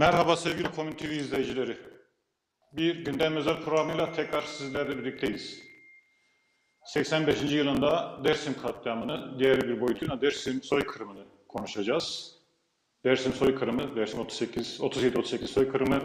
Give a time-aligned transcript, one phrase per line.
[0.00, 1.76] Merhaba sevgili Komün TV izleyicileri.
[2.72, 5.62] Bir gündem özel programıyla tekrar sizlerle birlikteyiz.
[6.84, 7.52] 85.
[7.52, 12.36] yılında Dersim katliamını, diğer bir boyutuyla Dersim soykırımını konuşacağız.
[13.04, 16.00] Dersim soykırımı, Dersim 38, 37-38 soykırımı,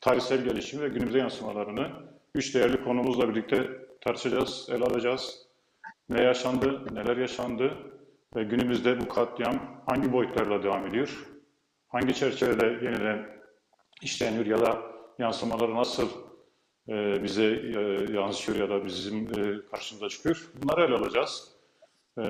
[0.00, 1.90] tarihsel gelişimi ve günümüze yansımalarını
[2.34, 3.70] üç değerli konumuzla birlikte
[4.00, 5.38] tartışacağız, ele alacağız.
[6.08, 7.76] Ne yaşandı, neler yaşandı
[8.36, 11.35] ve günümüzde bu katliam hangi boyutlarla devam ediyor?
[11.88, 13.26] Hangi çerçevede yeniden
[14.02, 14.82] işleniyor ya da
[15.18, 16.08] yansımaları nasıl
[16.88, 20.50] e, bize e, yansıyor ya da bizim e, karşımıza çıkıyor.
[20.62, 21.52] Bunları ele alacağız.
[22.18, 22.24] E,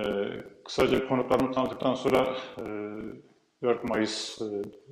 [0.64, 2.64] kısaca konuklarımı tanıttıktan sonra e,
[3.62, 4.42] 4 Mayıs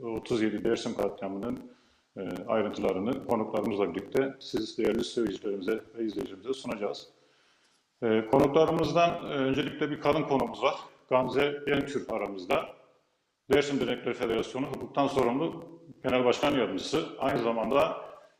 [0.02, 1.72] e, 37 Dersim katliamının
[2.16, 7.08] e, ayrıntılarını konuklarımızla birlikte siz değerli seyircilerimize ve izleyicilerimize sunacağız.
[8.02, 10.75] E, konuklarımızdan öncelikle bir kadın konumuz var.
[11.10, 12.84] Gamze Yentür aramızda.
[13.53, 15.65] Dersim Dernekler Federasyonu hukuktan sorumlu
[16.05, 17.06] Genel Başkan Yardımcısı.
[17.19, 17.97] Aynı zamanda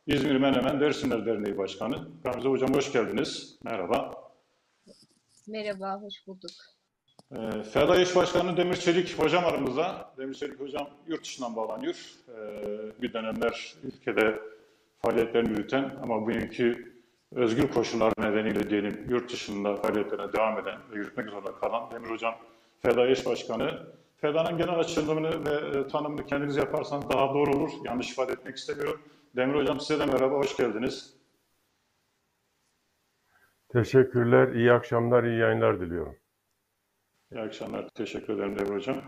[0.07, 2.07] İzmir Menemen Dersimler Derneği Başkanı.
[2.23, 3.59] Gamze Hocam hoş geldiniz.
[3.63, 4.11] Merhaba.
[5.47, 6.51] Merhaba, hoş bulduk.
[7.31, 10.13] E, FEDA İş Başkanı Demir Çelik Hocam aramızda.
[10.17, 11.95] Demir Çelik Hocam yurt dışından bağlanıyor.
[12.29, 12.41] E,
[13.01, 14.39] bir dönemler ülkede
[14.99, 16.95] faaliyetlerini yürüten ama bugünkü
[17.31, 22.35] özgür koşullar nedeniyle diyelim yurt dışında faaliyetlerine devam eden ve yürütmek zorunda kalan Demir Hocam
[22.81, 23.87] FEDA İş Başkanı.
[24.25, 27.71] FEDA'nın genel açılımını ve e, tanımını kendiniz yaparsanız daha doğru olur.
[27.83, 29.01] Yanlış ifade etmek istemiyorum.
[29.35, 31.13] Demir Hocam size de merhaba, hoş geldiniz.
[33.69, 36.15] Teşekkürler, iyi akşamlar, iyi yayınlar diliyorum.
[37.31, 39.01] İyi akşamlar, teşekkür ederim Demir Hocam.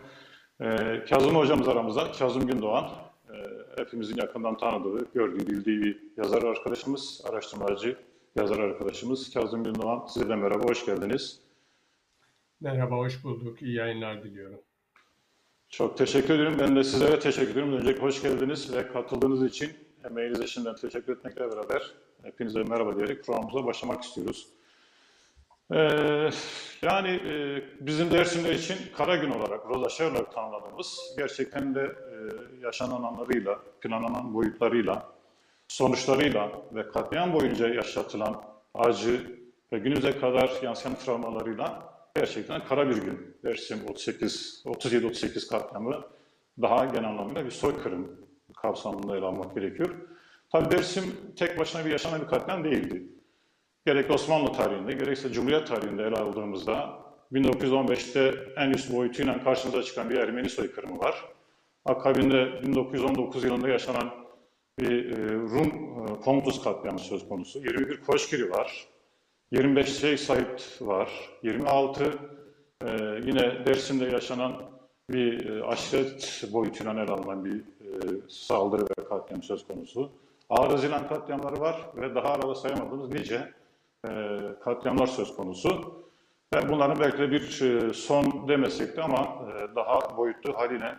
[0.62, 2.90] Ee, Kazım Hocamız aramızda, Kazım Gündoğan.
[3.30, 3.34] Ee,
[3.78, 7.98] hepimizin yakından tanıdığı, gördüğü, bildiği bir yazar arkadaşımız, araştırmacı
[8.36, 9.34] yazar arkadaşımız.
[9.34, 11.42] Kazım Gündoğan, size de merhaba, hoş geldiniz.
[12.62, 13.62] Merhaba, hoş bulduk.
[13.62, 14.67] İyi yayınlar diliyorum.
[15.70, 16.56] Çok teşekkür ederim.
[16.60, 17.74] Ben de sizlere teşekkür ederim.
[17.74, 19.72] Öncelikle hoş geldiniz ve katıldığınız için
[20.06, 21.94] emeğinize şimdiden teşekkür etmekle beraber
[22.24, 24.48] hepinize merhaba diyerek programımıza başlamak istiyoruz.
[25.74, 26.30] Ee,
[26.82, 32.16] yani e, bizim Dersimler için kara gün olarak, rozaşa olarak tanımladığımız gerçekten de e,
[32.66, 35.10] yaşanan anlarıyla, planlanan boyutlarıyla,
[35.68, 38.44] sonuçlarıyla ve katliam boyunca yaşatılan
[38.74, 39.22] acı
[39.74, 43.38] ve günümüze kadar yansıyan travmalarıyla gerçekten kara bir gün.
[43.44, 46.04] Dersim 38, 37-38 katliamı
[46.62, 48.28] daha genel anlamıyla bir soykırım
[48.62, 49.96] kapsamında ele almak gerekiyor.
[50.52, 51.04] Tabi Dersim
[51.36, 53.04] tek başına bir yaşanan bir katliam değildi.
[53.86, 57.00] Gerek Osmanlı tarihinde, gerekse Cumhuriyet tarihinde ele aldığımızda
[57.34, 61.26] 1915'te en üst boyutuyla karşımıza çıkan bir Ermeni soykırımı var.
[61.86, 64.12] Akabinde 1919 yılında yaşanan
[64.80, 67.60] bir e, Rum e, Pontus katliamı söz konusu.
[67.60, 68.88] 21 Koşkiri var.
[69.52, 71.30] 25 Şeyh Said var.
[71.44, 72.88] 26 e,
[73.26, 74.54] yine Dersim'de yaşanan
[75.10, 77.90] bir e, aşiret boyutuyla ele alınan bir e,
[78.30, 80.12] saldırı ve katliam söz konusu.
[80.50, 83.54] Ağır Haziran katliamları var ve daha arada sayamadığımız nice
[84.10, 85.96] e, katliamlar söz konusu.
[86.56, 90.96] Ve bunların belki de bir e, son demesek de ama e, daha boyutlu haline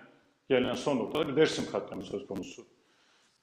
[0.51, 2.63] gelinen son noktada bir Dersim katliamı söz konusu.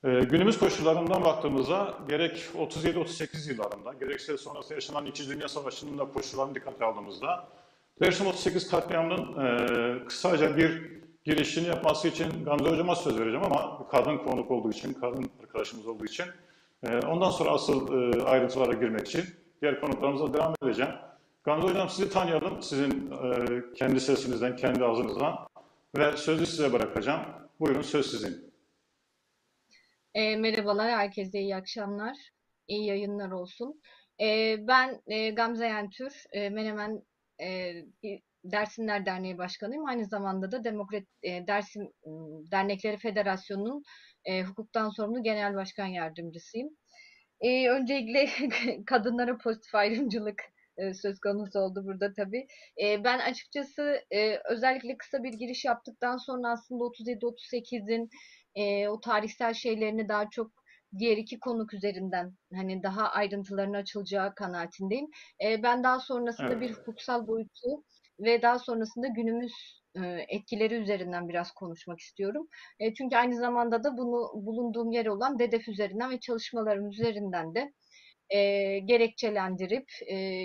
[0.06, 6.56] Ee, günümüz koşullarından baktığımızda gerek 37-38 yıllarında gerekse sonrası yaşanan İkinci Dünya Savaşı'nın da koşullarını
[6.56, 7.48] dikkate aldığımızda
[8.02, 14.18] Dersim 38 katliamının e, kısaca bir girişini yapması için Gamze Hocam'a söz vereceğim ama kadın
[14.18, 16.26] konuk olduğu için, kadın arkadaşımız olduğu için
[16.84, 19.24] e, ondan sonra asıl e, ayrıntılara girmek için
[19.62, 20.92] diğer konuklarımıza devam edeceğim.
[21.44, 25.36] Gamze Hocam sizi tanıyalım, sizin e, kendi sesinizden, kendi ağzınızdan
[25.98, 27.22] ve sözü size bırakacağım.
[27.60, 28.45] Buyurun söz sizin.
[30.16, 32.18] E, merhabalar, herkese iyi akşamlar,
[32.68, 33.82] iyi yayınlar olsun.
[34.22, 37.02] E, ben e, Gamze Yentür, e, Menemen
[37.42, 37.74] e,
[38.44, 39.86] Dersimler Derneği Başkanıyım.
[39.86, 41.92] Aynı zamanda da Demokrat e, Dersim
[42.52, 43.84] Dernekleri Federasyonu'nun
[44.26, 46.70] e, hukuktan sorumlu Genel Başkan Yardımcısıyım.
[47.42, 48.30] E, öncelikle
[48.86, 50.42] kadınlara pozitif ayrımcılık
[50.78, 52.48] e, söz konusu oldu burada tabii.
[52.84, 58.10] E, ben açıkçası e, özellikle kısa bir giriş yaptıktan sonra aslında 37-38'in
[58.56, 60.52] e, o tarihsel şeylerini daha çok
[60.98, 65.08] diğer iki konuk üzerinden hani daha ayrıntılarını açılacağı kanaatindeyim.
[65.44, 66.62] E, ben daha sonrasında Evet.
[66.62, 67.84] bir hukuksal boyutu
[68.20, 69.54] ve daha sonrasında günümüz
[70.28, 72.48] etkileri üzerinden biraz konuşmak istiyorum.
[72.98, 77.74] Çünkü aynı zamanda da bunu bulunduğum yer olan DEDEF üzerinden ve çalışmalarım üzerinden de
[78.86, 79.86] gerekçelendirip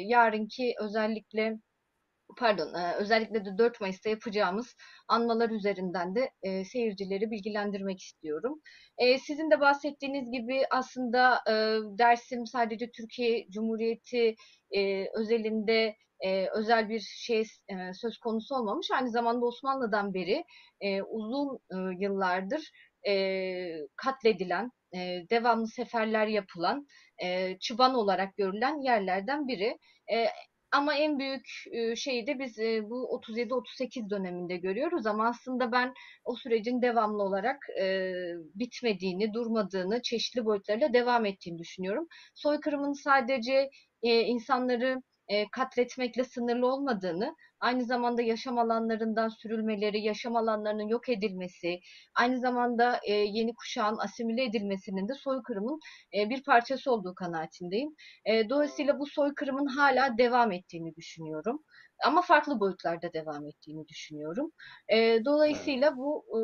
[0.07, 1.59] yarınki özellikle
[2.39, 4.77] pardon e, özellikle de 4 Mayıs'ta yapacağımız
[5.09, 8.61] anmalar üzerinden de e, seyircileri bilgilendirmek istiyorum.
[8.99, 11.41] E, sizin de bahsettiğiniz gibi aslında
[11.99, 14.35] Dersim sadece Türkiye Cumhuriyeti
[15.15, 15.97] özelinde
[16.55, 17.45] özel bir şey
[17.93, 18.91] söz konusu olmamış.
[18.91, 20.45] Aynı zamanda Osmanlı'dan beri
[21.09, 21.59] uzun
[22.01, 22.71] yıllardır
[23.97, 24.71] katledilen,
[25.31, 26.87] devamlı seferler yapılan,
[27.23, 29.79] e, çıban olarak görülen yerlerden biri.
[30.73, 31.47] Ama en büyük
[31.97, 32.59] şeyi de biz
[32.91, 35.95] bu 37-38 döneminde görüyoruz ama aslında ben
[36.25, 37.57] o sürecin devamlı olarak
[38.55, 42.07] bitmediğini, durmadığını, çeşitli boyutlarıyla devam ettiğini düşünüyorum.
[42.35, 43.71] Soykırımın sadece
[44.03, 51.81] insanları e, katletmekle sınırlı olmadığını, aynı zamanda yaşam alanlarından sürülmeleri, yaşam alanlarının yok edilmesi,
[52.15, 55.81] aynı zamanda e, yeni kuşağın asimile edilmesinin de soykırımın
[56.15, 57.95] e, bir parçası olduğu kanaatindeyim.
[58.25, 61.65] E, dolayısıyla bu soykırımın hala devam ettiğini düşünüyorum.
[62.05, 64.53] Ama farklı boyutlarda devam ettiğini düşünüyorum.
[64.89, 66.41] E, dolayısıyla bu e,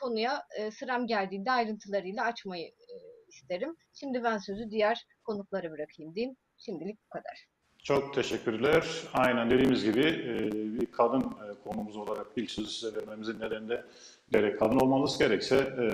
[0.00, 2.94] konuya e, sıram geldiğinde ayrıntılarıyla açmayı e,
[3.28, 3.76] isterim.
[3.94, 6.36] Şimdi ben sözü diğer konuklara bırakayım diyeyim.
[6.58, 7.51] Şimdilik bu kadar.
[7.82, 8.86] Çok teşekkürler.
[9.14, 13.84] Aynen dediğimiz gibi e, bir kadın e, konumuz olarak ilk sözü size vermemizin nedeni de
[14.32, 15.86] gerek kadın olmanız gerekse e,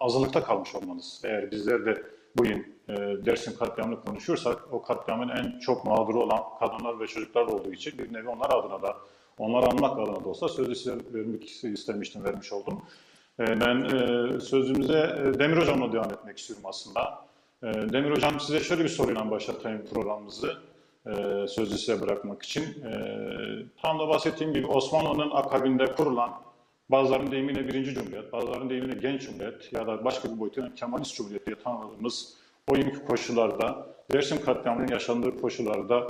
[0.00, 1.22] azınlıkta kalmış olmanız.
[1.24, 2.02] Eğer bizler de
[2.36, 2.80] bugün
[3.26, 8.12] Dersim katliamını konuşursak o katliamın en çok mağduru olan kadınlar ve çocuklar olduğu için bir
[8.12, 8.96] nevi onlar adına da
[9.38, 12.82] onları anmak adına da olsa sözü size vermek istemiştim, vermiş oldum.
[13.38, 13.88] Ben
[14.38, 17.24] sözümüze Demir Hocam'la devam etmek istiyorum aslında.
[17.62, 20.69] Demir Hocam size şöyle bir soruyla başlatayım programımızı
[21.06, 22.62] e, sözü size bırakmak için.
[22.62, 22.92] E,
[23.82, 26.30] tam da bahsettiğim gibi Osmanlı'nın akabinde kurulan
[26.88, 31.46] bazılarının deyimiyle birinci cumhuriyet, bazılarının deyimiyle genç cumhuriyet ya da başka bir boyutuyla Kemalist cumhuriyet
[31.46, 32.36] diye tanıdığımız
[32.68, 36.06] o günkü koşullarda, Dersim katliamının yaşandığı koşullarda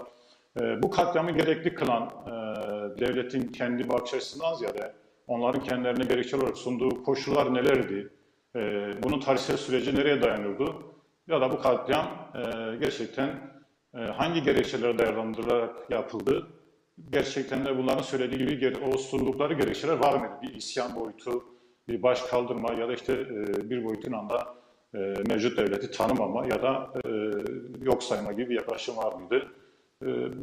[0.61, 2.31] e, bu katliamı gerekli kılan e,
[3.01, 4.93] devletin kendi bakış açısından ziyade
[5.27, 8.09] onların kendilerine gerekçe olarak sunduğu koşullar nelerdi?
[8.57, 8.61] E,
[9.03, 10.83] bunun tarihsel süreci nereye dayanıyordu?
[11.29, 12.41] Ya da bu katliam e,
[12.77, 13.50] gerçekten
[13.95, 16.47] hangi gerekçelere dayandırılarak yapıldı?
[17.11, 20.35] Gerçekten de bunların söylediği gibi o sundukları gerekçeler var mıydı?
[20.43, 21.45] Bir isyan boyutu,
[21.89, 24.55] bir baş kaldırma ya da işte e, bir boyutun anda
[24.95, 27.11] e, mevcut devleti tanımama ya da e,
[27.85, 29.49] yok sayma gibi bir yaklaşım var mıydı?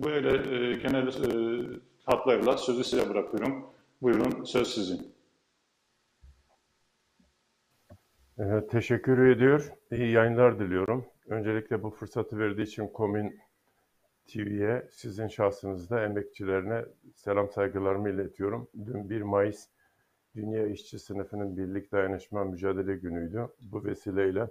[0.06, 0.32] Böyle
[0.74, 1.12] genel
[2.06, 3.66] hatlarla sözü size bırakıyorum.
[4.02, 5.18] Buyurun söz sizin.
[8.40, 9.72] Ee, teşekkür ediyor.
[9.92, 11.06] İyi yayınlar diliyorum.
[11.28, 13.40] Öncelikle bu fırsatı verdiği için Komün
[14.28, 18.68] TV'ye sizin şahsınızda emekçilerine selam saygılarımı iletiyorum.
[18.86, 19.68] Dün 1 Mayıs
[20.36, 23.48] Dünya İşçi Sınıfının Birlik Dayanışma Mücadele Günü'ydü.
[23.62, 24.48] Bu vesileyle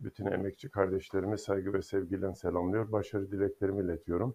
[0.00, 2.92] bütün emekçi kardeşlerimi saygı ve sevgiyle selamlıyor.
[2.92, 4.34] Başarı dileklerimi iletiyorum.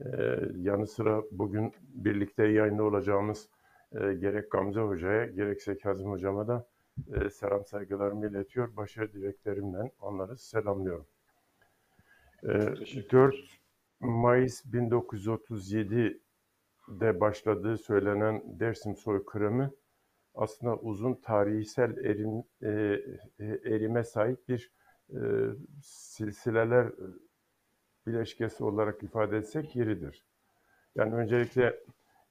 [0.00, 3.48] Ee, yanı sıra bugün birlikte yayında olacağımız
[3.92, 6.66] e, gerek Gamze Hoca'ya gerekse Kazım Hocama da
[7.14, 8.76] e, selam saygılarımı iletiyor.
[8.76, 11.06] Başarı dileklerimle onları selamlıyorum.
[12.42, 13.34] E, Teşekkür 4
[14.00, 19.70] Mayıs 1937'de başladığı söylenen Dersim soykırımı
[20.34, 22.68] aslında uzun tarihsel erim, e,
[23.38, 24.72] e, erime sahip bir
[25.10, 25.18] e,
[25.82, 26.92] silsileler
[28.06, 30.24] bileşkesi olarak ifade etsek yeridir.
[30.94, 31.80] Yani öncelikle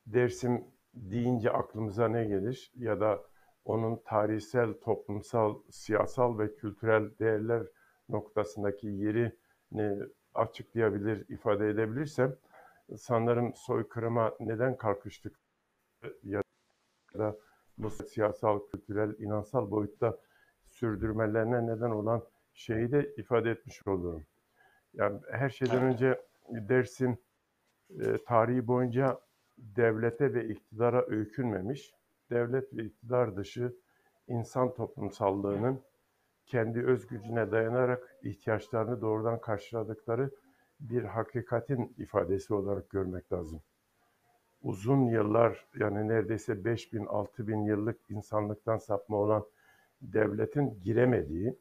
[0.05, 3.24] Dersim deyince aklımıza ne gelir ya da
[3.65, 7.67] onun tarihsel, toplumsal, siyasal ve kültürel değerler
[8.10, 9.31] noktasındaki yerini
[10.34, 12.36] açıklayabilir, ifade edebilirsem
[12.98, 15.39] sanırım soykırıma neden kalkıştık
[16.24, 16.41] ya
[17.17, 17.38] da
[17.77, 20.17] bu siyasal, kültürel, inansal boyutta
[20.65, 24.24] sürdürmelerine neden olan şeyi de ifade etmiş olurum.
[24.93, 25.93] Yani her şeyden Evet.
[25.93, 27.17] önce Dersim
[27.89, 29.19] e, tarihi boyunca
[29.57, 31.93] devlete ve iktidara öykünmemiş,
[32.29, 33.75] devlet ve iktidar dışı
[34.27, 35.82] insan toplumsallığının
[36.46, 40.32] kendi öz gücüne dayanarak ihtiyaçlarını doğrudan karşıladıkları
[40.79, 43.62] bir hakikatin ifadesi olarak görmek lazım.
[44.62, 49.46] Uzun yıllar yani neredeyse 5000 6000 yıllık insanlıktan sapma olan
[50.01, 51.60] devletin giremediği,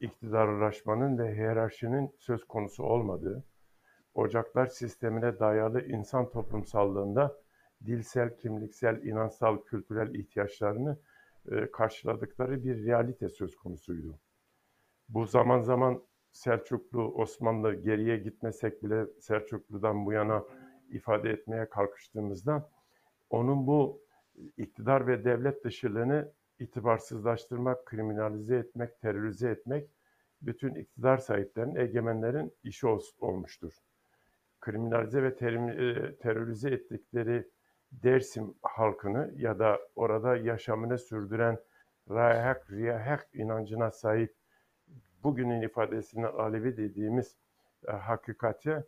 [0.00, 3.44] iktidarlaşmanın ve hiyerarşinin söz konusu olmadığı,
[4.14, 7.36] ocaklar sistemine dayalı insan toplumsallığında
[7.86, 10.98] dilsel, kimliksel, inansal, kültürel ihtiyaçlarını
[11.50, 14.18] e, karşıladıkları bir realite söz konusuydu.
[15.08, 20.44] Bu zaman zaman Selçuklu, Osmanlı geriye gitmesek bile Selçuklu'dan bu yana
[20.90, 22.70] ifade etmeye kalkıştığımızda
[23.30, 24.02] onun bu
[24.56, 29.90] iktidar ve devlet dışılığını itibarsızlaştırmak, kriminalize etmek, terörize etmek
[30.42, 33.72] bütün iktidar sahiplerinin, egemenlerin işi ol- olmuştur.
[34.60, 37.48] Kriminalize ve e, terörize ettikleri
[37.92, 41.58] Dersim halkını ya da orada yaşamını sürdüren
[42.10, 44.34] Rayhak, Riyahak inancına sahip
[45.22, 47.36] bugünün ifadesini Alevi dediğimiz
[47.88, 48.84] e, hakikati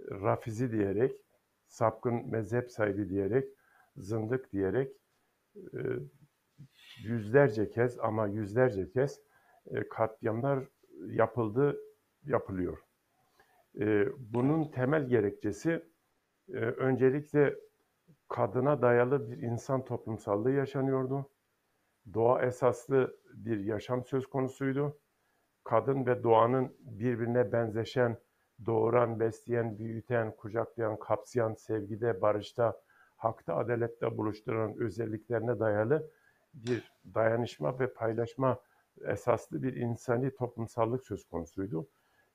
[0.00, 1.16] Rafizi diyerek,
[1.66, 3.48] sapkın mezhep sahibi diyerek,
[3.96, 4.92] zındık diyerek
[5.56, 5.78] e,
[7.02, 9.20] yüzlerce kez ama yüzlerce kez
[9.66, 10.64] e, katliamlar
[11.06, 11.76] yapıldı,
[12.24, 12.78] yapılıyor.
[13.80, 15.82] E, bunun temel gerekçesi
[16.48, 17.54] e, öncelikle
[18.28, 21.30] kadına dayalı bir insan toplumsallığı yaşanıyordu.
[22.14, 24.98] Doğa esaslı bir yaşam söz konusuydu.
[25.64, 28.18] Kadın ve doğanın birbirine benzeşen,
[28.66, 32.80] doğuran, besleyen, büyüten, kucaklayan, kapsayan, sevgide, barışta,
[33.16, 36.10] hakta, adalette buluşturan özelliklerine dayalı
[36.54, 38.58] bir dayanışma ve paylaşma
[39.04, 41.88] esaslı bir insani toplumsallık söz konusuydu.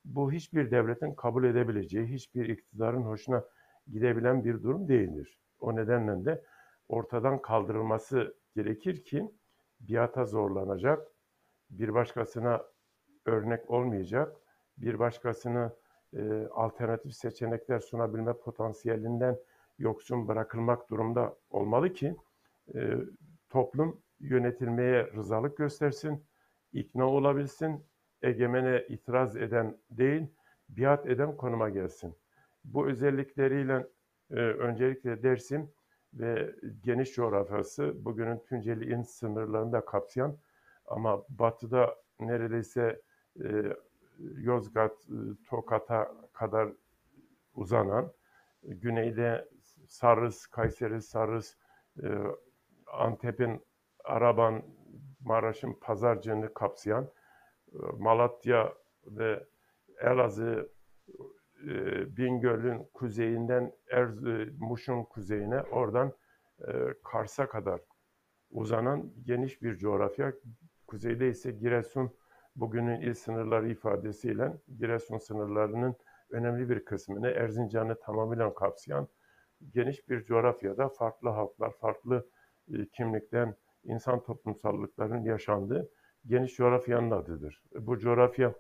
[0.06, 3.44] Bu hiçbir devletin kabul edebileceği, hiçbir iktidarın hoşuna
[3.88, 5.41] gidebilen bir durum değildir.
[5.62, 6.44] O nedenle de
[6.88, 9.32] ortadan kaldırılması gerekir ki
[9.80, 11.08] biata zorlanacak,
[11.70, 12.62] bir başkasına
[13.26, 14.36] örnek olmayacak,
[14.78, 15.74] bir başkasına
[16.14, 19.38] e, alternatif seçenekler sunabilme potansiyelinden
[19.80, 22.16] yoksun bırakılmak durumda olmalı ki
[22.76, 22.94] e,
[23.50, 26.26] toplum yönetilmeye rızalık göstersin,
[26.74, 27.86] ikna olabilsin,
[28.22, 30.28] egemene itiraz eden değil,
[30.70, 32.16] biat eden konuma gelsin.
[32.64, 33.88] Bu özellikleriyle
[34.36, 35.72] öncelikle Dersim
[36.14, 40.38] ve geniş coğrafyası bugünün Tunceli il sınırlarını da kapsayan
[40.86, 43.02] ama batıda neredeyse
[43.44, 43.76] e,
[44.20, 46.70] Yozgat, e, Tokat'a kadar
[47.56, 48.14] uzanan,
[48.64, 49.50] güneyde
[49.88, 51.58] Sarız, Kayseri, Sarız,
[52.04, 52.08] e,
[52.88, 53.62] Antep'in
[54.04, 54.64] Araban,
[55.20, 57.04] Maraş'ın Pazarcığını kapsayan,
[57.74, 58.74] e, Malatya
[59.06, 59.48] ve
[60.02, 60.70] Elazığ,
[61.68, 66.14] e, Bingöl'ün kuzeyinden Erz, e, Muş'un kuzeyine, oradan
[66.68, 66.72] e,
[67.04, 67.82] Kars'a kadar
[68.52, 70.34] uzanan geniş bir coğrafya.
[70.88, 72.12] Kuzeyde ise Giresun,
[72.56, 75.96] bugünün il sınırları ifadesiyle Giresun sınırlarının
[76.30, 79.08] önemli bir kısmını, Erzincan'ı tamamıyla kapsayan
[79.74, 82.30] geniş bir coğrafyada farklı halklar, farklı
[82.74, 85.90] e, kimlikten insan toplumsallıklarının yaşandığı
[86.26, 87.64] geniş coğrafyanın adıdır.
[87.80, 88.54] Bu coğrafya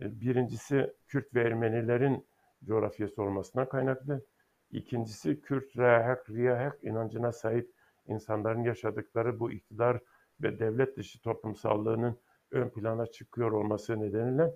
[0.00, 2.26] birincisi Kürt ve Ermenilerin
[2.64, 4.26] coğrafyası olmasına kaynaklı.
[4.70, 7.72] İkincisi Kürt rehak, riyahak inancına sahip
[8.06, 10.00] insanların yaşadıkları bu iktidar
[10.42, 12.18] ve devlet dışı toplumsallığının
[12.50, 14.54] ön plana çıkıyor olması nedeniyle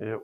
[0.00, 0.14] e,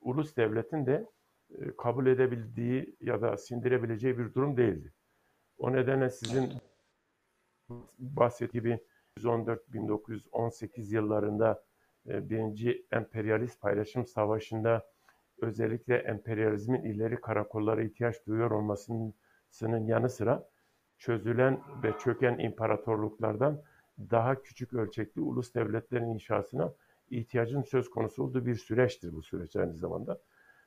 [0.00, 1.06] ulus devletin de
[1.50, 4.92] e, kabul edebildiği ya da sindirebileceği bir durum değildi.
[5.58, 6.52] O nedenle sizin
[7.98, 8.78] bahsettiği gibi
[9.18, 11.64] 1914-1918 yıllarında
[12.08, 14.91] e, birinci emperyalist paylaşım savaşında
[15.42, 20.48] özellikle emperyalizmin ileri karakollara ihtiyaç duyuyor olmasının yanı sıra
[20.98, 23.62] çözülen ve çöken imparatorluklardan
[23.98, 26.72] daha küçük ölçekli ulus devletlerin inşasına
[27.10, 30.20] ihtiyacın söz konusu olduğu bir süreçtir bu süreç aynı zamanda.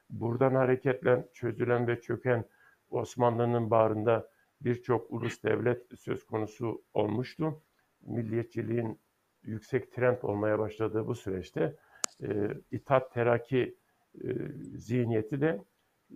[0.10, 2.46] Buradan hareketle çözülen ve çöken
[2.89, 4.29] Osmanlı'nın bağrında
[4.62, 7.62] birçok ulus devlet söz konusu olmuştu.
[8.01, 9.00] Milliyetçiliğin
[9.44, 11.75] yüksek trend olmaya başladığı bu süreçte
[12.24, 12.27] e,
[12.72, 13.77] İttihat Terakki
[14.24, 14.29] e,
[14.77, 15.62] zihniyeti de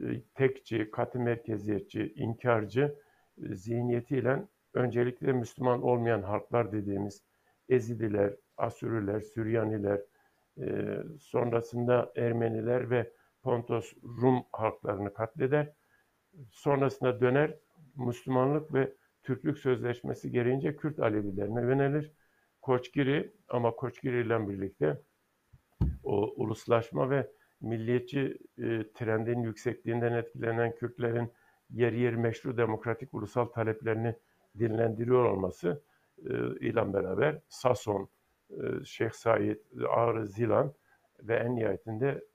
[0.02, 2.96] e, tekçi, katı merkeziyetçi, inkarcı
[3.44, 7.24] e, zihniyetiyle öncelikle Müslüman olmayan halklar dediğimiz
[7.70, 10.02] Ezidiler, Asürüler, Süryaniler,
[10.60, 13.12] e, sonrasında Ermeniler ve
[13.44, 15.74] Pontos Rum halklarını katleder.
[16.52, 17.56] Sonrasında döner
[17.96, 22.12] Müslümanlık ve Türklük Sözleşmesi gereğince Kürt Alevilerine yönelir.
[22.62, 25.02] Koçgiri ama Koçgiri ile birlikte
[26.04, 31.32] o uluslaşma ve milliyetçi e, trendin yüksekliğinden etkilenen Kürtlerin
[31.70, 34.16] yer yer meşru demokratik ulusal taleplerini
[34.60, 35.84] dinlendiriyor olması
[36.18, 38.10] e, ile beraber Sason,
[38.50, 39.58] e, Şeyh Said,
[39.90, 40.74] Ağrı Zilan
[41.20, 42.26] ve en nihayetinde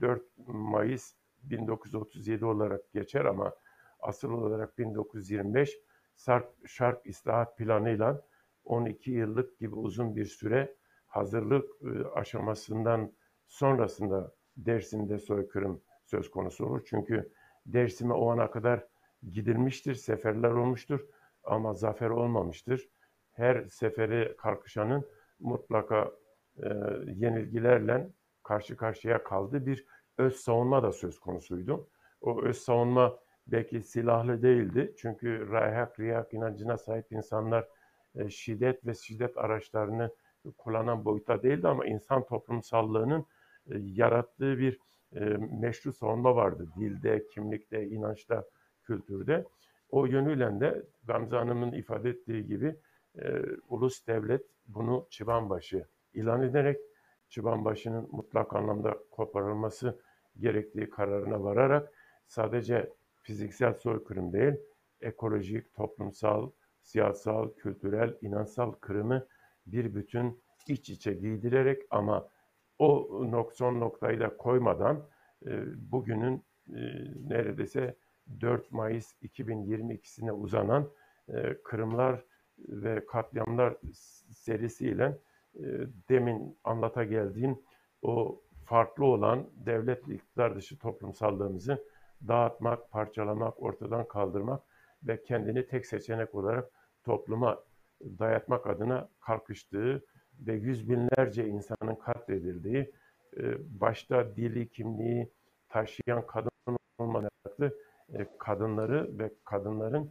[0.00, 3.52] 4 Mayıs 1937 olarak geçer ama
[4.00, 5.78] asıl olarak 1925
[6.14, 8.22] Sarp, Şark İslahat Planı'yla
[8.64, 13.12] 12 yıllık gibi uzun bir süre hazırlık e, aşamasından
[13.46, 16.82] sonrasında Dersim'de soykırım söz konusu olur.
[16.86, 17.32] Çünkü
[17.66, 18.86] Dersim'e o ana kadar
[19.30, 21.06] gidilmiştir, seferler olmuştur
[21.44, 22.88] ama zafer olmamıştır.
[23.32, 25.04] Her seferi kalkışanın
[25.40, 26.12] mutlaka
[26.62, 26.68] e,
[27.06, 28.08] yenilgilerle
[28.42, 29.86] karşı karşıya kaldığı bir
[30.18, 31.88] öz savunma da söz konusuydu.
[32.20, 34.94] O öz savunma belki silahlı değildi.
[34.98, 37.68] Çünkü rayhak, riyak inancına sahip insanlar
[38.14, 40.10] e, şiddet ve şiddet araçlarını
[40.58, 43.26] kullanan boyuta değildi ama insan toplumsallığının
[43.70, 44.78] e, yarattığı bir
[45.14, 45.20] e,
[45.60, 46.68] meşru savunma vardı.
[46.78, 48.44] Dilde, kimlikte, inançta,
[48.84, 49.44] kültürde.
[49.90, 52.76] O yönüyle de Gamze Hanım'ın ifade ettiği gibi
[53.18, 56.80] e, ulus devlet bunu çıbanbaşı ilan ederek
[57.28, 59.98] çıbanbaşının mutlak anlamda koparılması
[60.40, 61.92] gerektiği kararına vararak
[62.26, 64.54] sadece fiziksel soykırım değil,
[65.00, 66.50] ekolojik, toplumsal,
[66.82, 69.26] siyasal, kültürel, inansal kırımı
[69.66, 72.28] bir bütün iç içe giydirerek ama
[72.82, 75.02] o nok son noktayı da koymadan
[75.46, 75.50] e,
[75.92, 76.80] bugünün e,
[77.28, 77.96] neredeyse
[78.40, 80.90] 4 Mayıs 2022'sine uzanan
[81.28, 82.24] e, kırımlar
[82.58, 83.76] ve katliamlar
[84.30, 85.18] serisiyle
[85.54, 85.62] e,
[86.08, 87.58] demin anlata geldiğim
[88.02, 91.84] o farklı olan devlet iktidar dışı toplumsallığımızı
[92.28, 94.62] dağıtmak, parçalamak, ortadan kaldırmak
[95.02, 96.70] ve kendini tek seçenek olarak
[97.04, 97.64] topluma
[98.18, 100.04] dayatmak adına kalkıştığı
[100.40, 102.92] ve yüz binlerce insanın katledildiği,
[103.36, 105.30] e, başta dili, kimliği
[105.68, 106.50] taşıyan kadın
[106.98, 107.70] olmakta
[108.14, 110.10] e, kadınları ve kadınların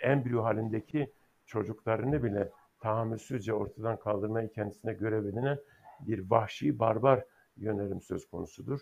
[0.00, 1.12] embriyo halindeki
[1.46, 5.58] çocuklarını bile tahammülsüzce ortadan kaldırmayı kendisine görev edinen
[6.00, 7.24] bir vahşi barbar
[7.56, 8.80] yönelim söz konusudur.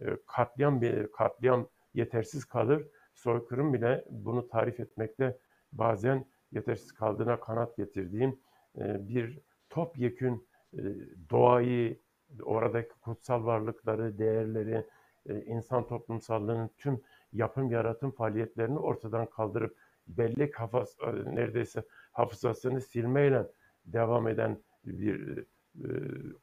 [0.00, 0.80] E, katliam
[1.12, 2.88] katliam yetersiz kalır.
[3.14, 5.38] Soykırım bile bunu tarif etmekte
[5.72, 8.40] bazen yetersiz kaldığına kanat getirdiğim
[8.76, 9.40] bir
[9.72, 10.82] topyekün e,
[11.30, 11.98] doğayı,
[12.42, 14.86] oradaki kutsal varlıkları, değerleri,
[15.26, 17.00] e, insan toplumsallığının tüm
[17.32, 21.82] yapım yaratım faaliyetlerini ortadan kaldırıp bellek hafız, e, neredeyse
[22.12, 23.46] hafızasını silmeyle
[23.86, 25.44] devam eden bir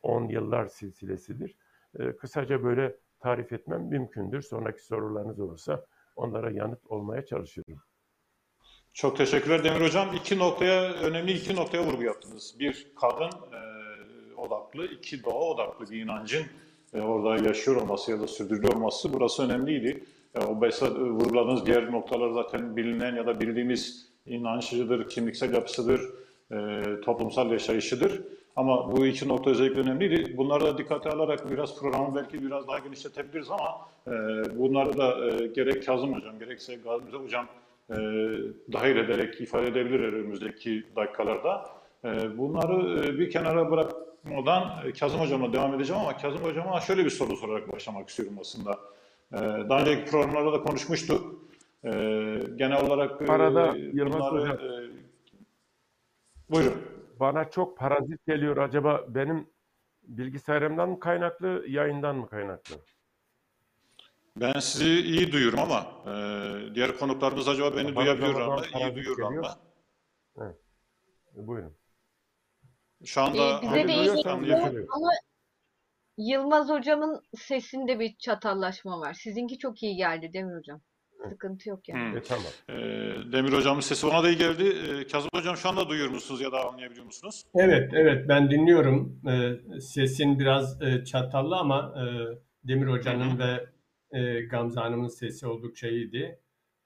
[0.02, 1.56] 10 yıllar silsilesidir.
[2.20, 4.42] Kısaca böyle tarif etmem mümkündür.
[4.42, 7.82] Sonraki sorularınız olursa onlara yanıt olmaya çalışırım.
[9.00, 10.08] Çok teşekkürler Demir Hocam.
[10.16, 12.56] İki noktaya, önemli iki noktaya vurgu yaptınız.
[12.60, 13.60] Bir, kadın e,
[14.38, 16.44] odaklı, iki doğa odaklı bir inancın
[16.94, 20.04] e, orada yaşıyor olması ya da sürdürülüyor olması burası önemliydi.
[20.36, 26.02] E, o mesela vurguladığınız diğer noktalar zaten bilinen ya da bildiğimiz inançıdır, kimliksel yapısıdır,
[26.52, 28.22] e, toplumsal yaşayışıdır.
[28.56, 30.38] Ama bu iki nokta özellikle önemliydi.
[30.38, 34.12] Bunları da dikkate alarak biraz programı belki biraz daha genişletebiliriz ama e,
[34.60, 37.48] bunları da e, gerek Kazım Hocam gerekse Gazi Hocam
[37.90, 37.96] e,
[38.74, 41.66] dahil ederek ifade edebilir önümüzdeki dakikalarda.
[42.06, 47.06] E, bunları e, bir kenara bırakmadan e, Kazım Hocam'la devam edeceğim ama Kazım Hocam'a şöyle
[47.06, 48.72] bir soru sorarak başlamak istiyorum aslında.
[49.34, 49.38] E,
[49.70, 51.42] daha önceki programlarda da konuşmuştuk.
[51.84, 51.90] E,
[52.56, 54.58] genel olarak Arada e, Yılmaz bunları, Hocam.
[54.58, 54.90] e,
[56.50, 56.82] buyurun.
[57.20, 58.58] Bana çok parazit geliyor.
[58.58, 59.48] Acaba benim
[60.04, 62.76] bilgisayarımdan mı kaynaklı, yayından mı kaynaklı?
[64.42, 68.66] Ben sizi iyi duyuyorum ama e, diğer konuklarımız acaba beni Bana duyabiliyorlar zaman mı?
[68.66, 69.44] İyi duyuyorlar geliyor.
[70.36, 70.56] mı?
[71.34, 71.76] Buyurun.
[73.06, 75.10] Şu anda Ee, bize de iyi geliyor ama
[76.18, 79.14] Yılmaz hocamın sesinde bir çatallaşma var.
[79.14, 80.82] Sizinki çok iyi geldi Demir hocam.
[81.30, 82.14] Sıkıntı yok yani.
[82.14, 82.18] Hı.
[82.18, 82.46] E, tamam.
[82.70, 82.74] Ee,
[83.32, 84.64] Demir hocamın sesi bana da iyi geldi.
[84.64, 87.44] Ee, Kazım hocam şu anda duyuyor musunuz ya da anlayabiliyor musunuz?
[87.56, 89.22] Evet, evet ben dinliyorum.
[89.28, 92.04] Ee, sesin biraz e, çatallı ama e,
[92.68, 93.66] Demir Hoca'nın ve
[94.12, 96.40] e, Gamze Hanım'ın sesi oldukça iyiydi.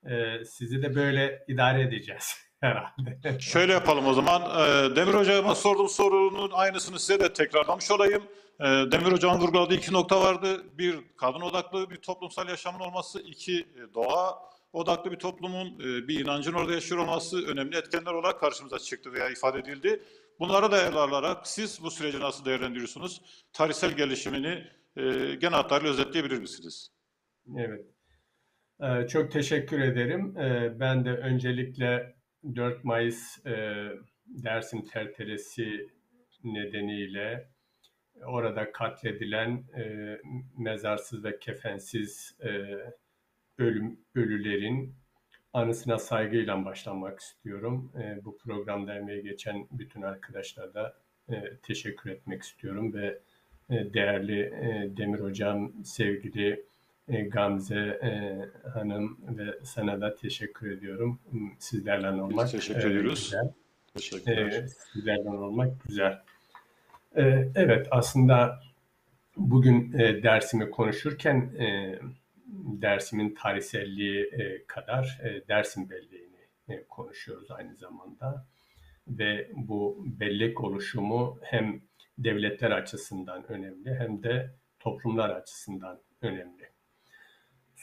[0.05, 3.39] E, sizi de böyle idare edeceğiz herhalde.
[3.39, 4.41] Şöyle yapalım o zaman.
[4.41, 8.23] Ee, Demir hocama sorduğum sorunun aynısını size de tekrarlamış olayım.
[8.59, 10.63] Ee, Demir hocamın vurguladığı iki nokta vardı.
[10.77, 13.19] Bir, kadın odaklı bir toplumsal yaşamın olması.
[13.19, 14.39] iki e, doğa
[14.73, 19.29] odaklı bir toplumun e, bir inancın orada yaşıyor olması önemli etkenler olarak karşımıza çıktı veya
[19.29, 20.03] ifade edildi.
[20.39, 23.21] Bunları da ele alarak siz bu süreci nasıl değerlendiriyorsunuz?
[23.53, 25.01] Tarihsel gelişimini e,
[25.36, 26.92] genel hatlarıyla özetleyebilir misiniz?
[27.58, 27.86] Evet.
[28.82, 30.38] Ee, çok teşekkür ederim.
[30.38, 32.15] Ee, ben de öncelikle
[32.56, 33.86] 4 Mayıs e,
[34.25, 35.88] Dersim terteresi
[36.43, 37.47] nedeniyle
[38.25, 40.17] orada katledilen e,
[40.58, 42.49] mezarsız ve kefensiz e,
[43.58, 44.95] ölüm ölülerin
[45.53, 47.91] anısına saygıyla başlamak istiyorum.
[48.23, 50.95] Bu programda emeği geçen bütün arkadaşlara da
[51.63, 53.19] teşekkür etmek istiyorum ve
[53.69, 54.51] değerli
[54.97, 56.65] Demir Hocam, sevgili
[57.07, 58.39] Gamze e,
[58.69, 61.19] Hanım ve sana da teşekkür ediyorum.
[61.59, 63.23] Sizlerle olmak teşekkür e, ediyoruz.
[63.23, 63.51] güzel.
[63.93, 64.63] Teşekkürler.
[64.63, 66.21] E, sizlerden olmak güzel.
[67.15, 68.59] E, evet aslında
[69.37, 71.99] bugün e, dersimi konuşurken e,
[72.81, 78.45] dersimin tarihselliği e, kadar e, dersin belleğini e, konuşuyoruz aynı zamanda.
[79.07, 81.81] Ve bu bellek oluşumu hem
[82.17, 86.72] devletler açısından önemli hem de toplumlar açısından önemli.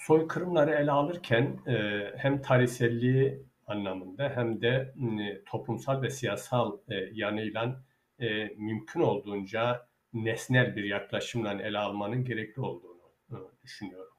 [0.01, 7.85] Soykırımları ele alırken e, hem tarihselliği anlamında hem de e, toplumsal ve siyasal e, yanıyla
[8.19, 14.15] e, mümkün olduğunca nesnel bir yaklaşımla ele almanın gerekli olduğunu e, düşünüyorum.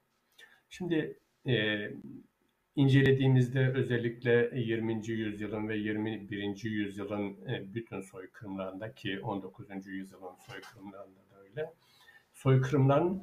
[0.68, 1.88] Şimdi e,
[2.76, 5.08] incelediğimizde özellikle 20.
[5.08, 6.64] yüzyılın ve 21.
[6.64, 9.86] yüzyılın e, bütün soykırımlarında ki 19.
[9.86, 11.72] yüzyılın soykırımlarında da öyle.
[12.32, 13.22] Soykırımların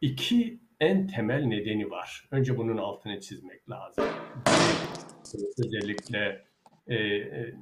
[0.00, 2.28] iki en temel nedeni var.
[2.30, 4.04] Önce bunun altını çizmek lazım.
[5.58, 6.44] Özellikle
[6.86, 7.54] e, e,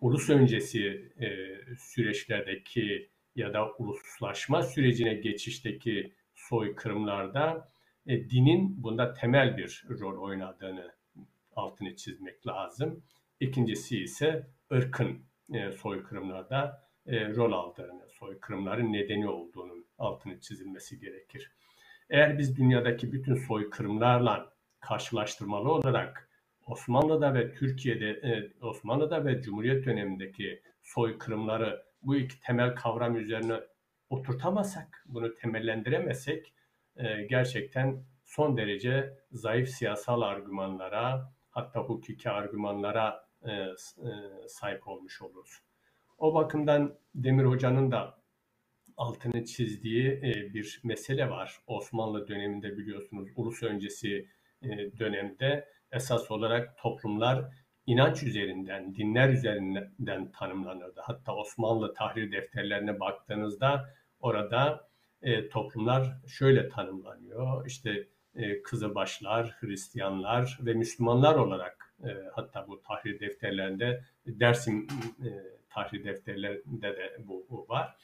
[0.00, 1.28] ulus öncesi e,
[1.78, 7.72] süreçlerdeki ya da uluslaşma sürecine geçişteki soykırımlarda
[8.06, 10.92] e, dinin bunda temel bir rol oynadığını
[11.56, 13.02] altını çizmek lazım.
[13.40, 15.22] İkincisi ise ırkın
[15.52, 21.52] e, soykırımlarda e, rol aldığını, soykırımların nedeni olduğunun altını çizilmesi gerekir.
[22.10, 26.28] Eğer biz dünyadaki bütün soykırımlarla karşılaştırmalı olarak
[26.66, 33.60] Osmanlı'da ve Türkiye'de, e, Osmanlı'da ve Cumhuriyet dönemindeki soykırımları bu iki temel kavram üzerine
[34.10, 36.52] oturtamazsak, bunu temellendiremezsek
[36.96, 43.66] e, gerçekten son derece zayıf siyasal argümanlara, hatta hukuki argümanlara e,
[44.48, 45.58] sahip olmuş oluruz.
[46.18, 48.21] O bakımdan Demir Hoca'nın da
[48.96, 51.58] altını çizdiği e, bir mesele var.
[51.66, 54.28] Osmanlı döneminde biliyorsunuz ulus öncesi
[54.62, 57.44] e, dönemde esas olarak toplumlar
[57.86, 61.00] inanç üzerinden, dinler üzerinden tanımlanırdı.
[61.04, 64.88] Hatta Osmanlı tahrir defterlerine baktığınızda orada
[65.22, 67.66] e, toplumlar şöyle tanımlanıyor.
[67.66, 71.94] İşte e, Kızılbaşlar, Hristiyanlar ve Müslümanlar olarak
[72.32, 74.86] hatta bu tahrir defterlerinde Dersim
[75.24, 75.28] e,
[75.70, 77.96] tahrir defterlerinde de bu, bu var.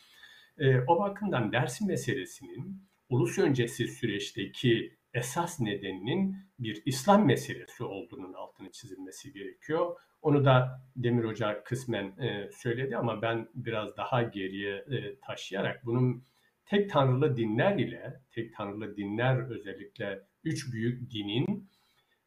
[0.59, 8.71] E, o bakımdan Dersim meselesinin ulus öncesi süreçteki esas nedeninin bir İslam meselesi olduğunun altını
[8.73, 9.97] çizilmesi gerekiyor.
[10.23, 16.25] Onu da Demir Hoca kısmen e, söyledi ama ben biraz daha geriye e, taşıyarak bunun
[16.67, 21.69] tek tanrılı dinler ile, tek tanrılı dinler özellikle üç büyük dinin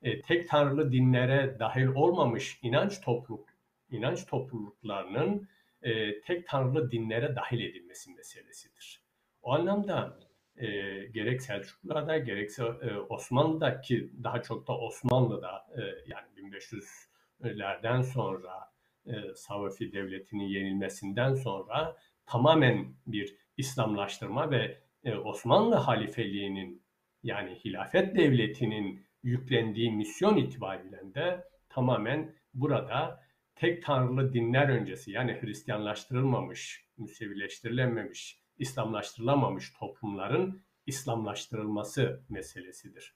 [0.02, 3.50] e, tek tanrılı dinlere dahil olmamış inanç topluluk
[3.92, 5.48] inanç topluluklarının
[5.82, 9.02] e, tek tanrılı dinlere dahil edilmesi meselesidir.
[9.42, 10.20] O anlamda
[10.58, 10.68] e,
[11.06, 18.72] gerek Selçuklularda gerekse e, Osmanlı'da ki daha çok da Osmanlı'da e, yani 1500'lerden sonra
[19.06, 26.84] e, Safavi Devleti'nin yenilmesinden sonra tamamen bir İslamlaştırma ve e, Osmanlı halifeliğinin
[27.24, 33.24] yani hilafet devletinin yüklendiği misyon itibariyle de tamamen burada
[33.62, 43.16] tek tanrılı dinler öncesi yani Hristiyanlaştırılmamış, Müsevileştirilememiş, İslamlaştırılamamış toplumların İslamlaştırılması meselesidir.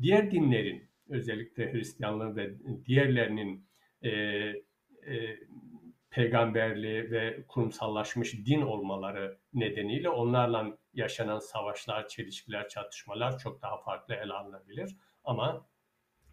[0.00, 2.54] Diğer dinlerin özellikle Hristiyanlığın ve
[2.86, 3.66] diğerlerinin
[4.02, 5.38] e, e,
[6.10, 14.32] peygamberliği ve kurumsallaşmış din olmaları nedeniyle onlarla yaşanan savaşlar, çelişkiler, çatışmalar çok daha farklı ele
[14.32, 14.96] alınabilir.
[15.24, 15.66] Ama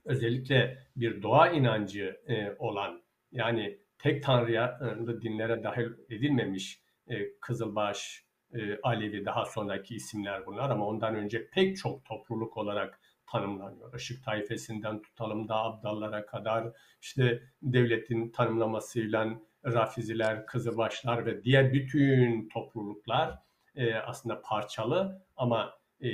[0.05, 8.23] özellikle bir doğa inancı e, olan yani tek tanrıya e, dinlere dahil edilmemiş e, Kızılbaş,
[8.53, 12.99] e, Alevi daha sonraki isimler bunlar ama ondan önce pek çok topluluk olarak
[13.31, 13.95] tanımlanıyor.
[13.95, 16.67] Işık taifesinden tutalım da Abdallara kadar
[17.01, 23.39] işte devletin tanımlamasıyla Rafiziler, Kızılbaşlar ve diğer bütün topluluklar
[23.75, 26.09] e, aslında parçalı ama e,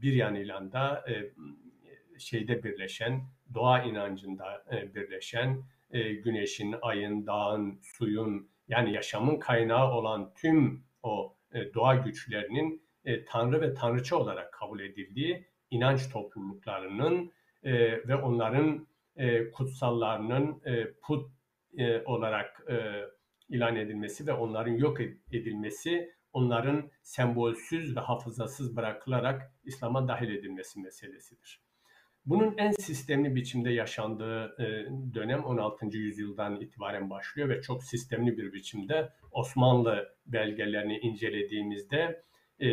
[0.00, 1.32] bir yanıyla da e,
[2.18, 3.22] şeyde birleşen,
[3.54, 11.36] doğa inancında e, birleşen, e, güneşin, ayın, dağın, suyun yani yaşamın kaynağı olan tüm o
[11.54, 17.72] e, doğa güçlerinin e, tanrı ve tanrıça olarak kabul edildiği inanç topluluklarının e,
[18.08, 21.30] ve onların e, kutsallarının e, put
[21.78, 23.04] e, olarak e,
[23.48, 25.00] ilan edilmesi ve onların yok
[25.32, 31.65] edilmesi, onların sembolsüz ve hafızasız bırakılarak İslam'a dahil edilmesi meselesidir.
[32.26, 35.86] Bunun en sistemli biçimde yaşandığı e, dönem 16.
[35.96, 42.22] yüzyıldan itibaren başlıyor ve çok sistemli bir biçimde Osmanlı belgelerini incelediğimizde
[42.60, 42.68] e,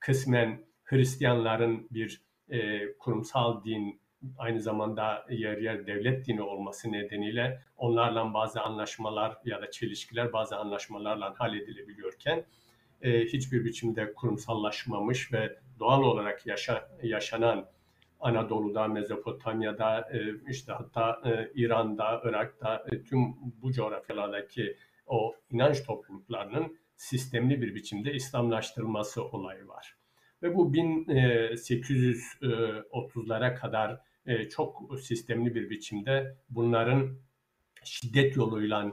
[0.00, 4.00] kısmen Hristiyanların bir e, kurumsal din
[4.38, 10.56] aynı zamanda yer yer devlet dini olması nedeniyle onlarla bazı anlaşmalar ya da çelişkiler bazı
[10.56, 12.44] anlaşmalarla halledilebiliyorken
[13.04, 17.66] hiçbir biçimde kurumsallaşmamış ve doğal olarak yaşa, yaşanan
[18.20, 20.18] Anadolu'da, Mezopotamya'da, e,
[20.50, 28.12] işte hatta e, İran'da, Irak'ta e, tüm bu coğrafyalardaki o inanç topluluklarının sistemli bir biçimde
[28.12, 29.96] İslamlaştırılması olayı var.
[30.42, 34.00] Ve bu 1830'lara kadar
[34.50, 37.16] çok sistemli bir biçimde bunların
[37.84, 38.92] şiddet yoluyla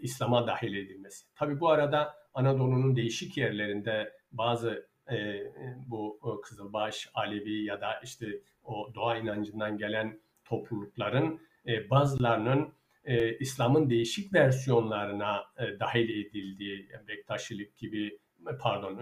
[0.00, 1.26] İslam'a dahil edilmesi.
[1.34, 5.42] Tabi bu arada Anadolu'nun değişik yerlerinde bazı e,
[5.86, 8.26] bu Kızılbaş, Alevi ya da işte
[8.64, 12.72] o doğa inancından gelen toplulukların e, bazılarının
[13.04, 18.18] e, İslam'ın değişik versiyonlarına e, dahil edildiği, Bektaşilik gibi,
[18.60, 19.00] pardon,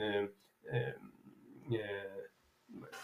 [0.00, 0.28] e,
[0.72, 2.08] e, e,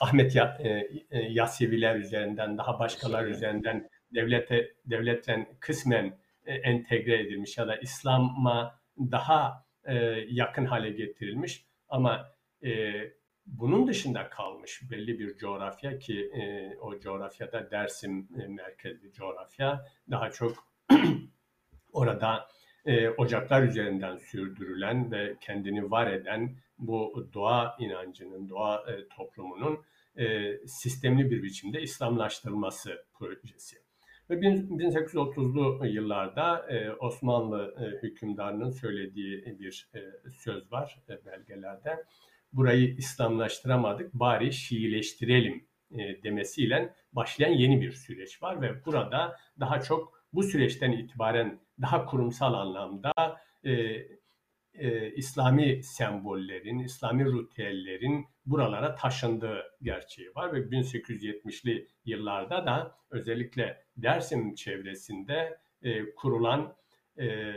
[0.00, 0.68] Ahmet ya, e,
[1.10, 8.80] e, Yaseviler üzerinden, daha başkalar üzerinden devlete devletten kısmen e, entegre edilmiş ya da İslam'a
[8.98, 9.94] daha e,
[10.28, 11.64] yakın hale getirilmiş.
[11.88, 12.33] Ama
[12.64, 12.94] e,
[13.46, 20.30] bunun dışında kalmış belli bir coğrafya ki e, o coğrafyada Dersim e, merkezli coğrafya daha
[20.30, 20.68] çok
[21.92, 22.48] orada
[22.86, 29.80] e, ocaklar üzerinden sürdürülen ve kendini var eden bu doğa inancının, doğa e, toplumunun
[30.16, 33.76] e, sistemli bir biçimde İslamlaştırılması projesi.
[34.30, 40.00] Ve 1830'lu yıllarda e, Osmanlı e, hükümdarının söylediği bir e,
[40.30, 42.04] söz var e, belgelerde.
[42.56, 50.24] Burayı İslamlaştıramadık, bari Şiileştirelim e, demesiyle başlayan yeni bir süreç var ve burada daha çok
[50.32, 53.12] bu süreçten itibaren daha kurumsal anlamda
[53.64, 53.72] e,
[54.74, 64.54] e, İslami sembollerin, İslami ritüellerin buralara taşındığı gerçeği var ve 1870'li yıllarda da özellikle Dersim
[64.54, 66.76] çevresinde e, kurulan
[67.18, 67.54] e,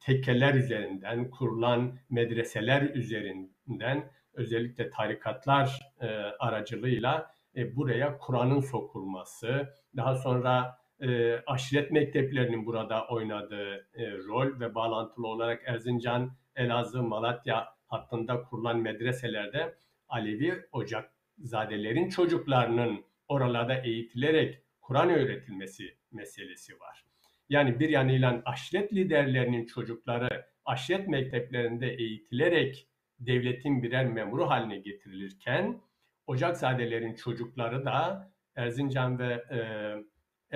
[0.00, 3.55] tekkeler üzerinden, kurulan medreseler üzerinden
[4.34, 6.06] özellikle tarikatlar e,
[6.38, 14.74] aracılığıyla e, buraya Kur'an'ın sokulması, daha sonra e, aşiret mekteplerinin burada oynadığı e, rol ve
[14.74, 19.74] bağlantılı olarak Erzincan, Elazığ, Malatya hattında kurulan medreselerde
[20.08, 27.04] Alevi Ocakzadelerin çocuklarının oralarda eğitilerek Kur'an öğretilmesi meselesi var.
[27.48, 35.80] Yani bir yanıyla aşiret liderlerinin çocukları aşiret mekteplerinde eğitilerek devletin birer memuru haline getirilirken
[36.26, 39.60] Ocakzadelerin çocukları da Erzincan ve e,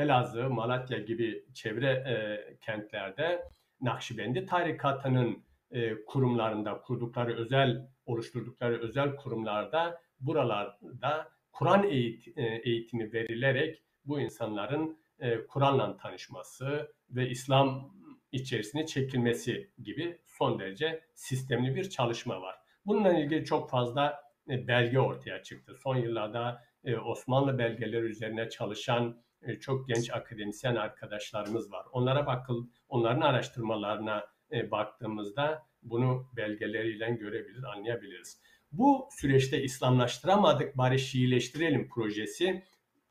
[0.02, 3.42] Elazığ, Malatya gibi çevre e, kentlerde
[3.80, 13.82] Nakşibendi tarikatının e, kurumlarında kurdukları özel oluşturdukları özel kurumlarda buralarda Kur'an eğit, e, eğitimi verilerek
[14.04, 17.94] bu insanların e, Kur'an'la tanışması ve İslam
[18.32, 22.56] içerisine çekilmesi gibi son derece sistemli bir çalışma var.
[22.86, 25.74] Bununla ilgili çok fazla e, belge ortaya çıktı.
[25.82, 31.86] Son yıllarda e, Osmanlı belgeleri üzerine çalışan e, çok genç akademisyen arkadaşlarımız var.
[31.92, 34.24] Onlara bakıl, onların araştırmalarına
[34.70, 38.40] baktığımızda bunu belgeleriyle görebilir, anlayabiliriz.
[38.72, 42.64] Bu süreçte İslamlaştıramadık, bari Şiileştirelim projesi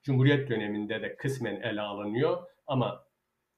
[0.04, 3.06] Cumhuriyet döneminde de kısmen ele alınıyor ama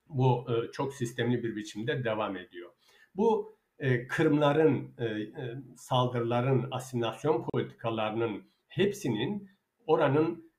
[0.09, 2.69] bu çok sistemli bir biçimde devam ediyor.
[3.15, 3.55] Bu
[4.09, 4.95] kırımların,
[5.77, 9.49] saldırıların, asimilasyon politikalarının hepsinin
[9.87, 10.51] oranın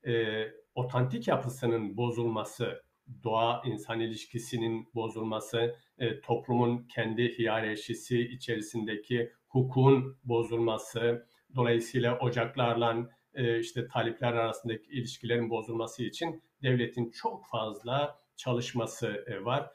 [0.75, 2.83] otantik yapısının bozulması,
[3.23, 13.87] doğa insan ilişkisinin bozulması, e, toplumun kendi hiyerarşisi içerisindeki hukukun bozulması, dolayısıyla ocaklarla e, işte
[13.87, 19.71] talipler arasındaki ilişkilerin bozulması için devletin çok fazla çalışması e, var.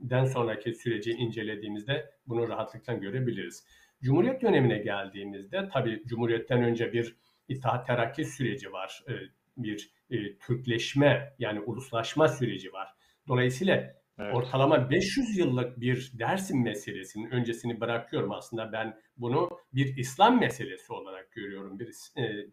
[0.00, 3.66] 1870'lerden sonraki süreci incelediğimizde bunu rahatlıkla görebiliriz.
[4.02, 7.16] Cumhuriyet dönemine geldiğimizde tabii Cumhuriyet'ten önce bir
[7.48, 9.04] İttihat Terakki süreci var.
[9.08, 9.12] E,
[9.56, 12.88] bir e, Türkleşme yani uluslaşma süreci var.
[13.28, 14.34] Dolayısıyla evet.
[14.34, 21.32] ortalama 500 yıllık bir Dersim meselesinin öncesini bırakıyorum aslında ben bunu bir İslam meselesi olarak
[21.32, 21.78] görüyorum.
[21.78, 22.46] Bir e,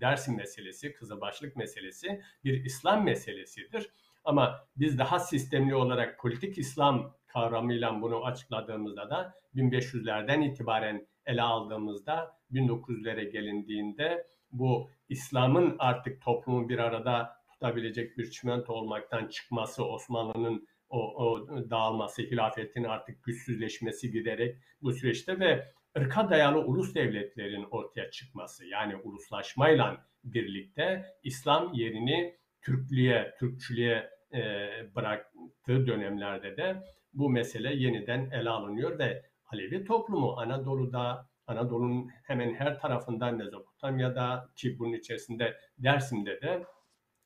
[0.00, 3.90] Dersim meselesi, Kızılbaşlık meselesi bir İslam meselesidir.
[4.24, 12.38] Ama biz daha sistemli olarak politik İslam kavramıyla bunu açıkladığımızda da 1500'lerden itibaren ele aldığımızda
[12.52, 21.24] 1900'lere gelindiğinde bu İslam'ın artık toplumu bir arada tutabilecek bir çimento olmaktan çıkması, Osmanlı'nın o,
[21.24, 28.66] o dağılması, hilafetin artık güçsüzleşmesi giderek bu süreçte ve ırka dayalı ulus devletlerin ortaya çıkması
[28.66, 38.50] yani uluslaşmayla birlikte İslam yerini Türklüğe, Türkçülüğe e, bıraktığı dönemlerde de bu mesele yeniden ele
[38.50, 46.64] alınıyor ve Alevi toplumu Anadolu'da Anadolu'nun hemen her tarafından Mezopotamya'da ki bunun içerisinde Dersim'de de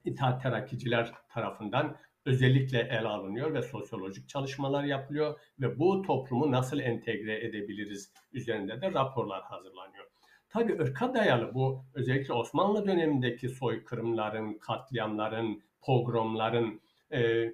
[0.04, 7.46] İttihat Terakkiciler tarafından özellikle ele alınıyor ve sosyolojik çalışmalar yapılıyor ve bu toplumu nasıl entegre
[7.46, 10.04] edebiliriz üzerinde de raporlar hazırlanıyor.
[10.48, 17.52] Tabi ırka dayalı bu özellikle Osmanlı dönemindeki soykırımların, katliamların, pogromların e, e,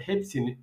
[0.00, 0.58] hepsini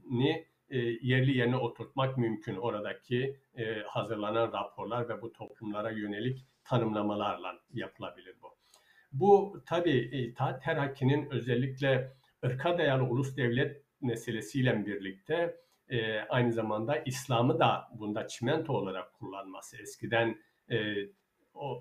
[0.70, 8.36] e, yerli yerine oturtmak mümkün oradaki e, hazırlanan raporlar ve bu toplumlara yönelik tanımlamalarla yapılabilir
[8.42, 8.48] bu.
[9.12, 12.14] Bu tabi İttihat Terakki'nin özellikle
[12.46, 15.58] ırka dayalı ulus devlet meselesiyle birlikte
[15.90, 19.78] e, aynı zamanda İslam'ı da bunda çimento olarak kullanması.
[19.78, 20.38] Eskiden
[20.72, 20.96] e,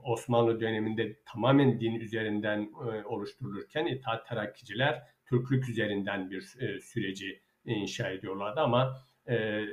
[0.05, 8.11] Osmanlı döneminde tamamen din üzerinden e, oluşturulurken İttihat Terakkiciler Türklük üzerinden bir e, süreci inşa
[8.11, 8.97] ediyorlardı ama
[9.29, 9.65] e,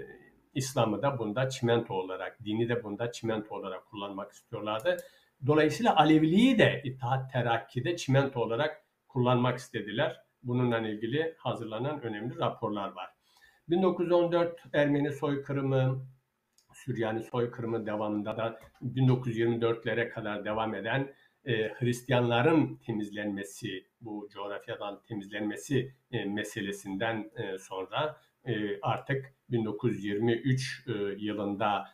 [0.53, 4.97] İslam'ı da bunda çimento olarak, dini de bunda çimento olarak kullanmak istiyorlardı.
[5.45, 10.21] Dolayısıyla Aleviliği de İttihat Terakki'de çimento olarak kullanmak istediler.
[10.43, 13.09] Bununla ilgili hazırlanan önemli raporlar var.
[13.69, 16.05] 1914 Ermeni soykırımı,
[16.73, 21.13] Süryani soykırımı devamında da 1924'lere kadar devam eden
[21.47, 31.87] e, Hristiyanların temizlenmesi, bu coğrafyadan temizlenmesi e, meselesinden e, sonra e, artık 1923 e, yılında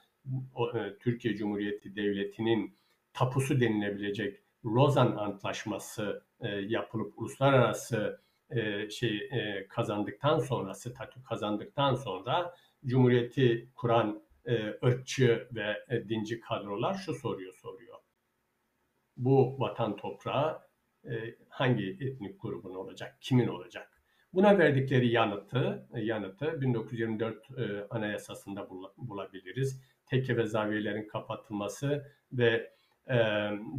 [0.76, 2.76] e, Türkiye Cumhuriyeti Devleti'nin
[3.14, 12.56] tapusu denilebilecek Lozan Antlaşması e, yapılıp uluslararası e, şey e, kazandıktan sonra, statü kazandıktan sonra
[12.86, 17.83] Cumhuriyeti kuran e, ırkçı ve e, dinci kadrolar şu soruyor soruyor.
[19.18, 20.62] Bu vatan toprağı
[21.06, 24.02] e, hangi etnik grubun olacak, kimin olacak?
[24.34, 29.82] Buna verdikleri yanıtı, e, yanıtı 1924 e, Anayasası'nda bul- bulabiliriz.
[30.06, 32.74] Tekke ve zaviyelerin kapatılması ve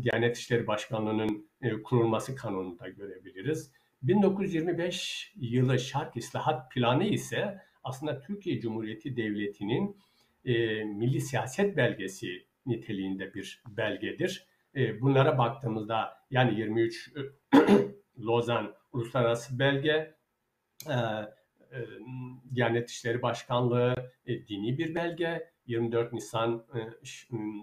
[0.02, 1.48] Diyanet İşleri Başkanlığı'nın
[1.84, 3.72] kurulması kanununda görebiliriz.
[4.02, 9.96] 1925 yılı şark islahat planı ise aslında Türkiye Cumhuriyeti Devleti'nin
[10.44, 14.46] e, milli siyaset belgesi niteliğinde bir belgedir.
[14.76, 17.12] E, bunlara baktığımızda yani 23
[18.18, 20.14] Lozan Uluslararası Belge,
[20.88, 21.78] e, e,
[22.54, 23.94] Diyanet İşleri Başkanlığı
[24.26, 26.80] e, dini bir belge, 24 Nisan e,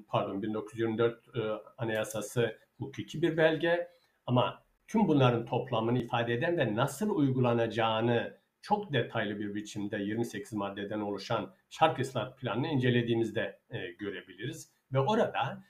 [0.08, 1.40] pardon 1924 e,
[1.78, 3.88] Anayasası hukuki bir belge
[4.26, 11.00] ama tüm bunların toplamını ifade eden ve nasıl uygulanacağını çok detaylı bir biçimde 28 maddeden
[11.00, 14.72] oluşan şark ıslah planını incelediğimizde e, görebiliriz.
[14.94, 15.64] Ve orada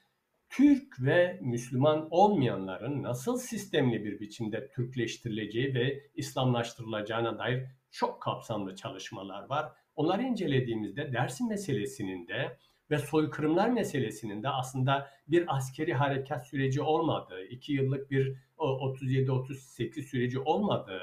[0.52, 9.50] Türk ve Müslüman olmayanların nasıl sistemli bir biçimde Türkleştirileceği ve İslamlaştırılacağına dair çok kapsamlı çalışmalar
[9.50, 9.72] var.
[9.96, 12.58] Onları incelediğimizde Dersim meselesinin de
[12.92, 20.02] ve soykırımlar meselesinin de aslında bir askeri harekat süreci olmadığı, iki yıllık bir o, 37-38
[20.02, 21.02] süreci olmadığı,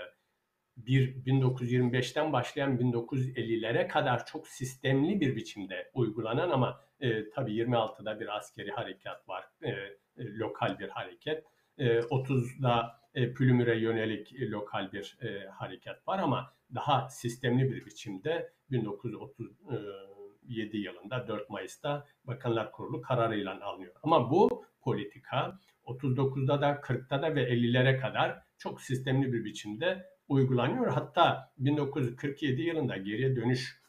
[0.77, 8.37] bir 1925'ten başlayan 1950'lere kadar çok sistemli bir biçimde uygulanan ama e, tabii 26'da bir
[8.37, 11.45] askeri harekat var, e, e, lokal bir hareket.
[11.79, 17.87] E, 30'da e, Pülümür'e yönelik e, lokal bir e, harekat var ama daha sistemli bir
[17.87, 23.95] biçimde 1937 yılında 4 Mayıs'ta Bakanlar Kurulu kararıyla alınıyor.
[24.03, 30.93] Ama bu politika 39'da da 40'ta da ve 50'lere kadar çok sistemli bir biçimde uygulanıyor.
[30.93, 33.83] Hatta 1947 yılında geriye dönüş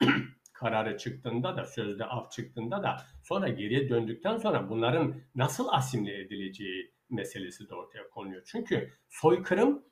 [0.60, 6.92] kararı çıktığında da sözde af çıktığında da sonra geriye döndükten sonra bunların nasıl asimile edileceği
[7.10, 8.42] meselesi de ortaya konuyor.
[8.46, 9.82] Çünkü soykırım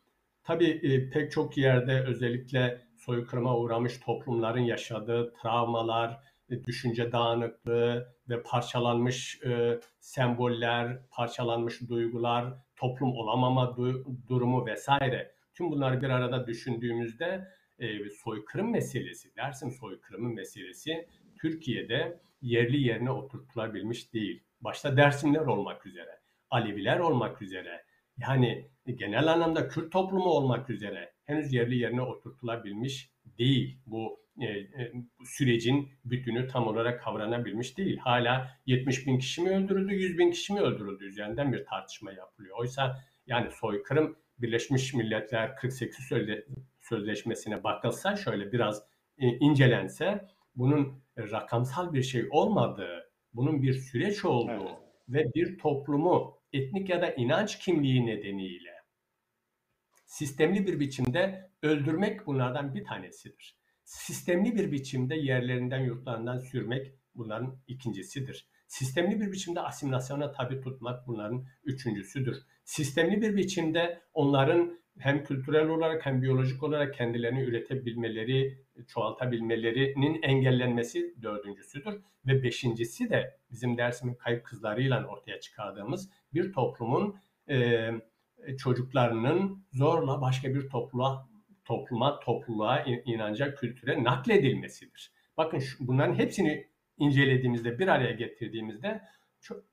[0.45, 8.43] tabii e, pek çok yerde özellikle soykırıma uğramış toplumların yaşadığı travmalar, e, düşünce dağınıklığı ve
[8.43, 15.35] parçalanmış e, semboller, parçalanmış duygular, toplum olamama du- durumu vesaire.
[15.55, 17.49] Tüm bunları bir arada düşündüğümüzde
[17.79, 21.07] e, soykırım meselesi, Dersim soykırımı meselesi
[21.41, 24.43] Türkiye'de yerli yerine oturtulabilmiş değil.
[24.61, 26.21] Başta Dersimler olmak üzere,
[26.51, 27.85] Aleviler olmak üzere,
[28.19, 33.79] yani genel anlamda Kürt toplumu olmak üzere henüz yerli yerine oturtulabilmiş değil.
[33.87, 34.93] Bu e, e,
[35.25, 37.99] sürecin bütünü tam olarak kavranabilmiş değil.
[37.99, 42.57] Hala 70 bin kişi mi öldürüldü, 100 bin kişi mi öldürüldü üzerinden bir tartışma yapılıyor.
[42.59, 46.47] Oysa yani soykırım Birleşmiş Milletler 48 Sözle-
[46.89, 48.83] Sözleşmesi'ne bakılsa şöyle biraz
[49.19, 54.79] e, incelense bunun rakamsal bir şey olmadığı, bunun bir süreç olduğu Evet.
[55.09, 58.79] ve bir toplumu etnik ya da inanç kimliği nedeniyle
[60.09, 63.59] sistemli bir biçimde öldürmek bunlardan bir tanesidir.
[63.85, 68.49] Sistemli bir biçimde yerlerinden, yurtlarından sürmek bunların ikincisidir.
[68.67, 72.37] Sistemli bir biçimde asimilasyona tabi tutmak bunların üçüncüsüdür.
[72.65, 82.01] Sistemli bir biçimde onların hem kültürel olarak hem biyolojik olarak kendilerini üretebilmeleri, çoğaltabilmelerinin engellenmesi dördüncüsüdür.
[82.27, 87.17] Ve beşincisi de bizim dersimin kayıp kızlarıyla ortaya çıkardığımız bir toplumun
[87.49, 87.91] e,
[88.59, 91.29] çocuklarının zorla başka bir topluluğa,
[91.65, 95.13] topluma, topluluğa, in- inanca, kültüre nakledilmesidir.
[95.37, 96.67] Bakın şu, bunların hepsini
[96.99, 99.03] incelediğimizde, bir araya getirdiğimizde
[99.41, 99.65] çok,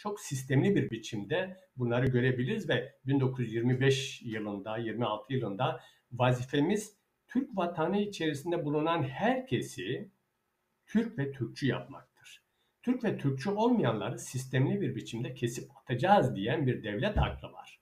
[0.00, 5.80] çok sistemli bir biçimde bunları görebiliriz ve 1925 yılında, 26 yılında
[6.12, 6.96] vazifemiz
[7.28, 10.10] Türk vatanı içerisinde bulunan herkesi
[10.86, 12.42] Türk ve Türkçü yapmaktır.
[12.82, 17.80] Türk ve Türkçü olmayanları sistemli bir biçimde kesip atacağız diyen bir devlet aklı var.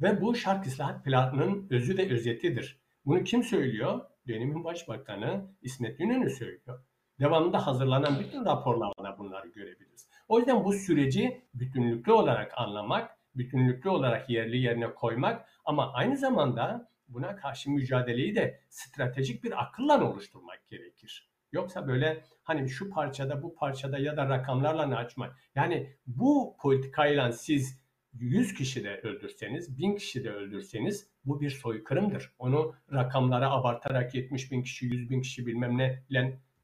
[0.00, 2.80] Ve bu şark islahat planının özü ve özetidir.
[3.06, 4.00] Bunu kim söylüyor?
[4.28, 6.84] Dönemin Başbakanı İsmet İnönü söylüyor.
[7.20, 10.09] Devamında hazırlanan bütün raporlarda bunları görebiliriz.
[10.30, 16.88] O yüzden bu süreci bütünlüklü olarak anlamak, bütünlüklü olarak yerli yerine koymak ama aynı zamanda
[17.08, 21.30] buna karşı mücadeleyi de stratejik bir akılla oluşturmak gerekir.
[21.52, 25.36] Yoksa böyle hani şu parçada bu parçada ya da rakamlarla açmak.
[25.54, 27.80] Yani bu politikayla siz
[28.12, 32.32] 100 kişi de öldürseniz, 1000 kişi de öldürseniz bu bir soykırımdır.
[32.38, 36.04] Onu rakamlara abartarak 70 bin kişi, 100 bin kişi bilmem ne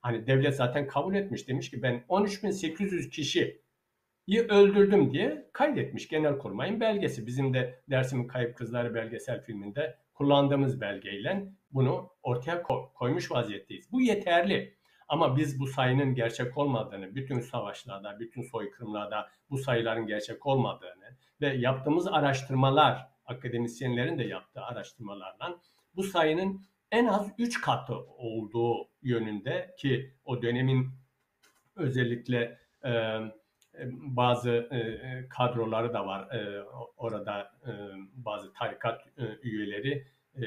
[0.06, 1.48] hani devlet zaten kabul etmiş.
[1.48, 7.26] Demiş ki ben 13.800 kişiyi öldürdüm diye kaydetmiş Genelkurmay'ın belgesi.
[7.26, 13.92] Bizim de Dersim'in Kayıp Kızları belgesel filminde kullandığımız belgeyle bunu ortaya ko- koymuş vaziyetteyiz.
[13.92, 14.76] Bu yeterli.
[15.08, 21.56] Ama biz bu sayının gerçek olmadığını, bütün savaşlarda, bütün soykırımlarda bu sayıların gerçek olmadığını ve
[21.56, 25.60] yaptığımız araştırmalar, akademisyenlerin de yaptığı araştırmalardan
[25.96, 30.90] bu sayının en az 3 katı olduğu yönünde ki o dönemin
[31.76, 33.18] özellikle e,
[33.92, 36.30] bazı e, kadroları da var.
[36.30, 36.62] E,
[36.96, 37.72] orada e,
[38.14, 40.06] bazı tarikat e, üyeleri
[40.36, 40.46] e,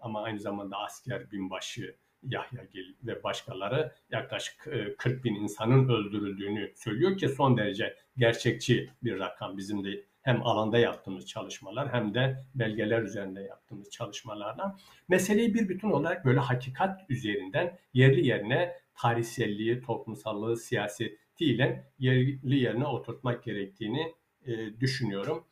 [0.00, 7.16] ama aynı zamanda asker binbaşı Yahya Gil ve başkaları yaklaşık 40 bin insanın öldürüldüğünü söylüyor
[7.16, 9.56] ki son derece gerçekçi bir rakam.
[9.56, 14.76] Bizim de hem alanda yaptığımız çalışmalar hem de belgeler üzerinde yaptığımız çalışmalarla
[15.08, 23.44] meseleyi bir bütün olarak böyle hakikat üzerinden yerli yerine tarihselliği, toplumsallığı, siyasetiyle yerli yerine oturtmak
[23.44, 24.14] gerektiğini
[24.46, 25.44] e, düşünüyorum.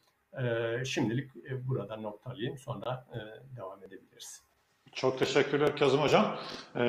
[0.42, 3.18] E, şimdilik e, burada noktalayayım sonra e,
[3.56, 4.49] devam edebiliriz.
[4.94, 6.36] Çok teşekkürler Kazım Hocam.
[6.76, 6.80] Ee,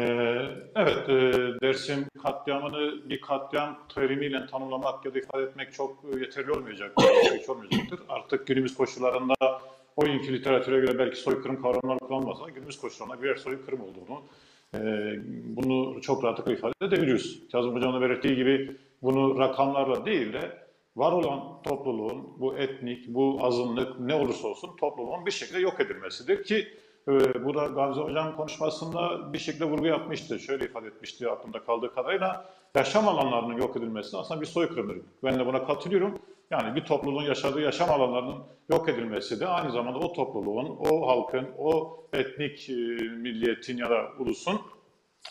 [0.76, 6.94] evet, e, Dersim katliamını bir katliam terimiyle tanımlamak ya da ifade etmek çok yeterli olmayacak,
[7.40, 8.00] hiç olmayacaktır.
[8.10, 9.34] Artık günümüz koşullarında
[9.96, 14.24] o günkü literatüre göre belki soykırım kavramları kullanmasa günümüz koşullarında birer soykırım olduğunu,
[14.76, 14.80] e,
[15.46, 17.40] bunu çok rahatlıkla ifade edebiliyoruz.
[17.52, 20.62] Kazım Hocam'ın belirttiği gibi bunu rakamlarla değil de
[20.96, 26.44] var olan topluluğun, bu etnik, bu azınlık ne olursa olsun topluluğun bir şekilde yok edilmesidir
[26.44, 26.68] ki
[27.44, 30.40] burada Gamze Hocam konuşmasında bir şekilde vurgu yapmıştı.
[30.40, 32.46] Şöyle ifade etmişti aklımda kaldığı kadarıyla.
[32.76, 34.98] Yaşam alanlarının yok edilmesi aslında bir soykırımdır.
[35.24, 36.20] Ben de buna katılıyorum.
[36.52, 38.36] Yani bir topluluğun yaşadığı yaşam alanlarının
[38.70, 42.74] yok edilmesi de aynı zamanda o topluluğun, o halkın, o etnik e,
[43.04, 44.62] milliyetin ya da ulusun,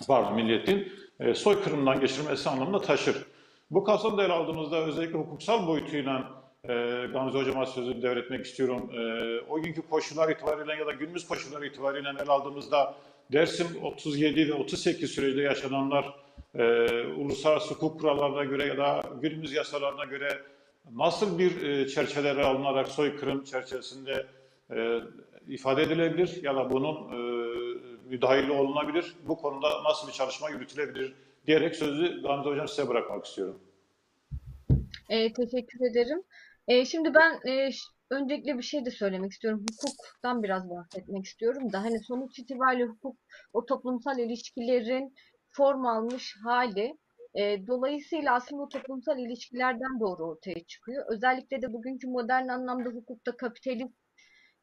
[0.08, 3.26] pardon milliyetin e, soykırımdan geçirmesi anlamında taşır.
[3.70, 8.90] Bu kapsamda ele aldığımızda özellikle hukuksal boyutuyla e, Gamze Hocam'a sözü devretmek istiyorum.
[8.94, 12.94] E, o günkü koşullar itibariyle ya da günümüz koşulları itibariyle ele aldığımızda
[13.32, 16.14] Dersim 37 ve 38 sürecinde yaşananlar
[16.54, 16.62] e,
[17.02, 20.28] uluslararası hukuk kurallarına göre ya da günümüz yasalarına göre
[20.92, 24.26] nasıl bir e, çerçevelere alınarak soykırım çerçevesinde
[24.70, 25.00] e,
[25.48, 27.16] ifade edilebilir ya da bunun e,
[28.08, 29.14] müdahale olunabilir?
[29.28, 31.14] Bu konuda nasıl bir çalışma yürütülebilir
[31.46, 33.60] diyerek sözü Gamze Hocam size bırakmak istiyorum.
[35.08, 36.22] E, teşekkür ederim.
[36.70, 37.70] E, şimdi ben e,
[38.10, 39.66] öncelikle bir şey de söylemek istiyorum.
[39.82, 43.16] Hukuktan biraz bahsetmek istiyorum da hani sonuç itibariyle hukuk
[43.52, 45.14] o toplumsal ilişkilerin
[45.48, 46.98] form almış hali.
[47.34, 51.04] E, dolayısıyla aslında o toplumsal ilişkilerden doğru ortaya çıkıyor.
[51.08, 53.88] Özellikle de bugünkü modern anlamda hukukta kapitalizm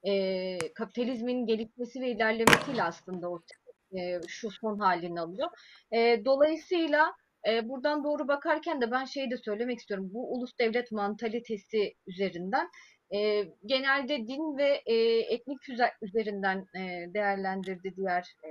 [0.03, 3.57] e, kapitalizmin gelişmesi ve ilerlemesiyle aslında ortaya
[3.91, 5.49] e, şu son halini alıyor.
[5.91, 7.13] E, dolayısıyla
[7.47, 10.09] e, buradan doğru bakarken de ben şeyi de söylemek istiyorum.
[10.13, 12.69] Bu ulus devlet mantalitesi üzerinden
[13.13, 15.57] e, genelde din ve e, etnik
[16.01, 18.49] üzerinden e, değerlendirdi diğer e,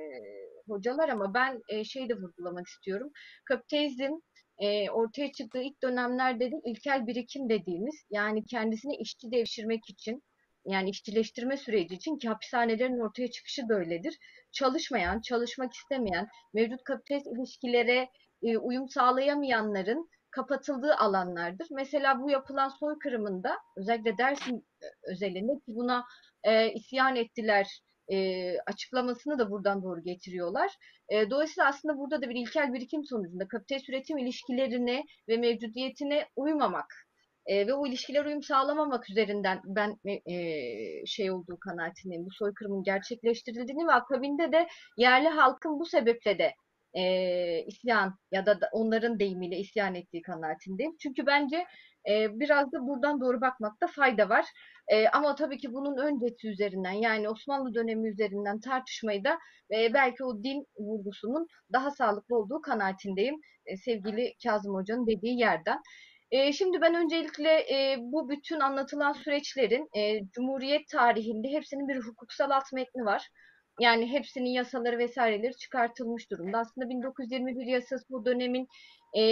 [0.68, 3.11] hocalar ama ben e, şeyi de vurgulamak istiyorum.
[3.44, 4.12] Kapitalizm
[4.59, 10.22] e, ortaya çıktığı ilk dönemlerde de ilkel birikim dediğimiz yani kendisini işçi devşirmek için
[10.66, 14.18] yani işçileştirme süreci için ki hapishanelerin ortaya çıkışı böyledir.
[14.53, 18.09] Çalışmayan, çalışmak istemeyen, mevcut kapitalist ilişkilere
[18.43, 21.66] e, uyum sağlayamayanların kapatıldığı alanlardır.
[21.70, 26.05] Mesela bu yapılan soykırımında özellikle Dersim e, özelinde buna
[26.45, 27.80] e, isyan ettiler
[28.12, 30.70] e, açıklamasını da buradan doğru getiriyorlar.
[31.09, 36.87] E, dolayısıyla aslında burada da bir ilkel birikim sonucunda kapitalist üretim ilişkilerine ve mevcudiyetine uymamak
[37.47, 42.26] e, ve o ilişkiler uyum sağlamamak üzerinden ben e, şey olduğu kanaatindeyim.
[42.26, 44.66] Bu soykırımın gerçekleştirildiğini ve akabinde de
[44.97, 46.55] yerli halkın bu sebeple de
[46.95, 47.03] e,
[47.66, 50.97] isyan ya da onların deyimiyle isyan ettiği kanaatindeyim.
[51.03, 51.64] Çünkü bence
[52.09, 54.45] e, biraz da buradan doğru bakmakta fayda var.
[54.89, 59.39] E, ama tabii ki bunun öncesi üzerinden yani Osmanlı dönemi üzerinden tartışmayı da
[59.74, 63.34] e, belki o din vurgusunun daha sağlıklı olduğu kanaatindeyim.
[63.66, 65.80] E, sevgili Kazım Hoca'nın dediği yerden.
[66.53, 67.64] Şimdi ben öncelikle
[68.01, 69.89] bu bütün anlatılan süreçlerin
[70.32, 73.28] Cumhuriyet tarihinde hepsinin bir hukuksal alt metni var.
[73.80, 76.58] Yani hepsinin yasaları vesaireleri çıkartılmış durumda.
[76.58, 78.68] Aslında 1921 yasası bu dönemin
[79.14, 79.22] e,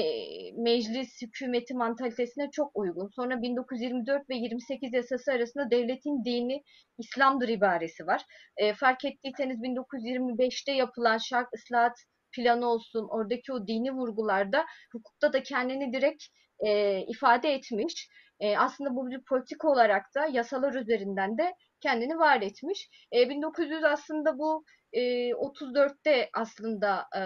[0.56, 3.08] meclis hükümeti mantalitesine çok uygun.
[3.08, 6.62] Sonra 1924 ve 28 yasası arasında devletin dini
[6.98, 8.22] İslam'dır ibaresi var.
[8.56, 11.96] E, fark ettiyseniz 1925'te yapılan şark ıslahat
[12.36, 16.24] planı olsun, oradaki o dini vurgularda hukukta da kendini direkt
[16.66, 18.08] e, ifade etmiş.
[18.40, 21.54] E, aslında bu bir politika olarak da yasalar üzerinden de
[21.84, 22.88] kendini var etmiş.
[23.14, 25.00] E, 1900 aslında bu e,
[25.34, 27.22] 34'te aslında e,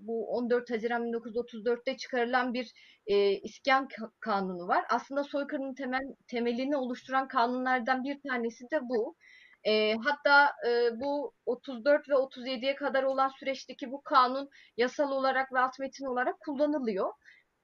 [0.00, 2.72] bu 14 Haziran 1934'te çıkarılan bir
[3.06, 4.84] e, iskan ka- kanunu var.
[4.90, 9.16] Aslında soykırımın temel temelini oluşturan kanunlardan bir tanesi de bu.
[9.64, 15.58] E, hatta e, bu 34 ve 37'ye kadar olan süreçteki bu kanun yasal olarak ve
[15.60, 17.12] alt metin olarak kullanılıyor.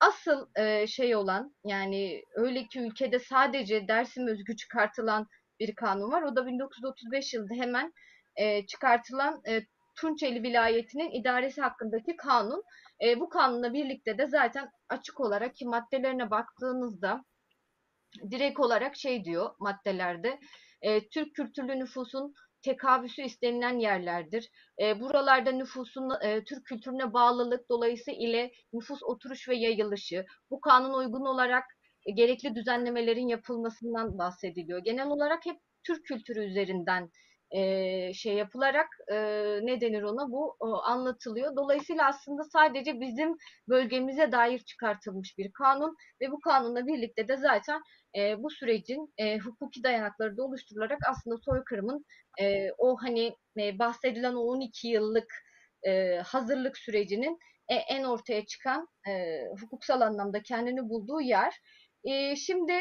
[0.01, 5.27] Asıl e, şey olan yani öyle ki ülkede sadece Dersim özgü çıkartılan
[5.61, 6.23] bir kanun var.
[6.23, 7.93] O da 1935 yılında hemen
[8.37, 9.63] e, çıkartılan e,
[9.97, 12.63] Tunçeli vilayetinin idaresi hakkındaki kanun.
[13.05, 17.25] E, bu kanunla birlikte de zaten açık olarak ki maddelerine baktığınızda
[18.31, 20.41] direkt olarak şey diyor maddelerde
[20.83, 24.51] e, Türk kültürlü nüfusun tekavüsü istenilen yerlerdir.
[24.83, 30.95] E, buralarda nüfusun e, Türk kültürüne bağlılık dolayısıyla ile nüfus oturuş ve yayılışı bu kanun
[30.95, 31.65] uygun olarak
[32.15, 34.79] gerekli düzenlemelerin yapılmasından bahsediliyor.
[34.85, 37.11] Genel olarak hep Türk kültürü üzerinden
[37.51, 39.17] e, şey yapılarak e,
[39.63, 41.57] ne denir ona bu o, anlatılıyor.
[41.57, 43.37] Dolayısıyla aslında sadece bizim
[43.69, 47.81] bölgemize dair çıkartılmış bir kanun ve bu kanunla birlikte de zaten
[48.19, 52.05] e, bu sürecin e, hukuki dayanakları da oluşturularak aslında soykırımın
[52.41, 55.33] e, o hani e, bahsedilen o 12 yıllık
[55.87, 57.39] e, hazırlık sürecinin
[57.69, 61.55] e, en ortaya çıkan e, hukuksal anlamda kendini bulduğu yer.
[62.05, 62.73] E, şimdi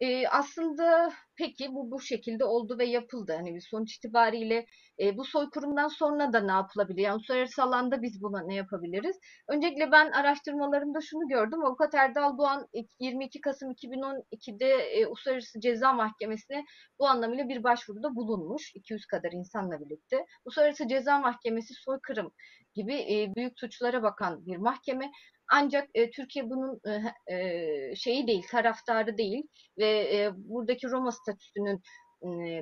[0.00, 3.32] e, aslında peki bu bu şekilde oldu ve yapıldı.
[3.36, 4.66] Hani bir sonuç itibariyle
[5.00, 7.02] e, bu soykırımdan sonra da ne yapılabilir?
[7.02, 9.16] Yani uluslararası alanda biz buna ne yapabiliriz?
[9.48, 11.64] Öncelikle ben araştırmalarımda şunu gördüm.
[11.64, 12.68] Avukat Erdal Doğan
[13.00, 16.64] 22 Kasım 2012'de e, Uluslararası Ceza Mahkemesi'ne
[16.98, 18.72] bu anlamıyla bir başvuruda bulunmuş.
[18.74, 20.26] 200 kadar insanla birlikte.
[20.44, 22.32] Uluslararası Ceza Mahkemesi soykırım
[22.74, 25.10] gibi e, büyük suçlara bakan bir mahkeme.
[25.52, 29.42] Ancak e, Türkiye bunun e, e, şeyi değil, taraftarı değil
[29.78, 31.80] ve e, buradaki Roma statüsünün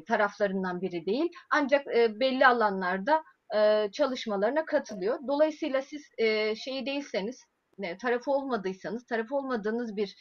[0.08, 1.30] taraflarından biri değil.
[1.50, 1.86] Ancak
[2.20, 3.22] belli alanlarda
[3.92, 5.18] çalışmalarına katılıyor.
[5.28, 6.02] Dolayısıyla siz
[6.64, 7.44] şeyi değilseniz,
[8.02, 10.16] tarafı olmadıysanız, tarafı olmadığınız bir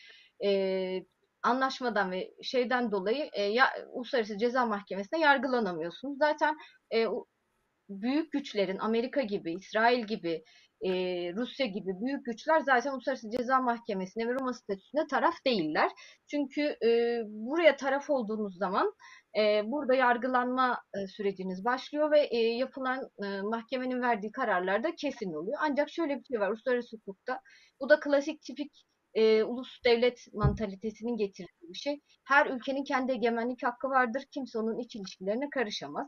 [1.44, 6.18] anlaşmadan ve şeyden dolayı ya, Uluslararası Ceza Mahkemesi'ne yargılanamıyorsunuz.
[6.18, 6.56] Zaten
[7.90, 10.44] büyük güçlerin Amerika gibi, İsrail gibi,
[10.84, 10.92] e,
[11.36, 15.92] Rusya gibi büyük güçler zaten Uluslararası Ceza Mahkemesi'ne ve Roma statüsüne taraf değiller.
[16.28, 18.94] Çünkü e, buraya taraf olduğunuz zaman
[19.38, 25.34] e, burada yargılanma e, süreciniz başlıyor ve e, yapılan e, mahkemenin verdiği kararlar da kesin
[25.34, 25.58] oluyor.
[25.62, 27.40] Ancak şöyle bir şey var uluslararası hukukta.
[27.80, 28.72] Bu da klasik tipik
[29.14, 32.02] e, ulus devlet mantalitesinin getirdiği bir şey.
[32.28, 34.24] Her ülkenin kendi egemenlik hakkı vardır.
[34.32, 36.08] Kimse onun iç ilişkilerine karışamaz.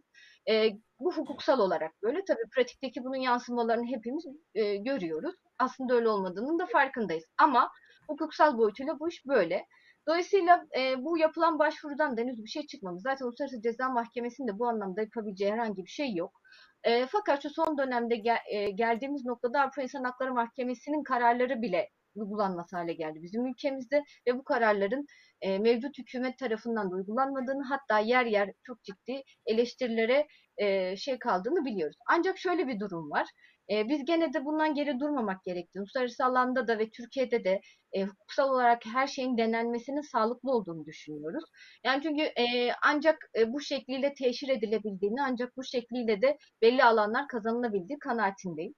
[0.49, 0.69] E,
[0.99, 2.25] bu hukuksal olarak böyle.
[2.25, 4.25] Tabii pratikteki bunun yansımalarını hepimiz
[4.55, 5.35] e, görüyoruz.
[5.59, 7.25] Aslında öyle olmadığının da farkındayız.
[7.37, 7.71] Ama
[8.07, 9.65] hukuksal boyutuyla bu iş böyle.
[10.07, 13.01] Dolayısıyla e, bu yapılan başvurudan da henüz bir şey çıkmamış.
[13.01, 16.41] Zaten Uluslararası Ceza Mahkemesi'nin de bu anlamda yapabileceği herhangi bir şey yok.
[16.83, 21.89] E, fakat şu son dönemde gel, e, geldiğimiz noktada Avrupa İnsan Hakları Mahkemesi'nin kararları bile
[22.15, 25.05] uygulanmaz hale geldi bizim ülkemizde ve bu kararların
[25.45, 30.27] e, mevcut hükümet tarafından da uygulanmadığını hatta yer yer çok ciddi eleştirilere
[30.57, 31.97] e, şey kaldığını biliyoruz.
[32.09, 33.27] Ancak şöyle bir durum var.
[33.71, 37.61] E, biz gene de bundan geri durmamak gerektiğini, uluslararası alanda da ve Türkiye'de de
[37.93, 41.43] e, hukuksal olarak her şeyin denenmesinin sağlıklı olduğunu düşünüyoruz.
[41.83, 47.27] Yani çünkü e, ancak e, bu şekliyle teşhir edilebildiğini, ancak bu şekliyle de belli alanlar
[47.27, 48.73] kazanılabildiği kanaatindeyim.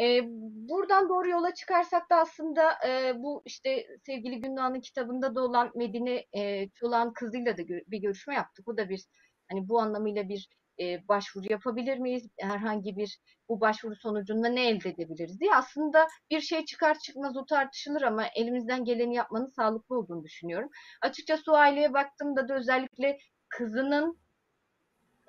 [0.00, 0.20] E,
[0.68, 6.24] buradan doğru yola çıkarsak da aslında e, bu işte sevgili Gündoğan'ın kitabında da olan Medine
[6.32, 8.66] e, Çolak'ın kızıyla da gö- bir görüşme yaptık.
[8.66, 9.04] Bu da bir
[9.50, 10.48] hani bu anlamıyla bir
[10.80, 12.28] e, başvuru yapabilir miyiz?
[12.40, 15.54] Herhangi bir bu başvuru sonucunda ne elde edebiliriz diye.
[15.54, 20.70] Aslında bir şey çıkar çıkmaz o tartışılır ama elimizden geleni yapmanın sağlıklı olduğunu düşünüyorum.
[21.02, 24.20] Açıkçası o aileye baktığımda da özellikle kızının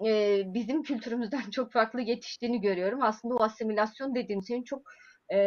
[0.07, 3.01] e, bizim kültürümüzden çok farklı yetiştiğini görüyorum.
[3.01, 4.81] Aslında o asimilasyon dediğim şeyin çok
[5.33, 5.37] e,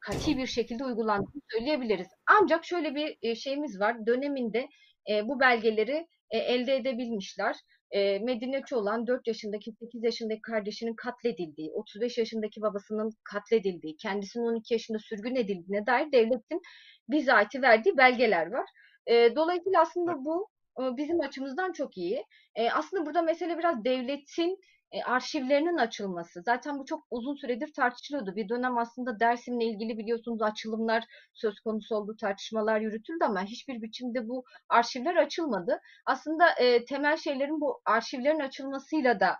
[0.00, 2.06] kati bir şekilde uygulandığını söyleyebiliriz.
[2.42, 4.06] Ancak şöyle bir şeyimiz var.
[4.06, 4.68] Döneminde
[5.10, 7.56] e, bu belgeleri e, elde edebilmişler.
[7.90, 14.74] e, Medineçi olan 4 yaşındaki 8 yaşındaki kardeşinin katledildiği, 35 yaşındaki babasının katledildiği, kendisinin 12
[14.74, 16.60] yaşında sürgün edildiğine dair devletin
[17.08, 18.66] bizatihi verdiği belgeler var.
[19.06, 20.48] E, dolayısıyla aslında bu
[20.78, 22.24] bizim açımızdan çok iyi.
[22.72, 24.58] Aslında burada mesele biraz devletin
[25.04, 26.42] arşivlerinin açılması.
[26.42, 28.36] Zaten bu çok uzun süredir tartışılıyordu.
[28.36, 34.28] Bir dönem aslında Dersim'le ilgili biliyorsunuz açılımlar söz konusu oldu, tartışmalar yürütüldü ama hiçbir biçimde
[34.28, 35.80] bu arşivler açılmadı.
[36.06, 36.44] Aslında
[36.88, 39.36] temel şeylerin bu arşivlerin açılmasıyla da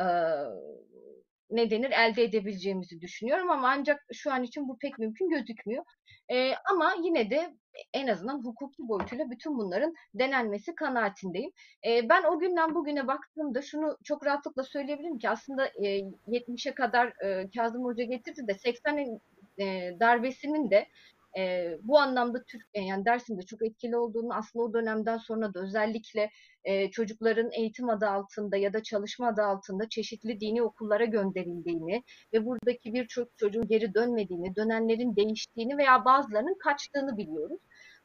[0.00, 0.04] e,
[1.50, 5.84] ne denir elde edebileceğimizi düşünüyorum ama ancak şu an için bu pek mümkün gözükmüyor.
[6.32, 7.54] E, ama yine de
[7.92, 11.50] en azından hukuki boyutuyla bütün bunların denenmesi kanaatindeyim.
[11.86, 17.06] E, ben o günden bugüne baktığımda şunu çok rahatlıkla söyleyebilirim ki aslında e, 70'e kadar
[17.24, 19.20] e, Kazım Hoca getirdi de 80'in
[19.58, 20.86] e, darbesinin de
[21.38, 25.60] e, bu anlamda Türk e, yani Dersim'de çok etkili olduğunu aslında o dönemden sonra da
[25.60, 26.30] özellikle
[26.64, 32.44] e, çocukların eğitim adı altında ya da çalışma adı altında çeşitli dini okullara gönderildiğini ve
[32.44, 37.60] buradaki birçok çocuğun geri dönmediğini, dönenlerin değiştiğini veya bazılarının kaçtığını biliyoruz.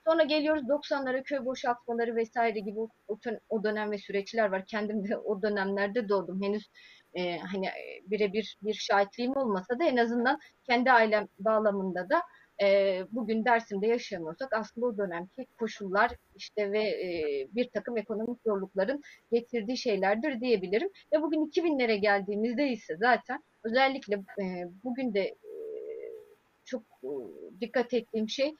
[0.08, 2.80] Sonra geliyoruz 90'lara köy boşaltmaları vesaire gibi
[3.50, 4.66] o, dönem ve süreçler var.
[4.66, 6.44] Kendim de o dönemlerde doğdum.
[6.44, 6.70] Henüz
[7.14, 12.22] e, hani e, birebir bir şahitliğim olmasa da en azından kendi ailem bağlamında da
[12.62, 19.02] e, bugün Dersim'de yaşamıyorsak aslında o dönemki koşullar işte ve e, bir takım ekonomik zorlukların
[19.32, 20.90] getirdiği şeylerdir diyebilirim.
[21.14, 24.46] Ve bugün 2000'lere geldiğimizde ise zaten özellikle e,
[24.84, 25.36] bugün de
[26.66, 26.84] çok
[27.62, 28.56] dikkat ettiğim şey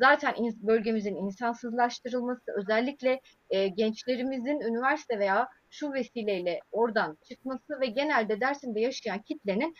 [0.00, 3.20] zaten in, bölgemizin insansızlaştırılması özellikle
[3.50, 9.74] gençlerimizin üniversite veya şu vesileyle oradan çıkması ve genelde Dersim'de yaşayan kitlenin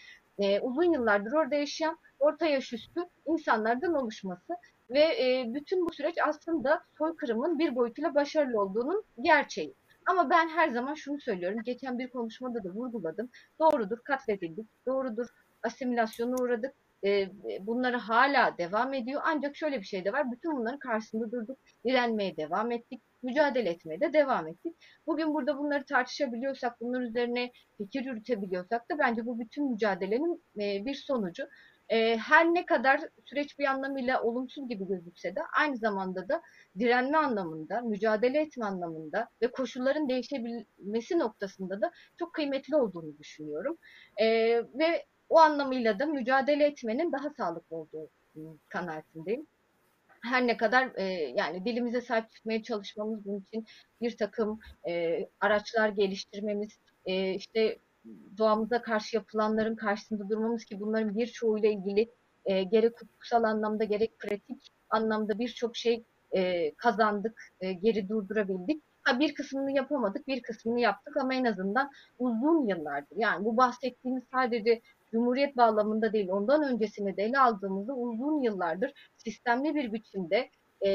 [0.62, 4.54] uzun yıllardır orada yaşayan orta yaş üstü insanlardan oluşması
[4.90, 9.74] ve e, bütün bu süreç aslında soykırımın bir boyutuyla başarılı olduğunun gerçeği.
[10.06, 11.60] Ama ben her zaman şunu söylüyorum.
[11.64, 13.30] Geçen bir konuşmada da vurguladım.
[13.60, 14.66] Doğrudur katledildik.
[14.86, 15.26] Doğrudur
[15.62, 16.74] asimilasyona uğradık.
[17.04, 17.28] E,
[17.60, 19.22] bunları hala devam ediyor.
[19.24, 20.32] Ancak şöyle bir şey de var.
[20.32, 21.58] Bütün bunların karşısında durduk.
[21.84, 23.02] Direnmeye devam ettik.
[23.22, 24.76] Mücadele etmeye de devam ettik.
[25.06, 30.94] Bugün burada bunları tartışabiliyorsak, bunların üzerine fikir yürütebiliyorsak da bence bu bütün mücadelenin e, bir
[30.94, 31.48] sonucu.
[31.88, 36.42] E, her ne kadar süreç bir anlamıyla olumsuz gibi gözükse de aynı zamanda da
[36.78, 43.78] direnme anlamında, mücadele etme anlamında ve koşulların değişebilmesi noktasında da çok kıymetli olduğunu düşünüyorum.
[44.16, 44.26] E,
[44.74, 48.10] ve o anlamıyla da mücadele etmenin daha sağlıklı olduğu
[48.68, 49.46] kanaatindeyim.
[50.22, 51.04] Her ne kadar e,
[51.36, 53.64] yani dilimize sahip çıkmaya çalışmamız bunun için
[54.00, 57.78] bir takım e, araçlar geliştirmemiz, e, işte
[58.38, 62.10] doğamıza karşı yapılanların karşısında durmamız ki bunların birçoğuyla ilgili
[62.44, 68.82] e, gerek hukuksal anlamda gerek pratik anlamda birçok şey e, kazandık, e, geri durdurabildik.
[69.02, 73.16] Ha bir kısmını yapamadık, bir kısmını yaptık ama en azından uzun yıllardır.
[73.16, 74.80] Yani bu bahsettiğimiz sadece
[75.12, 80.50] Cumhuriyet bağlamında değil, ondan öncesini de ele aldığımızda uzun yıllardır sistemli bir biçimde
[80.86, 80.90] e,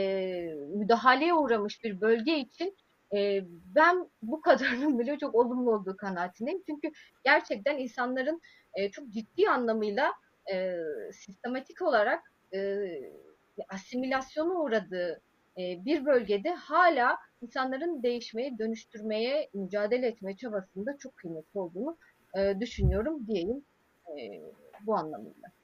[0.75, 2.77] müdahaleye uğramış bir bölge için
[3.13, 3.43] e,
[3.75, 6.61] ben bu kadarının bile çok olumlu olduğu kanaatindeyim.
[6.65, 6.91] Çünkü
[7.23, 8.41] gerçekten insanların
[8.73, 10.11] e, çok ciddi anlamıyla
[10.53, 10.75] e,
[11.13, 12.79] sistematik olarak e,
[13.69, 15.21] asimilasyona uğradığı
[15.57, 21.97] e, bir bölgede hala insanların değişmeye, dönüştürmeye, mücadele etme çabasında çok kıymetli olduğunu
[22.37, 23.65] e, düşünüyorum diyeyim
[24.07, 24.41] e,
[24.85, 25.60] bu anlamıyla.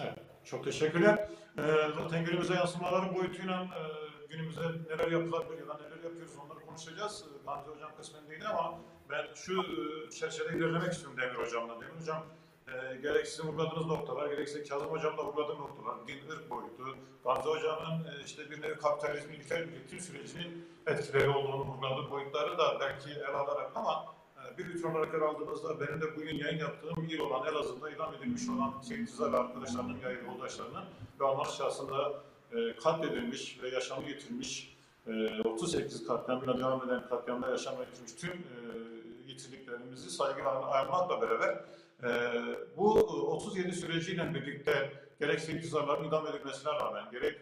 [0.00, 1.28] Evet, çok teşekkürler.
[1.58, 1.62] Ee,
[1.94, 3.80] zaten günümüze yansımaların boyutuyla e,
[4.28, 7.24] günümüze neler yapılabilir ya da neler yapıyoruz onları konuşacağız.
[7.28, 8.78] Ee, Gamze Hocam kısmen değil ama
[9.10, 11.80] ben şu e, çerçevede ilerlemek istiyorum Demir Hocam'la.
[11.80, 12.26] Demir Hocam
[12.68, 17.48] e, gerek sizin vurguladığınız noktalar, gerekse Kazım Hocam da vurguladığı noktalar, din, ırk boyutu, Gamze
[17.48, 23.10] Hocam'ın e, işte bir nevi kapitalizmin ilkel üretim sürecinin etkileri olduğunu vurguladığı boyutları da belki
[23.10, 24.13] ele alarak ama
[24.58, 28.80] bir bütün olarak aldığımızda benim de bugün yayın yaptığım il olan Elazığ'da idam edilmiş olan
[28.82, 30.84] Seyit Tizal arkadaşlarının, yayın yoldaşlarının
[31.20, 32.14] ve onlar şahsında
[32.52, 34.76] e, katledilmiş ve yaşamı yitirmiş,
[35.06, 38.84] e, 38 katliamıyla devam eden katliamda yaşamı yitirmiş tüm e,
[39.26, 41.64] yitirdiklerimizi saygıyla anmakla beraber
[42.02, 42.32] e,
[42.76, 47.38] bu e, 37 süreciyle birlikte gerek Seyit Tizal'ların idam edilmesine rağmen gerek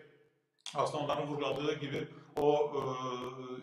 [0.74, 2.72] aslında onların vurguladığı gibi o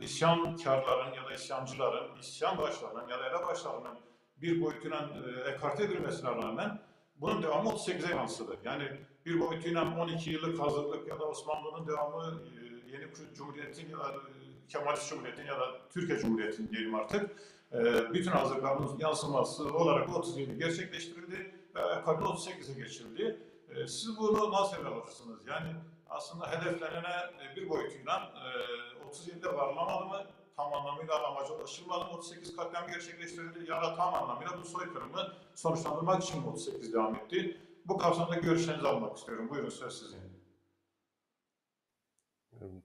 [0.01, 3.99] e, isyankarların ya da isyancıların, isyan başlarının ya da elebaşlarının
[4.37, 6.81] bir boyutuyla e, ekarte edilmesine rağmen
[7.15, 8.57] bunun devamı 38'e yansıdı.
[8.63, 8.83] Yani
[9.25, 14.67] bir boyutuyla 12 yıllık hazırlık ya da Osmanlı'nın devamı e, yeni Cumhuriyet'in ya da e,
[14.67, 17.31] Kemalist Cumhuriyet'in ya da Türkiye Cumhuriyet'in diyelim artık
[17.73, 23.39] e, bütün hazırlıkların yansıması olarak 37 gerçekleştirildi ve akabinde 38'e geçildi.
[23.69, 25.39] E, siz bunu nasıl ele alırsınız?
[25.47, 25.75] Yani
[26.09, 30.25] aslında hedeflenene e, bir boyutuyla e, 37'de varılamadı mı?
[30.59, 32.05] tam anlamıyla amaca ulaşılmadı.
[32.05, 37.61] 38 katliam gerçekleştirildi ya da tam anlamıyla bu soykırımı sonuçlandırmak için mi 38 devam etti?
[37.85, 39.49] Bu kapsamda görüşlerinizi almak istiyorum.
[39.49, 40.19] Buyurun söz sizin.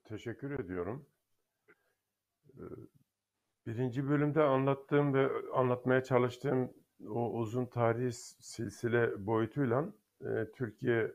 [0.05, 1.07] Teşekkür ediyorum.
[2.59, 2.63] Ee,
[3.67, 6.73] Birinci bölümde anlattığım ve anlatmaya çalıştığım
[7.09, 9.85] o uzun tarihi silsile boyutuyla
[10.21, 11.13] e, Türkiye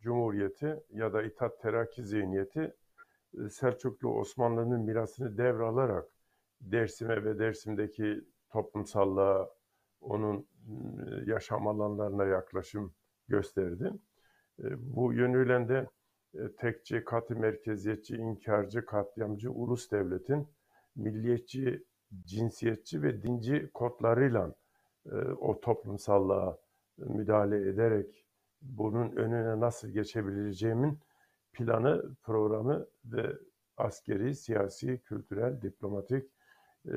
[0.00, 2.74] Cumhuriyeti ya da İttihat Terakki zihniyeti
[3.38, 6.08] e, Selçuklu Osmanlı'nın mirasını devralarak
[6.60, 9.50] Dersim'e ve Dersim'deki toplumsallığa,
[10.00, 12.94] onun e, yaşam alanlarına yaklaşım
[13.28, 13.92] gösterdi.
[14.58, 15.88] E, Bu yönüyle de
[16.58, 20.48] tekçi, katı merkeziyetçi, inkarcı, katliamcı ulus devletin
[20.96, 21.84] milliyetçi,
[22.24, 24.54] cinsiyetçi ve dinci kodlarıyla
[25.38, 26.58] o toplumsallığa
[26.98, 28.25] müdahale ederek
[28.68, 30.98] bunun önüne nasıl geçebileceğimin
[31.52, 33.36] planı, programı ve
[33.76, 36.30] askeri, siyasi, kültürel, diplomatik
[36.88, 36.94] e,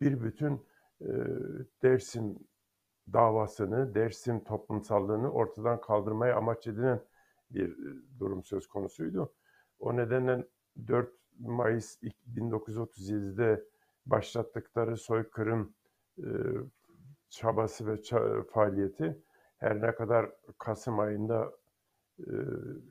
[0.00, 0.66] bir bütün
[1.00, 1.08] e,
[1.82, 2.38] Dersim
[3.12, 7.00] davasını, Dersim toplumsallığını ortadan kaldırmaya amaç edilen
[7.50, 9.32] bir e, durum söz konusuydu.
[9.78, 10.46] O nedenle
[10.88, 11.98] 4 Mayıs
[12.34, 13.64] 1937'de
[14.06, 15.74] başlattıkları soykırım
[17.28, 17.96] çabası ve
[18.52, 19.22] faaliyeti
[19.64, 21.52] her ne kadar Kasım ayında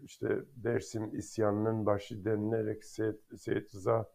[0.04, 4.06] işte Dersim isyanının başı denilerek Seyit, Seyit Rıza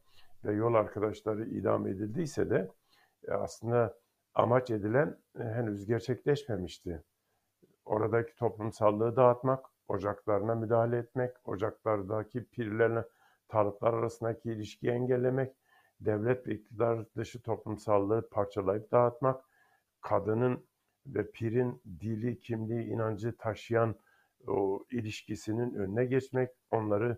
[0.45, 2.71] ve yol arkadaşları idam edildiyse de
[3.29, 3.99] e, aslında
[4.35, 7.05] amaç edilen e, henüz gerçekleşmemişti.
[7.85, 13.05] Oradaki toplumsallığı dağıtmak, ocaklarına müdahale etmek, ocaklardaki pirlerle
[13.49, 15.57] tarıklar arasındaki ilişkiyi engellemek,
[16.01, 19.45] devlet ve iktidar dışı toplumsallığı parçalayıp dağıtmak,
[20.01, 20.68] kadının
[21.15, 23.95] ve pirin dili, kimliği, inancı taşıyan
[24.47, 27.17] o ilişkisinin önüne geçmek, onları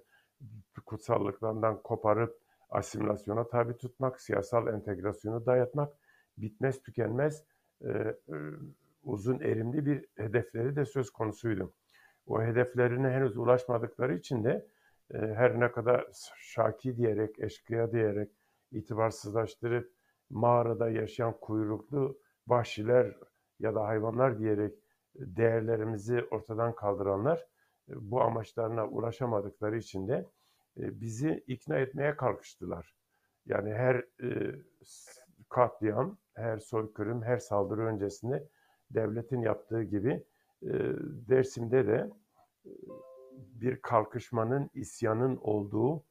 [0.87, 5.93] kutsallıklarından koparıp asimilasyona tabi tutmak, siyasal entegrasyonu dayatmak,
[6.39, 7.45] bitmez tükenmez
[7.85, 8.17] e, e,
[9.03, 11.73] uzun erimli bir hedefleri de söz konusuydu.
[12.27, 14.67] O hedeflerine henüz ulaşmadıkları için de
[15.15, 16.07] e, her ne kadar
[16.41, 18.31] şaki diyerek, eşkıya diyerek
[18.73, 19.93] itibarsızlaştırıp
[20.31, 22.19] mağarada yaşayan kuyruklu
[22.49, 23.17] vahşiler
[23.61, 24.75] ya da hayvanlar diyerek
[25.15, 27.47] değerlerimizi ortadan kaldıranlar
[27.89, 30.27] e, bu amaçlarına ulaşamadıkları için de
[30.77, 32.95] e, bizi ikna etmeye kalkıştılar.
[33.47, 34.55] Yani her e,
[35.49, 38.49] katliam, her soykırım, her saldırı öncesinde
[38.91, 40.25] devletin yaptığı gibi
[40.63, 40.69] e,
[41.29, 42.11] Dersim'de de
[42.67, 42.71] e,
[43.37, 46.05] bir kalkışmanın, isyanın olduğu,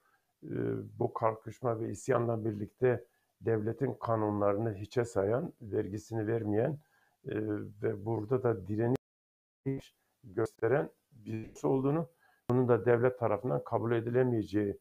[0.44, 0.54] e,
[1.00, 3.06] bu kalkışma ve isyanla birlikte
[3.42, 6.80] devletin kanunlarını hiçe sayan, vergisini vermeyen
[7.26, 12.10] ve burada da direniş gösteren birisi olduğunu,
[12.50, 14.78] bunun da devlet tarafından kabul edilemeyeceği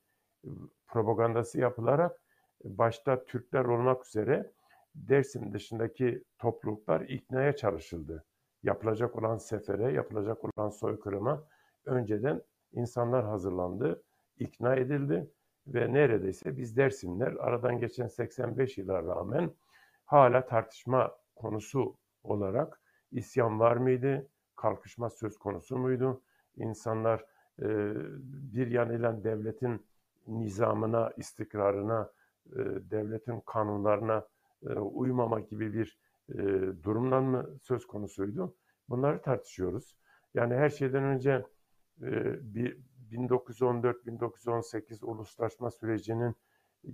[0.87, 2.21] propagandası yapılarak
[2.65, 4.53] başta Türkler olmak üzere
[4.95, 8.25] Dersim dışındaki topluluklar iknaya çalışıldı.
[8.63, 11.45] Yapılacak olan sefere, yapılacak olan soykırıma
[11.85, 14.03] önceden insanlar hazırlandı,
[14.39, 15.31] ikna edildi
[15.67, 19.51] ve neredeyse biz Dersimler aradan geçen 85 yıla rağmen
[20.05, 21.97] hala tartışma konusu
[22.31, 22.81] olarak
[23.13, 26.23] isyan var mıydı, kalkışma söz konusu muydu?
[26.57, 27.25] İnsanlar
[27.63, 27.67] e,
[28.53, 29.87] bir yanıyla devletin
[30.27, 32.13] nizamına, istikrarına,
[32.53, 32.57] e,
[32.91, 34.27] devletin kanunlarına
[34.67, 35.99] e, uymama gibi bir
[36.29, 36.37] e,
[36.83, 38.57] durumdan mı söz konusuydu?
[38.89, 39.97] Bunları tartışıyoruz.
[40.35, 41.47] Yani her şeyden önce
[42.03, 42.79] e, bir
[43.13, 46.35] 1914-1918 uluslaşma sürecinin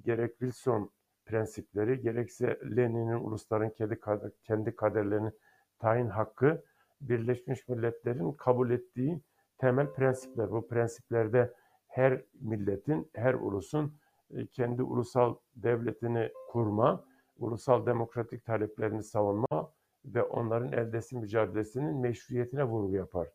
[0.05, 0.91] gerek Wilson
[1.27, 5.31] prensipleri gerekse Lenin'in ulusların kendi kader, kendi kaderlerini
[5.79, 6.63] tayin hakkı
[7.01, 9.21] Birleşmiş Milletler'in kabul ettiği
[9.59, 10.51] temel prensipler.
[10.51, 11.55] Bu prensiplerde
[11.89, 13.95] her milletin, her ulusun
[14.31, 17.05] e, kendi ulusal devletini kurma,
[17.39, 19.73] ulusal demokratik taleplerini savunma
[20.05, 23.27] ve onların eldesi mücadelesinin meşruiyetine vurgu yapar.
[23.27, 23.33] E,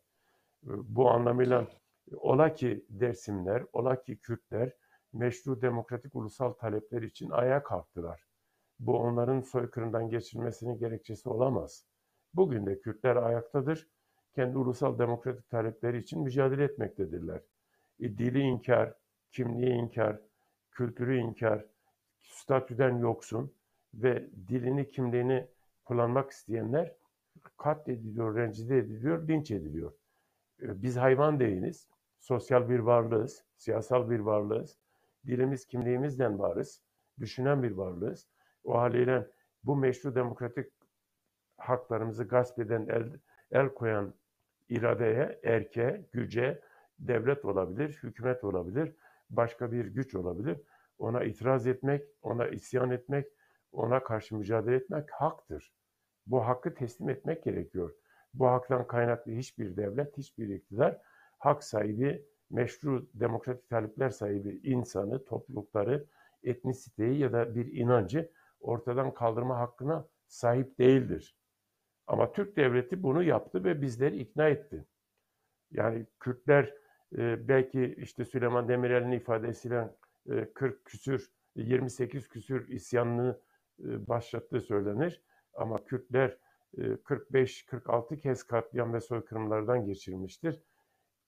[0.66, 1.66] Bu anlamıyla
[2.16, 4.72] ola ki Dersimler, ola ki Kürtler
[5.12, 8.26] meşru demokratik ulusal talepler için ayağa kalktılar.
[8.78, 11.84] Bu onların soykırımdan geçirmesinin gerekçesi olamaz.
[12.34, 13.88] Bugün de Kürtler ayaktadır.
[14.34, 17.40] Kendi ulusal demokratik talepleri için mücadele etmektedirler.
[18.00, 18.94] E, dili inkar,
[19.30, 20.20] kimliği inkar,
[20.70, 21.64] kültürü inkar,
[22.18, 23.52] statüden yoksun
[23.94, 25.46] ve dilini, kimliğini
[25.84, 26.94] kullanmak isteyenler
[27.56, 29.92] katlediliyor, rencide ediliyor, linç ediliyor.
[30.62, 31.88] E, Biz hayvan değiliz.
[32.18, 34.76] Sosyal bir varlığız, siyasal bir varlığız.
[35.26, 36.82] Dilimiz, kimliğimizden varız.
[37.18, 38.28] Düşünen bir varlığız.
[38.64, 39.26] O haliyle
[39.64, 40.72] bu meşru demokratik
[41.56, 43.12] haklarımızı gasp eden, el,
[43.52, 44.14] el koyan
[44.68, 46.60] iradeye, erke, güce,
[46.98, 48.94] devlet olabilir, hükümet olabilir,
[49.30, 50.60] başka bir güç olabilir.
[50.98, 53.26] ona itiraz etmek, ona isyan etmek,
[53.72, 55.72] ona karşı mücadele etmek haktır.
[56.26, 57.94] Bu hakkı teslim etmek gerekiyor.
[58.34, 61.00] Bu haktan kaynaklı hiçbir devlet, hiçbir iktidar
[61.38, 66.06] hak sahibi, meşru demokratik talepler sahibi insanı, toplulukları,
[66.42, 68.30] etnisiteyi ya da bir inancı
[68.60, 71.36] ortadan kaldırma hakkına sahip değildir.
[72.06, 74.84] Ama Türk devleti bunu yaptı ve bizleri ikna etti.
[75.70, 76.74] Yani Kürtler
[77.18, 79.88] e, belki işte Süleyman Demirel'in ifadesiyle
[80.30, 83.40] e, 40 küsür, 28 küsür isyanını
[83.80, 85.22] e, başlattığı söylenir.
[85.54, 86.36] Ama Kürtler
[86.78, 90.62] e, 45-46 kez katliam ve soykırımlardan geçirmiştir.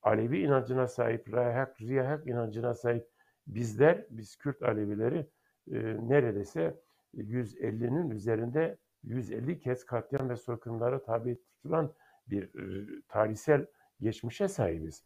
[0.03, 3.09] Alevi inancına sahip, Riyahak, Riyahak inancına sahip
[3.47, 5.27] bizler, biz Kürt Alevileri
[5.73, 5.79] e,
[6.09, 6.81] neredeyse
[7.15, 11.95] 150'nin üzerinde 150 kez katliam ve soykırımlara tabi tutulan
[12.27, 13.67] bir e, tarihsel
[14.01, 15.05] geçmişe sahibiz.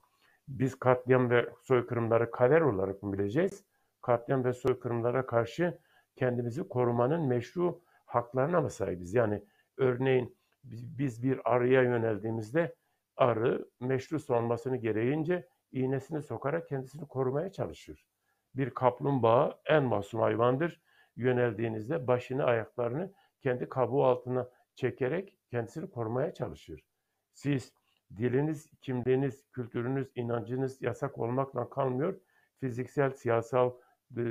[0.48, 3.64] Biz katliam ve soykırımları kader olarak mı bileceğiz?
[4.02, 5.78] Katliam ve soykırımlara karşı
[6.16, 9.14] kendimizi korumanın meşru haklarına mı sahibiz?
[9.14, 9.42] Yani
[9.76, 12.74] örneğin biz bir arıya yöneldiğimizde
[13.16, 18.06] arı meşru savunmasını gereğince iğnesini sokarak kendisini korumaya çalışır.
[18.54, 20.80] Bir kaplumbağa en masum hayvandır.
[21.16, 26.84] Yöneldiğinizde başını ayaklarını kendi kabuğu altına çekerek kendisini korumaya çalışır.
[27.32, 27.72] Siz
[28.16, 32.20] diliniz, kimliğiniz, kültürünüz, inancınız yasak olmakla kalmıyor.
[32.60, 33.72] Fiziksel, siyasal,
[34.16, 34.22] e,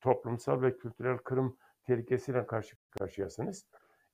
[0.00, 3.66] toplumsal ve kültürel kırım tehlikesiyle karşı karşıyasınız.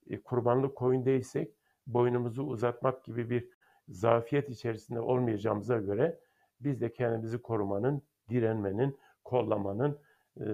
[0.07, 1.55] E, kurbanlık koyun değilsek
[1.87, 3.49] boynumuzu uzatmak gibi bir
[3.87, 6.19] zafiyet içerisinde olmayacağımıza göre
[6.59, 9.99] biz de kendimizi korumanın, direnmenin, kollamanın
[10.39, 10.45] e,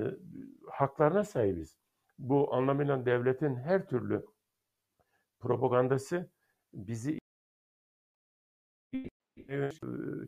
[0.70, 1.78] haklarına sahibiz.
[2.20, 4.26] Bu anlamıyla devletin her türlü
[5.40, 6.30] propagandası
[6.74, 7.20] bizi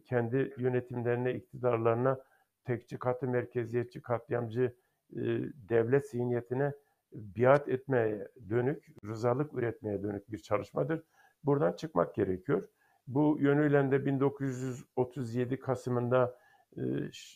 [0.06, 2.20] kendi yönetimlerine, iktidarlarına
[2.64, 4.76] tekçi katı, merkeziyetçi, katliamcı
[5.12, 5.22] e,
[5.70, 6.74] devlet zihniyetine
[7.14, 11.04] biat etmeye dönük, rızalık üretmeye dönük bir çalışmadır.
[11.44, 12.64] Buradan çıkmak gerekiyor.
[13.08, 16.38] Bu yönüyle de 1937 Kasım'ında
[16.78, 16.82] e,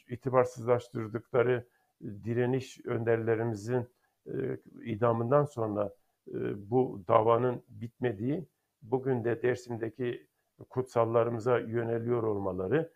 [0.09, 1.67] itibarsızlaştırdıkları
[2.01, 3.87] direniş önderlerimizin
[4.27, 5.93] e, idamından sonra
[6.27, 8.45] e, bu davanın bitmediği,
[8.81, 10.27] bugün de Dersim'deki
[10.69, 12.91] kutsallarımıza yöneliyor olmaları,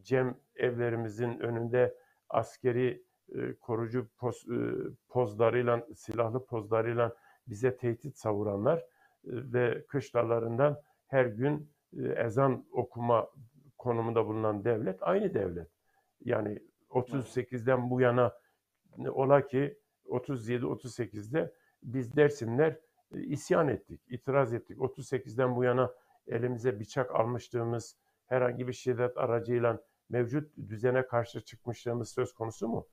[0.00, 1.94] cem evlerimizin önünde
[2.28, 4.58] askeri e, korucu poz, e,
[5.08, 7.16] pozlarıyla, silahlı pozlarıyla
[7.48, 8.84] bize tehdit savuranlar e,
[9.24, 11.70] ve kışlalarından her gün
[12.16, 13.28] ezan okuma
[13.78, 15.68] konumunda bulunan devlet aynı devlet.
[16.24, 18.32] Yani 38'den bu yana
[19.08, 21.52] ola ki 37-38'de
[21.82, 22.80] biz Dersimler
[23.14, 24.78] isyan ettik, itiraz ettik.
[24.78, 25.92] 38'den bu yana
[26.26, 27.96] elimize bıçak almışlığımız,
[28.26, 32.86] herhangi bir şiddet aracıyla mevcut düzene karşı çıkmışlığımız söz konusu mu?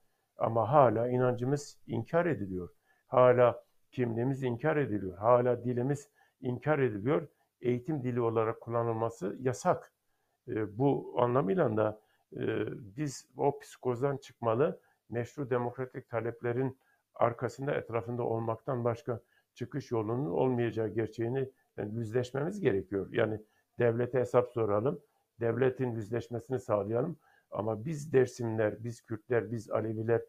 [0.44, 2.70] Ama hala inancımız inkar ediliyor.
[3.08, 5.18] Hala kimliğimiz inkar ediliyor.
[5.18, 6.10] Hala dilimiz
[6.42, 7.28] inkar ediliyor.
[7.62, 9.94] Eğitim dili olarak kullanılması yasak.
[10.48, 12.02] E, bu anlamıyla da
[12.36, 12.40] e,
[12.98, 14.80] biz o psikozdan çıkmalı,
[15.10, 16.78] meşru demokratik taleplerin
[17.16, 19.20] arkasında etrafında olmaktan başka
[19.54, 23.08] çıkış yolunun olmayacağı gerçeğini yani yüzleşmemiz gerekiyor.
[23.12, 23.42] Yani
[23.80, 25.00] devlete hesap soralım,
[25.40, 27.18] devletin yüzleşmesini sağlayalım.
[27.54, 30.22] Ama biz Dersimler, biz Kürtler, biz Aleviler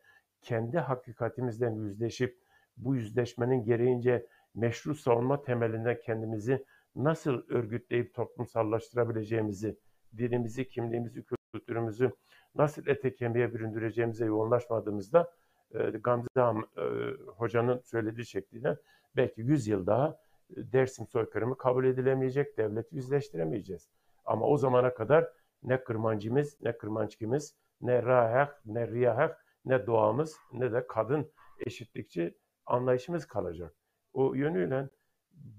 [0.42, 2.38] kendi hakikatimizden yüzleşip
[2.76, 6.64] bu yüzleşmenin gereğince meşru savunma temelinden kendimizi
[6.96, 9.78] nasıl örgütleyip toplumsallaştırabileceğimizi,
[10.16, 12.12] dilimizi, kimliğimizi, kültürümüzü
[12.54, 15.32] nasıl ete kemiğe büründüreceğimize yoğunlaşmadığımızda
[15.74, 16.82] e, Gamze Ham, e,
[17.26, 18.76] hocanın söylediği şekliyle
[19.16, 20.18] belki 100 yıl daha
[20.56, 23.88] e, Dersim soykırımı kabul edilemeyecek, devleti yüzleştiremeyeceğiz.
[24.24, 25.28] Ama o zamana kadar
[25.64, 31.32] ne kırmancımız, ne kırmançkimiz, ne rahak, ne riyahak, ne doğamız, ne de kadın
[31.66, 33.74] eşitlikçi anlayışımız kalacak.
[34.12, 34.88] O yönüyle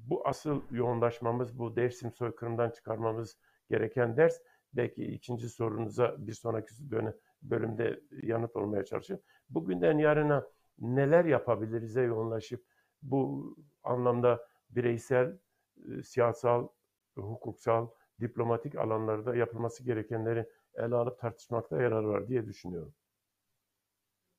[0.08, 3.38] bu asıl yoğunlaşmamız, bu Dersim soykırımdan çıkarmamız
[3.70, 4.42] gereken ders,
[4.74, 6.74] belki ikinci sorunuza bir sonraki
[7.42, 9.20] bölümde yanıt olmaya çalışıyor.
[9.50, 10.48] Bugünden yarına
[10.80, 12.66] neler yapabiliriz'e yoğunlaşıp
[13.02, 15.38] bu anlamda bireysel,
[15.92, 16.68] e, siyasal,
[17.16, 17.88] hukuksal,
[18.22, 22.94] diplomatik alanlarda yapılması gerekenleri ele alıp tartışmakta yarar var diye düşünüyorum.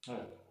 [0.09, 0.47] Evet.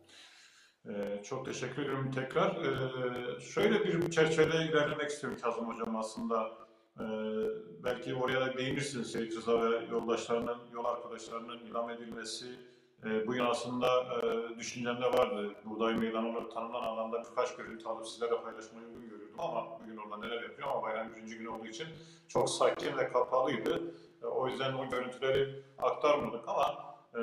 [0.89, 2.55] Ee, çok teşekkür ederim tekrar.
[2.55, 6.51] Ee, şöyle bir çerçevede ilerlemek istiyorum Kazım Hocam aslında.
[6.99, 7.03] Ee,
[7.83, 12.45] belki oraya da değinirsiniz Seyit Rıza ve yoldaşlarının, yol arkadaşlarının ilan edilmesi.
[13.05, 15.55] Ee, bugün aslında e, düşüncemde vardı.
[15.65, 20.17] Buğday Meydanı olarak tanımlanan alanda birkaç görüntü alıp sizlerle paylaşmayı uygun görüyordum ama bugün orada
[20.17, 21.87] neler yapıyor ama bayram birinci günü olduğu için
[22.27, 23.81] çok sakin ve kapalıydı.
[24.23, 27.21] E, o yüzden o görüntüleri aktarmadık ama e,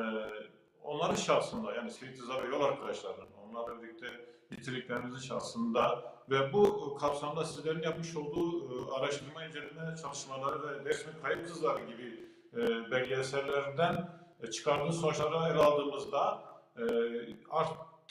[0.82, 4.06] onların şahsında yani Seyit ve yol arkadaşlarının onlarla birlikte
[4.50, 11.46] bitirdiklerimizin şahsında ve bu kapsamda sizlerin yapmış olduğu e, araştırma, inceleme çalışmaları ve resmi kayıp
[11.46, 14.08] kızları gibi e, belgesellerden
[14.42, 16.42] e, çıkardığı sonuçları ele aldığımızda
[16.76, 16.82] e,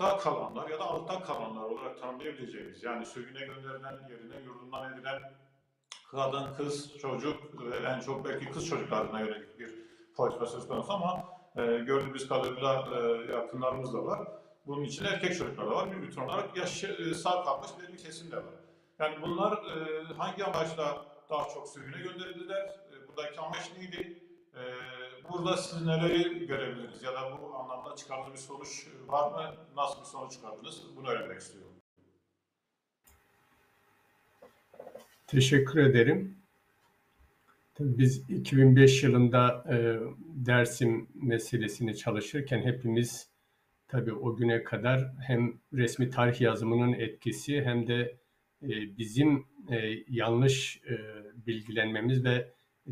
[0.02, 5.22] artta kalanlar ya da altta kalanlar olarak tanımlayabileceğimiz yani sürgüne gönderilen yerine yurdundan edilen
[6.12, 7.38] kadın, kız, çocuk
[7.88, 9.76] en çok belki kız çocuklarına yönelik bir
[10.16, 11.24] politika söz konusu ama
[11.56, 14.28] e, gördüğümüz kadarıyla e, yakınlarımız da var.
[14.68, 15.92] Bunun için erkek çocuklar da var.
[15.92, 18.54] Bir bütün olarak yaşı e, sağ kalmış bir kesim de var.
[19.00, 22.66] Yani bunlar e, hangi amaçla daha çok sürgüne gönderildiler?
[22.66, 24.24] E, buradaki amaç neydi?
[24.56, 24.62] E,
[25.30, 27.04] burada siz neleri görebiliriz?
[27.04, 29.56] Ya da bu anlamda çıkardığınız bir sonuç var mı?
[29.76, 30.84] Nasıl bir sonuç çıkardınız?
[30.96, 31.72] Bunu öğrenmek istiyorum.
[35.28, 36.38] Teşekkür ederim.
[37.80, 43.30] Biz 2005 yılında e, Dersim meselesini çalışırken hepimiz
[43.88, 48.18] tabii o güne kadar hem resmi tarih yazımının etkisi hem de
[48.64, 50.98] e, bizim e, yanlış e,
[51.48, 52.52] bilgilenmemiz ve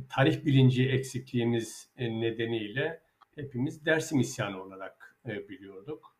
[0.09, 3.03] tarih bilinci eksikliğimiz e, nedeniyle
[3.35, 6.17] hepimiz Dersim isyanı olarak e, biliyorduk.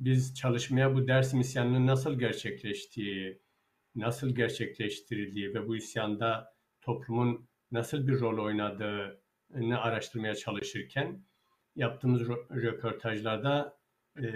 [0.00, 3.42] Biz çalışmaya bu Dersim isyanının nasıl gerçekleştiği,
[3.94, 11.24] nasıl gerçekleştirildiği ve bu isyanda toplumun nasıl bir rol oynadığını araştırmaya çalışırken
[11.76, 13.78] yaptığımız röportajlarda
[14.22, 14.26] e,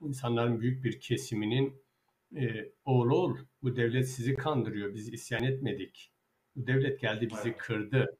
[0.00, 1.82] insanların büyük bir kesiminin
[2.36, 6.13] e, oğul oğul bu devlet sizi kandırıyor, biz isyan etmedik.
[6.56, 7.58] Bu devlet geldi bizi Evet.
[7.58, 8.18] kırdı.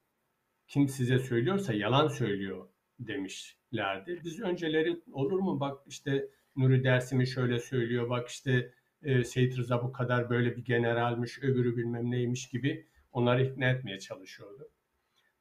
[0.69, 2.69] Kim size söylüyorsa yalan söylüyor
[2.99, 4.21] demişlerdi.
[4.25, 9.83] Biz önceleri olur mu bak işte Nuri Dersimi şöyle söylüyor, bak işte e, Seyit Rıza
[9.83, 14.71] bu kadar böyle bir generalmiş, öbürü bilmem neymiş gibi onları ikna etmeye çalışıyordu.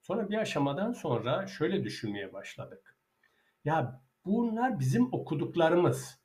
[0.01, 2.97] Sonra bir aşamadan sonra şöyle düşünmeye başladık.
[3.65, 6.19] Ya bunlar bizim okuduklarımız.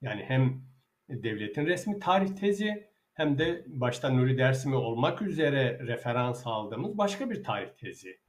[0.00, 0.62] Yani hem
[1.08, 7.44] devletin resmi tarih tezi hem de başta Nuri Dersimi olmak üzere referans aldığımız başka bir
[7.44, 8.20] tarih tezi.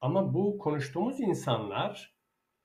[0.00, 2.14] Ama bu konuştuğumuz insanlar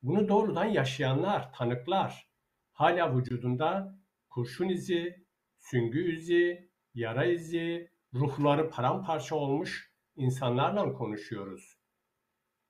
[0.02, 2.30] bunu doğrudan yaşayanlar, tanıklar.
[2.72, 4.00] Hala vücudunda
[4.30, 5.26] kurşun izi,
[5.58, 11.80] süngü izi, yara izi, ruhları paramparça olmuş insanlarla konuşuyoruz.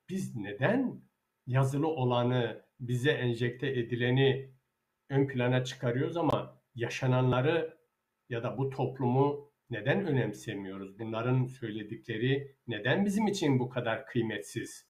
[0.10, 1.02] Biz neden
[1.48, 4.54] yazılı olanı, bize enjekte edileni
[5.10, 7.79] ön plana çıkarıyoruz ama yaşananları
[8.30, 11.00] ya da bu toplumu neden önemsemiyoruz?
[11.00, 14.90] Bunların söyledikleri neden bizim için bu kadar kıymetsiz?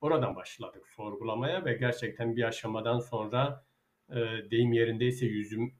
[0.00, 3.64] Oradan başladık sorgulamaya ve gerçekten bir aşamadan sonra
[4.10, 4.16] e,
[4.50, 5.74] deyim yerindeyse yüzüm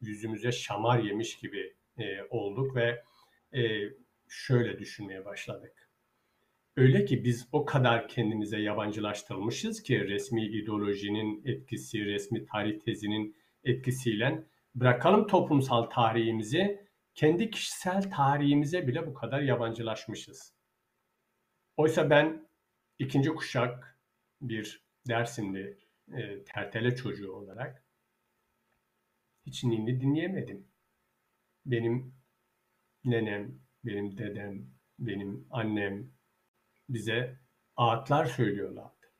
[0.00, 3.02] yüzümüze şamar yemiş gibi e, olduk ve
[3.54, 3.60] e,
[4.28, 5.88] şöyle düşünmeye başladık.
[6.76, 14.44] Öyle ki biz o kadar kendimize yabancılaştırılmışız ki resmi ideolojinin etkisi, resmi tarih tezinin etkisiyle
[14.74, 20.54] bırakalım toplumsal tarihimizi, kendi kişisel tarihimize bile bu kadar yabancılaşmışız.
[21.76, 22.48] Oysa ben
[22.98, 23.98] ikinci kuşak
[24.40, 25.78] bir Dersimli
[26.12, 27.84] e, tertele çocuğu olarak
[29.46, 30.68] hiç ninni dinleyemedim.
[31.66, 32.14] Benim
[33.04, 34.66] nenem, benim dedem,
[34.98, 36.10] benim annem
[36.88, 37.38] bize
[37.76, 39.12] ağıtlar söylüyorlardı.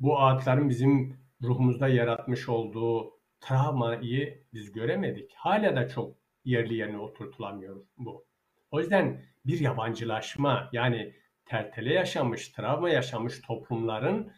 [0.00, 3.13] Bu ağıtların bizim ruhumuzda yaratmış olduğu
[3.44, 5.32] travmayı biz göremedik.
[5.34, 8.24] Hala da çok yerli yerine oturtulamıyor bu.
[8.70, 11.14] O yüzden bir yabancılaşma yani
[11.44, 14.32] tertele yaşamış, travma yaşamış toplumların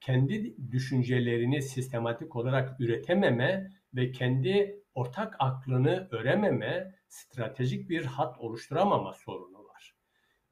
[0.00, 9.58] kendi düşüncelerini sistematik olarak üretememe ve kendi ortak aklını örememe, stratejik bir hat oluşturamama sorunu
[9.58, 9.94] var.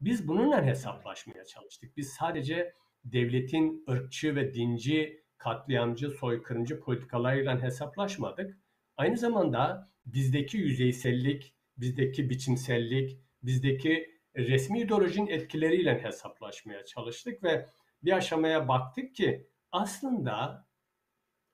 [0.00, 1.96] Biz bununla hesaplaşmaya çalıştık.
[1.96, 8.58] Biz sadece devletin ırkçı ve dinci, katliamcı, soykırımcı politikalarıyla hesaplaşmadık.
[8.96, 17.66] Aynı zamanda bizdeki yüzeysellik, bizdeki biçimsellik, bizdeki resmi ideolojinin etkileriyle hesaplaşmaya çalıştık ve
[18.02, 20.66] bir aşamaya baktık ki aslında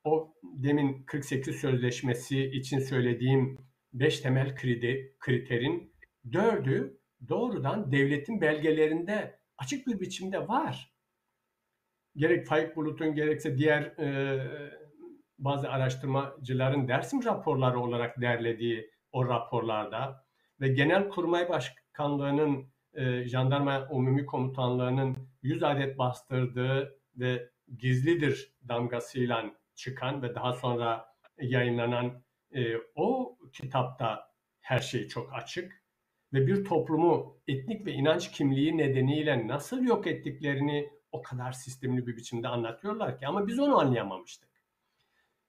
[0.05, 3.59] o demin 48 sözleşmesi için söylediğim
[3.93, 5.93] 5 temel kriter- kriterin
[6.33, 10.96] dördü doğrudan devletin belgelerinde açık bir biçimde var.
[12.17, 14.41] Gerek Faik Bulut'un gerekse diğer e,
[15.39, 20.25] bazı araştırmacıların Dersim raporları olarak derlediği o raporlarda
[20.61, 29.45] ve Genelkurmay Başkanlığı'nın e, Jandarma Umumi Komutanlığı'nın 100 adet bastırdığı ve gizlidir damgasıyla
[29.75, 31.07] çıkan ve daha sonra
[31.41, 32.23] yayınlanan
[32.55, 35.83] e, o kitapta her şey çok açık
[36.33, 42.17] ve bir toplumu etnik ve inanç kimliği nedeniyle nasıl yok ettiklerini o kadar sistemli bir
[42.17, 44.49] biçimde anlatıyorlar ki ama biz onu anlayamamıştık.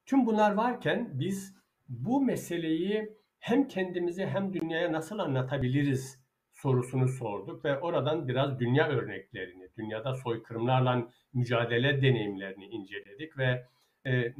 [0.05, 1.55] Tüm bunlar varken biz
[1.89, 6.19] bu meseleyi hem kendimize hem dünyaya nasıl anlatabiliriz
[6.53, 13.65] sorusunu sorduk ve oradan biraz dünya örneklerini, dünyada soykırımlarla mücadele deneyimlerini inceledik ve
[14.05, 14.33] e,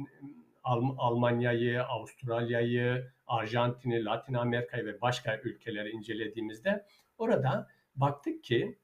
[0.64, 6.86] Alm- Almanya'yı, Avustralya'yı, Arjantin'i, Latin Amerika'yı ve başka ülkeleri incelediğimizde
[7.18, 8.78] orada baktık ki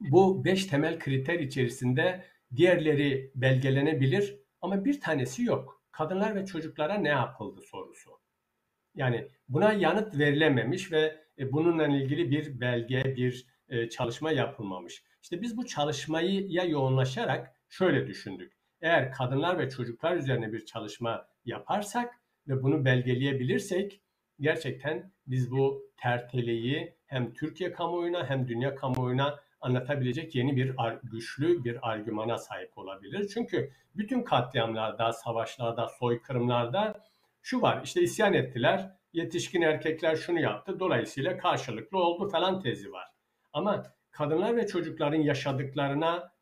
[0.00, 2.24] bu beş temel kriter içerisinde
[2.56, 5.82] diğerleri belgelenebilir ama bir tanesi yok.
[5.92, 8.10] Kadınlar ve çocuklara ne yapıldı sorusu.
[8.94, 15.04] Yani buna yanıt verilememiş ve e, bununla ilgili bir belge, bir e, çalışma yapılmamış.
[15.22, 18.52] İşte biz bu çalışmaya yoğunlaşarak şöyle düşündük.
[18.80, 22.14] Eğer kadınlar ve çocuklar üzerine bir çalışma yaparsak
[22.48, 24.00] ve bunu belgeleyebilirsek
[24.40, 31.90] gerçekten biz bu terteleyi hem Türkiye kamuoyuna hem dünya kamuoyuna anlatabilecek yeni bir güçlü bir
[31.90, 33.28] argümana sahip olabilir.
[33.34, 37.00] Çünkü bütün katliamlarda, savaşlarda, soykırımlarda
[37.42, 43.06] şu var işte isyan ettiler, yetişkin erkekler şunu yaptı, dolayısıyla karşılıklı oldu falan tezi var.
[43.52, 46.32] Ama kadınlar ve çocukların yaşadıklarına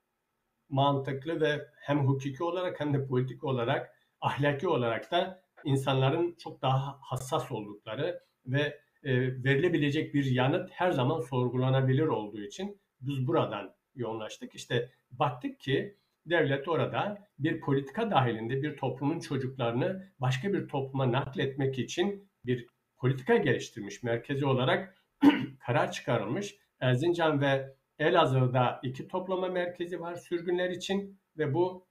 [0.69, 6.99] mantıklı ve hem hukuki olarak hem de politik olarak, ahlaki olarak da insanların çok daha
[7.01, 9.13] hassas oldukları ve e,
[9.45, 14.55] verilebilecek bir yanıt her zaman sorgulanabilir olduğu için biz buradan yoğunlaştık.
[14.55, 15.97] İşte baktık ki
[16.27, 22.67] devlet orada bir politika dahilinde bir toplumun çocuklarını başka bir topluma nakletmek için bir
[22.97, 24.03] politika geliştirmiş.
[24.03, 24.97] Merkezi olarak
[25.67, 26.55] karar çıkarılmış.
[26.81, 31.87] Erzincan ve Elazığ'da iki toplama merkezi var sürgünler için ve bu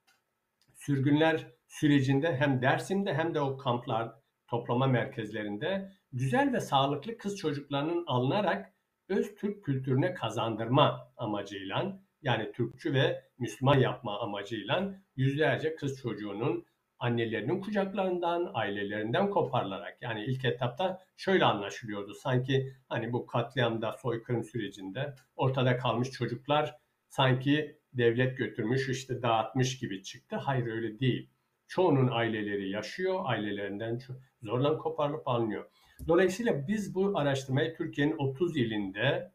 [0.75, 4.11] sürgünler sürecinde hem Dersim'de hem de o kamplar
[4.47, 8.73] toplama merkezlerinde güzel ve sağlıklı kız çocuklarının alınarak
[9.11, 16.65] öz Türk kültürüne kazandırma amacıyla yani Türkçü ve Müslüman yapma amacıyla yüzlerce kız çocuğunun
[16.99, 22.13] annelerinin kucaklarından, ailelerinden koparılarak yani ilk etapta şöyle anlaşılıyordu.
[22.13, 26.75] Sanki hani bu katliamda, soykırım sürecinde ortada kalmış çocuklar
[27.09, 30.35] sanki devlet götürmüş işte dağıtmış gibi çıktı.
[30.35, 31.29] Hayır öyle değil.
[31.67, 33.99] Çoğunun aileleri yaşıyor, ailelerinden
[34.41, 35.65] zorla koparılıp alınıyor.
[36.07, 39.31] Dolayısıyla biz bu araştırmayı Türkiye'nin 30 ilinde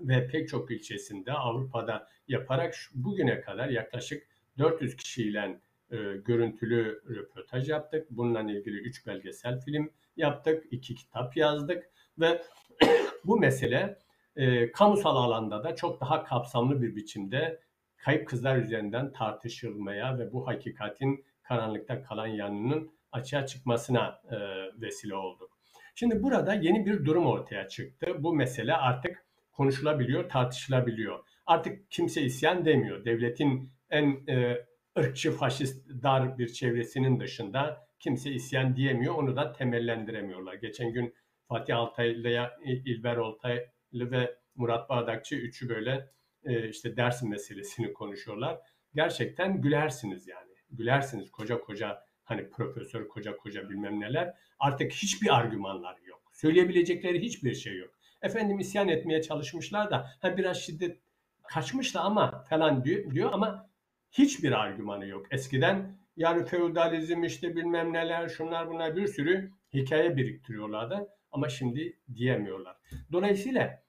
[0.00, 5.60] ve pek çok ilçesinde Avrupa'da yaparak bugüne kadar yaklaşık 400 kişiyle
[5.90, 8.06] e, görüntülü röportaj yaptık.
[8.10, 12.42] Bununla ilgili 3 belgesel film yaptık, 2 kitap yazdık ve
[13.24, 13.98] bu mesele
[14.36, 17.60] e, kamusal alanda da çok daha kapsamlı bir biçimde
[17.96, 24.36] kayıp kızlar üzerinden tartışılmaya ve bu hakikatin karanlıkta kalan yanının açığa çıkmasına e,
[24.80, 25.53] vesile olduk.
[25.94, 28.06] Şimdi burada yeni bir durum ortaya çıktı.
[28.18, 31.18] Bu mesele artık konuşulabiliyor, tartışılabiliyor.
[31.46, 33.04] Artık kimse isyan demiyor.
[33.04, 34.66] Devletin en e,
[34.98, 39.14] ırkçı, faşist, dar bir çevresinin dışında kimse isyan diyemiyor.
[39.14, 40.54] Onu da temellendiremiyorlar.
[40.54, 41.14] Geçen gün
[41.48, 43.70] Fatih Altaylı, İlber Altaylı
[44.10, 46.10] ve Murat Bardakçı üçü böyle
[46.44, 48.60] e, işte Dersim meselesini konuşuyorlar.
[48.94, 50.52] Gerçekten gülersiniz yani.
[50.70, 54.34] Gülersiniz koca koca hani profesör koca koca bilmem neler.
[54.58, 56.22] Artık hiçbir argümanlar yok.
[56.32, 57.90] Söyleyebilecekleri hiçbir şey yok.
[58.22, 60.98] Efendim isyan etmeye çalışmışlar da ha biraz şiddet
[61.42, 63.70] kaçmış da ama falan diyor, diyor ama
[64.12, 65.26] hiçbir argümanı yok.
[65.30, 72.76] Eskiden yani feodalizm işte bilmem neler şunlar bunlar bir sürü hikaye biriktiriyorlardı ama şimdi diyemiyorlar.
[73.12, 73.84] Dolayısıyla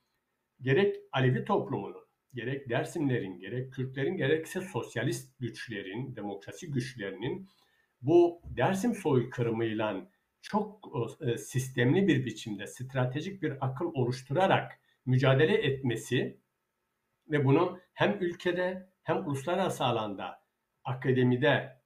[0.62, 7.50] gerek Alevi toplumunun, gerek Dersimlerin, gerek Kürtlerin, gerekse sosyalist güçlerin, demokrasi güçlerinin
[8.06, 10.08] bu Dersim soykırımıyla
[10.42, 10.92] çok
[11.22, 16.40] e, sistemli bir biçimde stratejik bir akıl oluşturarak mücadele etmesi
[17.28, 20.42] ve bunu hem ülkede hem uluslararası alanda,
[20.84, 21.82] akademide,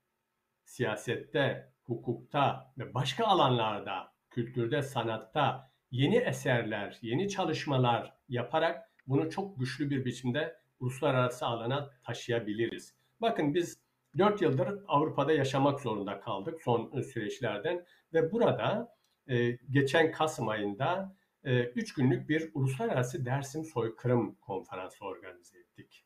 [0.64, 9.90] siyasette, hukukta ve başka alanlarda, kültürde, sanatta yeni eserler, yeni çalışmalar yaparak bunu çok güçlü
[9.90, 12.94] bir biçimde uluslararası alana taşıyabiliriz.
[13.22, 18.96] Bakın biz 4 yıldır Avrupa'da yaşamak zorunda kaldık son süreçlerden ve burada
[19.28, 26.06] e, geçen Kasım ayında 3 e, günlük bir uluslararası Dersim Soykırım konferansı organize ettik.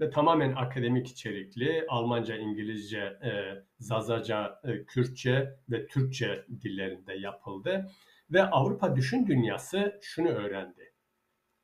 [0.00, 3.30] Ve tamamen akademik içerikli Almanca, İngilizce, e,
[3.78, 7.90] Zazaca, e, Kürtçe ve Türkçe dillerinde yapıldı.
[8.30, 10.92] Ve Avrupa düşün dünyası şunu öğrendi.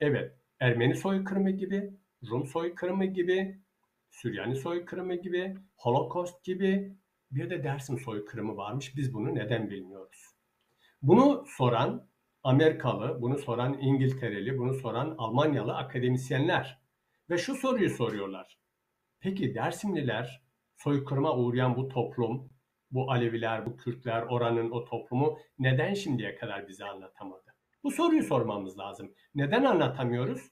[0.01, 1.91] Evet, Ermeni soykırımı gibi,
[2.31, 3.61] Rum soykırımı gibi,
[4.17, 6.97] Süryani soykırımı gibi, Holocaust gibi
[7.31, 8.97] bir de Dersim soykırımı varmış.
[8.97, 10.21] Biz bunu neden bilmiyoruz?
[11.03, 12.09] Bunu soran
[12.43, 16.81] Amerikalı, bunu soran İngiltereli, bunu soran Almanyalı akademisyenler
[17.31, 18.59] ve şu soruyu soruyorlar.
[19.21, 20.43] Peki Dersimliler
[20.77, 22.51] soykırıma uğrayan bu toplum,
[22.91, 27.55] bu Aleviler, bu Kürtler, oranın o toplumu neden şimdiye kadar bize anlatamadı?
[27.83, 29.15] Bu soruyu sormamız lazım.
[29.35, 30.43] Neden anlatamıyoruz?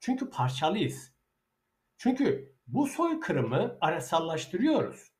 [0.00, 1.14] Çünkü parçalıyız.
[1.98, 5.12] Çünkü bu soykırımı arasallaştırıyoruz.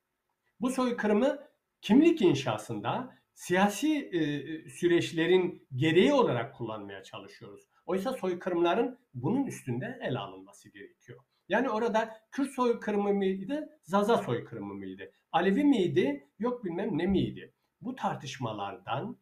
[0.59, 1.39] Bu soykırımı
[1.81, 4.19] kimlik inşasında siyasi e,
[4.69, 7.63] süreçlerin gereği olarak kullanmaya çalışıyoruz.
[7.85, 11.19] Oysa soykırımların bunun üstünde ele alınması gerekiyor.
[11.49, 15.11] Yani orada Kürt soykırımı mıydı, Zaza soykırımı mıydı?
[15.31, 17.53] Alevi miydi, yok bilmem ne miydi?
[17.81, 19.17] Bu tartışmalardan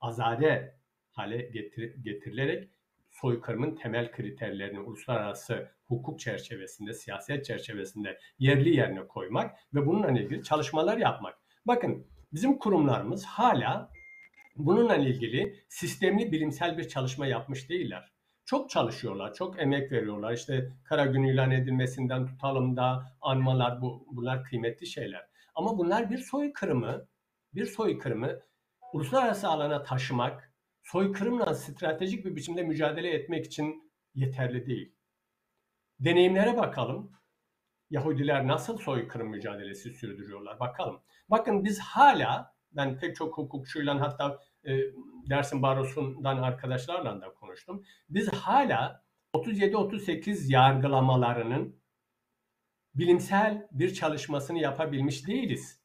[0.00, 0.78] azade
[1.10, 2.70] hale getir, getirilerek
[3.20, 10.98] soykırımın temel kriterlerini uluslararası hukuk çerçevesinde, siyaset çerçevesinde yerli yerine koymak ve bununla ilgili çalışmalar
[10.98, 11.34] yapmak.
[11.66, 13.90] Bakın bizim kurumlarımız hala
[14.56, 18.12] bununla ilgili sistemli bilimsel bir çalışma yapmış değiller.
[18.44, 20.32] Çok çalışıyorlar, çok emek veriyorlar.
[20.32, 25.26] İşte kara gün ilan edilmesinden tutalım da anmalar bu, bunlar kıymetli şeyler.
[25.54, 27.06] Ama bunlar bir soykırımı,
[27.54, 28.40] bir soykırımı
[28.92, 30.47] uluslararası alana taşımak,
[30.92, 34.94] soykırımla stratejik bir biçimde mücadele etmek için yeterli değil.
[36.00, 37.12] Deneyimlere bakalım.
[37.90, 41.00] Yahudiler nasıl soykırım mücadelesi sürdürüyorlar bakalım.
[41.28, 44.78] Bakın biz hala ben pek çok hukukçuyla hatta e,
[45.30, 47.84] dersin barosundan arkadaşlarla da konuştum.
[48.08, 49.04] Biz hala
[49.34, 51.80] 37-38 yargılamalarının
[52.94, 55.80] bilimsel bir çalışmasını yapabilmiş değiliz.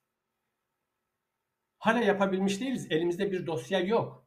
[1.77, 2.87] Hala yapabilmiş değiliz.
[2.91, 4.23] Elimizde bir dosya yok.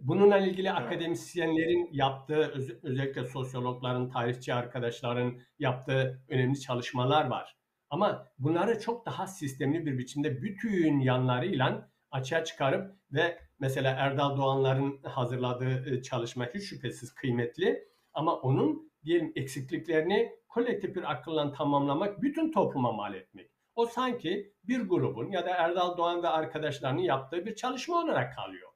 [0.00, 7.56] Bununla ilgili akademisyenlerin yaptığı, öz- özellikle sosyologların, tarihçi arkadaşların yaptığı önemli çalışmalar var.
[7.90, 15.02] Ama bunları çok daha sistemli bir biçimde bütün yanlarıyla açığa çıkarıp ve mesela Erdal Doğanlar'ın
[15.02, 22.52] hazırladığı e, çalışma hiç şüphesiz kıymetli ama onun diyelim eksikliklerini kolektif bir akılla tamamlamak, bütün
[22.52, 23.50] topluma mal etmek.
[23.74, 28.69] O sanki bir grubun ya da Erdal Doğan ve arkadaşlarının yaptığı bir çalışma olarak kalıyor.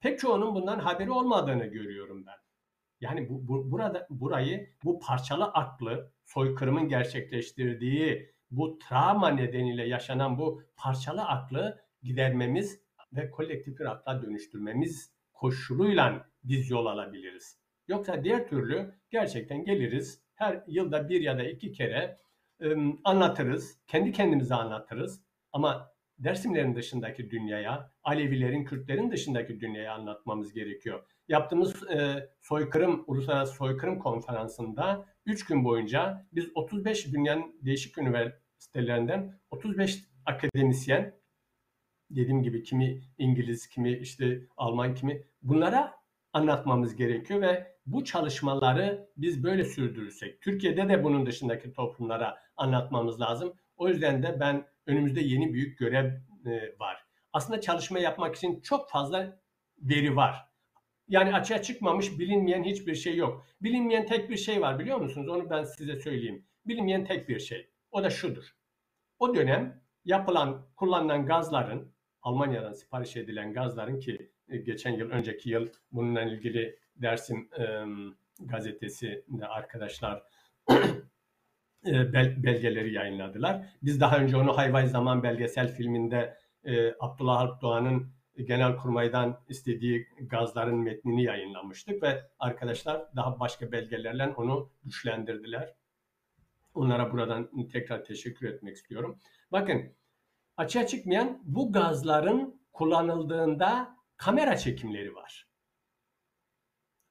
[0.00, 2.34] Pek çoğunun bundan haberi olmadığını görüyorum ben.
[3.00, 10.62] Yani bu, bu- burada burayı bu parçalı aklı soykırımın gerçekleştirdiği bu travma nedeniyle yaşanan bu
[10.76, 12.80] parçalı aklı gidermemiz
[13.12, 17.58] ve kolektif bir akla dönüştürmemiz koşuluyla biz yol alabiliriz.
[17.88, 22.18] Yoksa diğer türlü gerçekten geliriz her yılda bir ya da iki kere
[22.62, 25.22] ım, anlatırız, kendi kendimize anlatırız
[25.52, 31.02] ama Dersimlerin dışındaki dünyaya, Alevilerin, Kürtlerin dışındaki dünyaya anlatmamız gerekiyor.
[31.28, 40.04] Yaptığımız e, soykırım, Uluslararası Soykırım Konferansı'nda 3 gün boyunca biz 35 dünyanın değişik üniversitelerinden 35
[40.26, 41.14] akademisyen,
[42.10, 45.94] dediğim gibi kimi İngiliz, kimi işte Alman, kimi bunlara
[46.32, 53.52] anlatmamız gerekiyor ve bu çalışmaları biz böyle sürdürürsek, Türkiye'de de bunun dışındaki toplumlara anlatmamız lazım.
[53.76, 56.12] O yüzden de ben önümüzde yeni büyük görev
[56.46, 57.04] e, var.
[57.32, 59.40] Aslında çalışma yapmak için çok fazla
[59.78, 60.48] veri var.
[61.08, 63.46] Yani açığa çıkmamış bilinmeyen hiçbir şey yok.
[63.62, 65.28] Bilinmeyen tek bir şey var biliyor musunuz?
[65.28, 66.46] Onu ben size söyleyeyim.
[66.66, 67.70] Bilinmeyen tek bir şey.
[67.90, 68.44] O da şudur.
[69.18, 71.92] O dönem yapılan, kullanılan gazların,
[72.22, 77.84] Almanya'dan sipariş edilen gazların ki e, geçen yıl, önceki yıl bununla ilgili Dersim e,
[78.40, 80.22] gazetesinde arkadaşlar
[81.84, 83.66] bel- belgeleri yayınladılar.
[83.82, 90.78] Biz daha önce onu Hayvay Zaman belgesel filminde e, Abdullah Alp Doğan'ın Genelkurmay'dan istediği gazların
[90.78, 95.74] metnini yayınlamıştık ve arkadaşlar daha başka belgelerle onu güçlendirdiler.
[96.74, 99.18] Onlara buradan tekrar teşekkür etmek istiyorum.
[99.52, 99.92] Bakın
[100.56, 105.48] açığa çıkmayan bu gazların kullanıldığında kamera çekimleri var.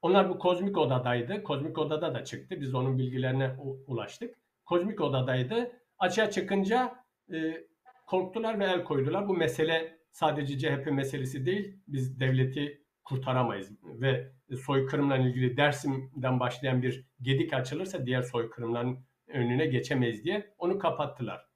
[0.02, 1.44] Onlar bu kozmik odadaydı.
[1.44, 2.62] Kozmik odada da çıktı.
[2.62, 3.56] Biz onun bilgilerine
[3.88, 4.36] ulaştık.
[4.68, 5.72] Kozmik odadaydı.
[6.00, 6.96] Açığa çıkınca
[7.34, 7.68] e,
[8.08, 9.28] korktular ve el koydular.
[9.28, 11.80] Bu mesele sadece CHP meselesi değil.
[11.88, 14.32] Biz devleti kurtaramayız ve
[14.66, 21.48] soykırımla ilgili Dersim'den başlayan bir gedik açılırsa diğer soykırımların önüne geçemeyiz diye onu kapattılar.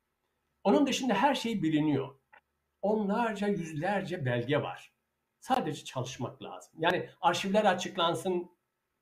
[0.63, 2.15] Onun dışında her şey biliniyor.
[2.81, 4.93] Onlarca, yüzlerce belge var.
[5.39, 6.73] Sadece çalışmak lazım.
[6.79, 8.51] Yani arşivler açıklansın,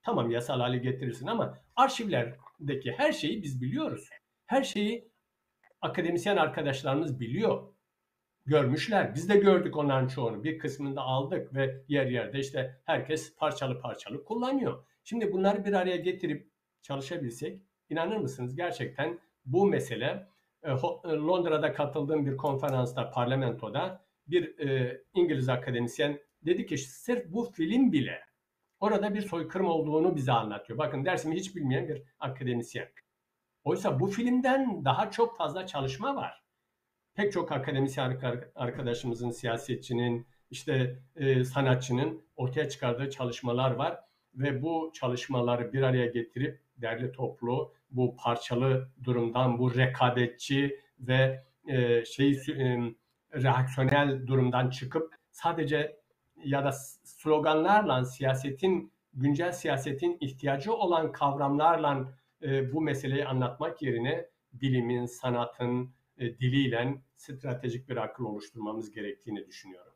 [0.02, 1.58] tamam yasal hale getirirsin ama
[2.60, 4.08] arşivlerdeki her şeyi biz biliyoruz.
[4.46, 5.10] Her şeyi
[5.80, 7.74] akademisyen arkadaşlarımız biliyor.
[8.46, 9.14] Görmüşler.
[9.14, 10.44] Biz de gördük onların çoğunu.
[10.44, 14.84] Bir kısmını da aldık ve yer yerde işte herkes parçalı parçalı kullanıyor.
[15.04, 16.50] Şimdi bunları bir araya getirip
[16.82, 20.26] çalışabilsek inanır mısınız gerçekten bu mesele
[20.62, 20.74] e, e,
[21.04, 28.20] Londra'da katıldığım bir konferansta parlamentoda bir e, İngiliz akademisyen dedi ki sırf bu film bile
[28.80, 30.78] orada bir soykırım olduğunu bize anlatıyor.
[30.78, 32.88] Bakın dersimi hiç bilmeyen bir akademisyen.
[33.64, 36.42] Oysa bu filmden daha çok fazla çalışma var.
[37.14, 44.00] Pek çok akademisyen arka- arkadaşımızın, siyasetçinin, işte e, sanatçının ortaya çıkardığı çalışmalar var
[44.34, 52.04] ve bu çalışmaları bir araya getirip derli toplu bu parçalı durumdan, bu rekabetçi ve e,
[52.04, 52.78] şey e,
[53.34, 55.99] reaksiyonel durumdan çıkıp sadece
[56.44, 56.72] ya da
[57.04, 66.38] sloganlarla siyasetin güncel siyasetin ihtiyacı olan kavramlarla e, bu meseleyi anlatmak yerine bilimin, sanatın e,
[66.38, 69.89] diliyle stratejik bir akıl oluşturmamız gerektiğini düşünüyorum.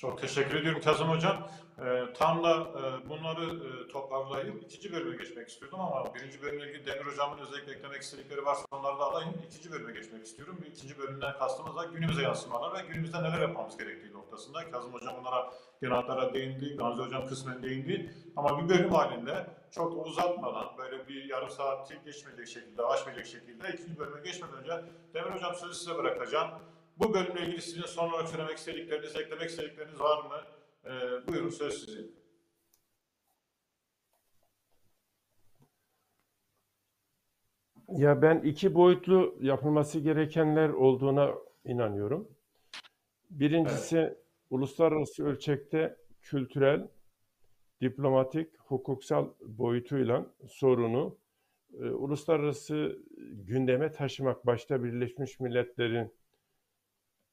[0.00, 1.48] Çok teşekkür ediyorum Kazım Hocam.
[1.78, 6.86] Ee, tam da e, bunları e, toparlayıp ikinci bölüme geçmek istiyordum ama birinci bölümle ilgili
[6.86, 9.34] Demir Hocam'ın özellikle eklemek istedikleri varsa onları da alayım.
[9.46, 10.58] İkinci bölüme geçmek istiyorum.
[10.70, 14.70] İkinci bölümden kastımız da günümüze yansımalar ve günümüzde neler yapmamız gerektiği noktasında.
[14.70, 15.52] Kazım Hocam bunlara
[15.82, 18.14] genel değindi, Gamze Hocam kısmen değindi.
[18.36, 23.98] Ama bir bölüm halinde çok uzatmadan böyle bir yarım saat geçmeyecek şekilde, aşmayacak şekilde ikinci
[23.98, 24.84] bölüme geçmeden önce
[25.14, 26.50] Demir Hocam sözü size bırakacağım.
[26.98, 30.42] Bu bölümle ilgili sizin son olarak söylemek istedikleriniz, eklemek istedikleriniz var mı?
[30.84, 32.18] Ee, buyurun söz sizin.
[37.88, 41.34] Ya ben iki boyutlu yapılması gerekenler olduğuna
[41.64, 42.28] inanıyorum.
[43.30, 44.18] Birincisi
[44.50, 46.88] uluslararası ölçekte kültürel,
[47.80, 51.18] diplomatik, hukuksal boyutuyla sorunu
[51.72, 52.98] e, uluslararası
[53.32, 56.17] gündeme taşımak başta Birleşmiş Milletler'in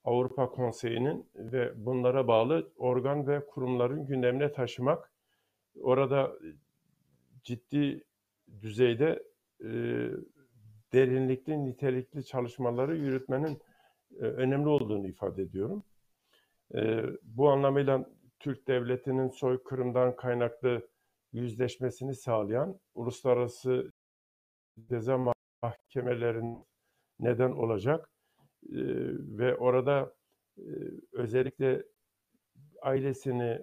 [0.06, 5.11] Avrupa Konseyi'nin ve bunlara bağlı organ ve kurumların gündemine taşımak,
[5.80, 6.32] orada
[7.44, 8.03] ciddi
[8.61, 9.23] düzeyde
[9.61, 9.69] e,
[10.94, 13.61] derinlikli, nitelikli çalışmaları yürütmenin
[14.19, 15.84] e, önemli olduğunu ifade ediyorum.
[16.76, 18.10] E, bu anlamıyla
[18.40, 20.88] Türk Devleti'nin soykırımdan kaynaklı
[21.34, 23.91] yüzleşmesini sağlayan uluslararası
[24.90, 25.34] ceza
[25.64, 26.65] mahkemelerinin
[27.19, 28.14] neden olacak
[29.37, 30.13] ve orada
[31.11, 31.83] özellikle
[32.81, 33.61] ailesini,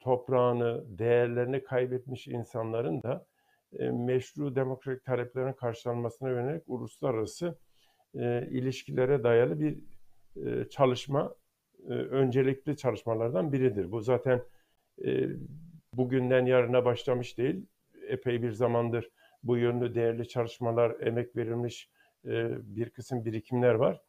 [0.00, 3.26] toprağını, değerlerini kaybetmiş insanların da
[3.80, 7.58] meşru demokratik taleplerin karşılanmasına yönelik uluslararası
[8.50, 9.78] ilişkilere dayalı bir
[10.68, 11.34] çalışma,
[11.88, 13.92] öncelikli çalışmalardan biridir.
[13.92, 14.42] Bu zaten
[15.94, 17.66] bugünden yarına başlamış değil,
[18.08, 19.10] epey bir zamandır
[19.42, 21.90] bu yönlü değerli çalışmalar, emek verilmiş
[22.62, 24.00] bir kısım birikimler var.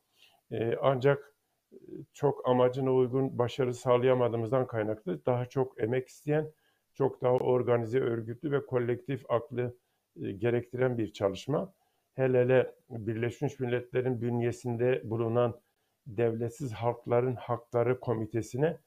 [0.51, 1.33] E, ancak
[1.73, 1.77] e,
[2.13, 6.51] çok amacına uygun başarı sağlayamadığımızdan kaynaklı daha çok emek isteyen,
[6.93, 9.75] çok daha organize, örgütlü ve kolektif aklı
[10.21, 11.73] e, gerektiren bir çalışma.
[12.13, 15.59] Hele hele Birleşmiş Milletler'in bünyesinde bulunan
[16.07, 18.77] Devletsiz Halkların Hakları Komitesi'ne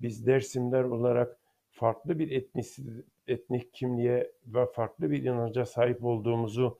[0.00, 1.38] biz Dersimler olarak
[1.70, 2.66] farklı bir etnik,
[3.26, 6.78] etnik kimliğe ve farklı bir inanca sahip olduğumuzu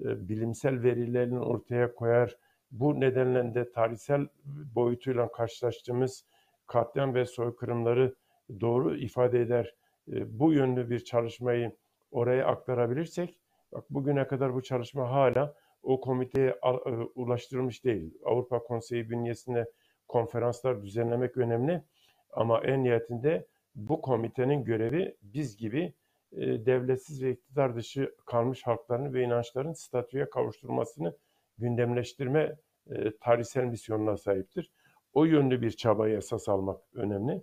[0.00, 2.36] e, bilimsel verilerin ortaya koyar,
[2.70, 4.26] bu nedenle de tarihsel
[4.74, 6.24] boyutuyla karşılaştığımız
[6.66, 8.14] katliam ve soykırımları
[8.60, 9.74] doğru ifade eder.
[10.12, 11.76] E, bu yönlü bir çalışmayı
[12.10, 13.40] oraya aktarabilirsek,
[13.72, 18.14] bak bugüne kadar bu çalışma hala o komiteye e, ulaştırılmış değil.
[18.24, 19.66] Avrupa Konseyi bünyesinde
[20.08, 21.82] konferanslar düzenlemek önemli
[22.30, 25.94] ama en nihayetinde bu komitenin görevi biz gibi
[26.32, 31.16] e, devletsiz ve iktidar dışı kalmış halkların ve inançların statüye kavuşturmasını
[31.58, 32.56] gündemleştirme
[32.90, 34.72] e, tarihsel misyonuna sahiptir.
[35.12, 37.42] O yönlü bir çabayı esas almak önemli.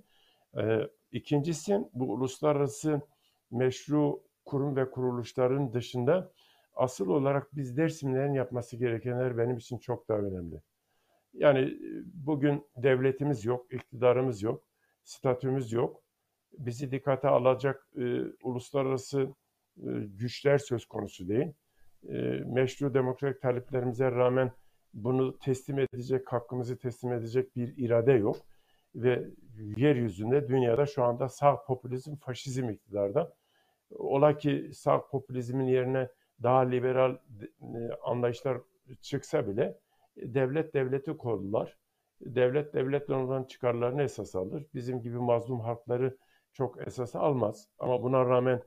[0.57, 0.79] E,
[1.11, 3.01] ikincisi bu uluslararası
[3.51, 6.31] meşru kurum ve kuruluşların dışında
[6.75, 10.61] asıl olarak biz Dersimlerin yapması gerekenler benim için çok daha önemli.
[11.33, 11.77] Yani e,
[12.13, 14.63] bugün devletimiz yok, iktidarımız yok,
[15.03, 16.01] statümüz yok.
[16.57, 19.21] Bizi dikkate alacak e, uluslararası
[19.77, 21.53] e, güçler söz konusu değil.
[22.09, 22.13] E,
[22.45, 24.51] meşru demokratik taleplerimize rağmen
[24.93, 28.37] bunu teslim edecek, hakkımızı teslim edecek bir irade yok.
[28.95, 29.27] Ve
[29.77, 33.33] yeryüzünde, dünyada şu anda sağ popülizm, faşizm iktidarda.
[33.89, 36.09] Ola ki sağ popülizmin yerine
[36.43, 37.17] daha liberal
[37.61, 38.57] e, anlayışlar
[39.01, 39.77] çıksa bile
[40.17, 41.77] devlet devleti korudular.
[42.21, 44.65] Devlet devletle olan çıkarlarını esas alır.
[44.73, 46.17] Bizim gibi mazlum halkları
[46.53, 47.67] çok esas almaz.
[47.79, 48.61] Ama buna rağmen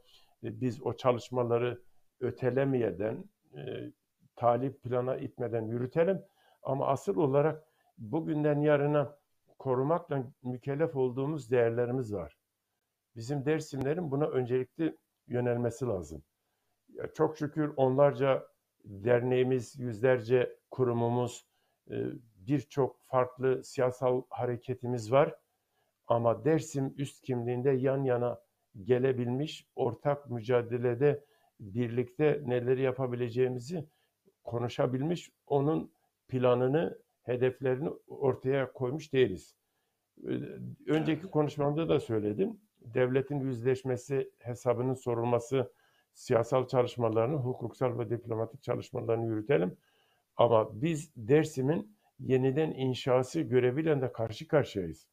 [0.45, 1.83] e, biz o çalışmaları
[2.21, 3.25] ötelemeyeden,
[3.57, 3.93] e,
[4.37, 6.23] talip plana itmeden yürütelim.
[6.63, 7.65] Ama asıl olarak
[7.99, 9.19] bugünden yarına
[9.59, 12.39] korumakla mükellef olduğumuz değerlerimiz var.
[13.17, 14.97] Bizim dersimlerin buna öncelikli
[15.27, 16.23] yönelmesi lazım.
[16.89, 18.49] Ya çok şükür onlarca
[18.85, 21.47] derneğimiz, yüzlerce kurumumuz,
[21.91, 21.97] e,
[22.37, 25.35] birçok farklı siyasal hareketimiz var.
[26.07, 28.41] Ama Dersim üst kimliğinde yan yana
[28.85, 31.25] gelebilmiş, ortak mücadelede
[31.61, 33.85] birlikte neleri yapabileceğimizi
[34.45, 35.93] konuşabilmiş, onun
[36.29, 39.55] planını, hedeflerini ortaya koymuş değiliz.
[40.29, 40.31] Ee,
[40.87, 42.61] Önceki konuşmamda da söyledim.
[42.81, 45.73] Devletin yüzleşmesi, hesabının sorulması,
[46.15, 49.77] siyasal çalışmalarını, hukuksal ve diplomatik çalışmalarını yürütelim.
[50.37, 55.09] Ama biz Dersim'in yeniden inşası göreviyle de karşı karşıyayız.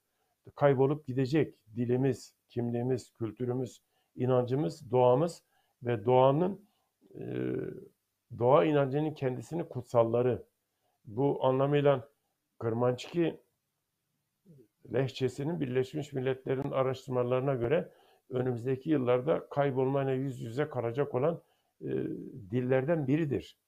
[0.56, 3.82] Kaybolup gidecek dilimiz, kimliğimiz, kültürümüz,
[4.16, 5.44] inancımız, doğamız
[5.86, 6.70] ve doğanın
[7.16, 7.24] e,
[8.40, 10.46] doğa inancının kendisini kutsalları.
[11.06, 12.10] Bu anlamıyla
[12.60, 13.40] Kırmançki
[14.94, 17.92] lehçesinin Birleşmiş Milletler'in araştırmalarına göre
[18.30, 21.42] önümüzdeki yıllarda kaybolmayla yüz yüze kalacak olan
[21.82, 21.88] e,
[22.52, 23.60] dillerden biridir.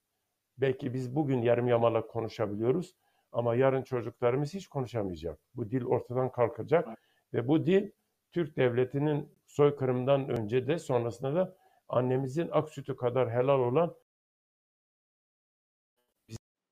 [0.57, 2.95] Belki biz bugün yarım yamalak konuşabiliyoruz
[3.31, 5.39] ama yarın çocuklarımız hiç konuşamayacak.
[5.55, 6.87] Bu dil ortadan kalkacak
[7.33, 7.91] ve bu dil
[8.31, 11.55] Türk devletinin soykırımdan önce de sonrasında da
[11.89, 13.95] annemizin ak sütü kadar helal olan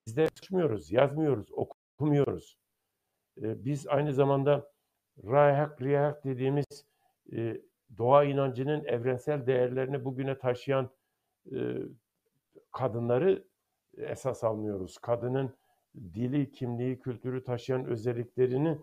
[0.08, 2.58] biz de çıkmıyoruz, yazmıyoruz, okumuyoruz.
[3.42, 4.72] E, biz aynı zamanda
[5.24, 6.86] Rayhak Riyahak dediğimiz
[7.34, 7.62] e,
[7.98, 10.90] doğa inancının evrensel değerlerini bugüne taşıyan
[11.52, 11.58] e,
[12.72, 13.48] kadınları
[13.98, 14.98] esas almıyoruz.
[14.98, 15.56] Kadının
[16.14, 18.78] dili, kimliği, kültürü taşıyan özelliklerini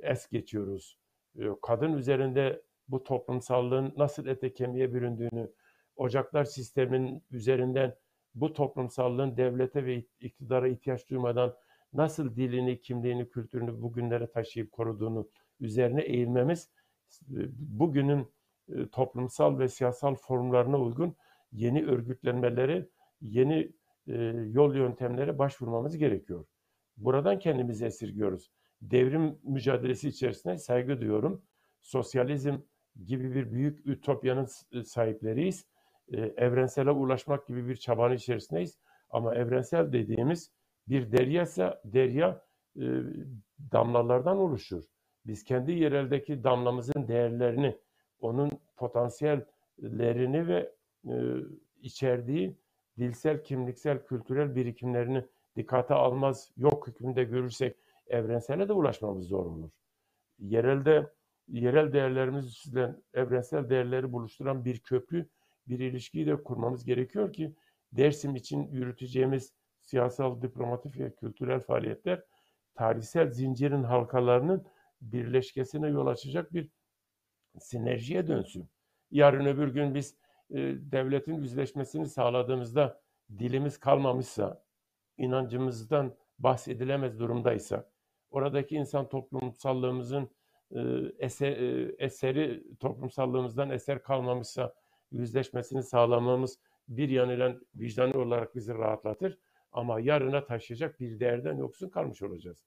[0.00, 0.98] es geçiyoruz.
[1.38, 5.52] E, Kadın üzerinde bu toplumsallığın nasıl ete kemiğe büründüğünü,
[5.96, 7.94] ocaklar sisteminin üzerinden
[8.34, 11.54] bu toplumsallığın devlete ve iktidara ihtiyaç duymadan
[11.92, 15.28] nasıl dilini, kimliğini, kültürünü bugünlere taşıyıp koruduğunu
[15.60, 16.70] üzerine eğilmemiz
[17.22, 18.26] e, bugünün
[18.68, 21.16] e, toplumsal ve siyasal formlarına uygun
[21.52, 22.88] yeni örgütlenmeleri,
[23.20, 23.72] yeni
[24.06, 24.14] e,
[24.52, 26.44] yol yöntemlere başvurmamız gerekiyor.
[26.96, 28.50] Buradan kendimizi esirgiyoruz.
[28.82, 31.42] Devrim mücadelesi içerisinde saygı duyuyorum.
[31.80, 32.56] Sosyalizm
[33.04, 34.48] gibi bir büyük ütopyanın
[34.84, 35.66] sahipleriyiz.
[36.12, 38.78] E, Evrensele ulaşmak gibi bir çabanın içerisindeyiz.
[39.10, 40.50] Ama evrensel dediğimiz
[40.88, 42.42] bir derya ise derya
[42.76, 42.82] e,
[43.72, 44.84] damlalardan oluşur.
[45.26, 47.78] Biz kendi yereldeki damlamızın değerlerini,
[48.20, 50.72] onun potansiyellerini ve
[51.08, 51.14] e,
[51.82, 52.56] içerdiği
[52.98, 55.24] dilsel, kimliksel, kültürel birikimlerini
[55.56, 57.76] dikkate almaz, yok hükmünde görürsek
[58.06, 59.70] evrensele de ulaşmamız zor olur.
[60.38, 61.10] Yerelde
[61.48, 65.28] yerel değerlerimizle evrensel değerleri buluşturan bir köprü,
[65.68, 67.54] bir ilişkiyi de kurmamız gerekiyor ki
[67.92, 72.22] Dersim için yürüteceğimiz siyasal, diplomatik ve kültürel faaliyetler
[72.74, 74.66] tarihsel zincirin halkalarının
[75.00, 76.70] birleşkesine yol açacak bir
[77.58, 78.68] sinerjiye dönsün.
[79.10, 80.16] Yarın öbür gün biz
[80.50, 83.00] e, devletin yüzleşmesini sağladığımızda
[83.38, 84.64] dilimiz kalmamışsa,
[85.16, 87.90] inancımızdan bahsedilemez durumdaysa,
[88.30, 90.30] oradaki insan toplumsallığımızın
[90.70, 90.80] e,
[91.18, 94.74] eser, e, eseri toplumsallığımızdan eser kalmamışsa
[95.18, 96.58] yüzleşmesini sağlamamız
[96.88, 99.38] bir yanıyla vicdani olarak bizi rahatlatır
[99.72, 102.64] ama yarına taşıyacak bir değerden yoksun kalmış olacağız.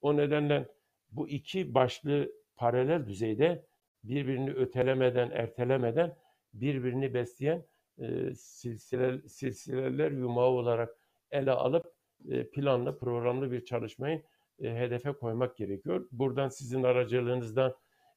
[0.00, 0.68] O nedenle
[1.12, 3.66] bu iki başlı paralel düzeyde
[4.04, 6.16] birbirini ötelemeden, ertelemeden
[6.54, 7.64] birbirini besleyen
[7.98, 10.96] e, silsile, silsileler yumağı olarak
[11.30, 11.92] ele alıp
[12.28, 14.22] e, planlı, programlı bir çalışmayı
[14.62, 16.08] e, hedefe koymak gerekiyor.
[16.12, 17.74] Buradan sizin aracılığınızdan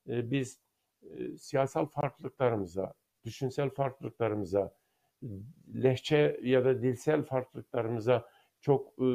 [0.10, 0.60] e, biz
[1.02, 2.94] e, siyasal farklılıklarımıza,
[3.28, 4.74] düşünsel farklılıklarımıza,
[5.76, 8.30] lehçe ya da dilsel farklılıklarımıza
[8.62, 9.10] çok e,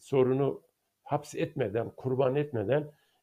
[0.00, 0.62] sorunu
[1.02, 2.82] haps etmeden, kurban etmeden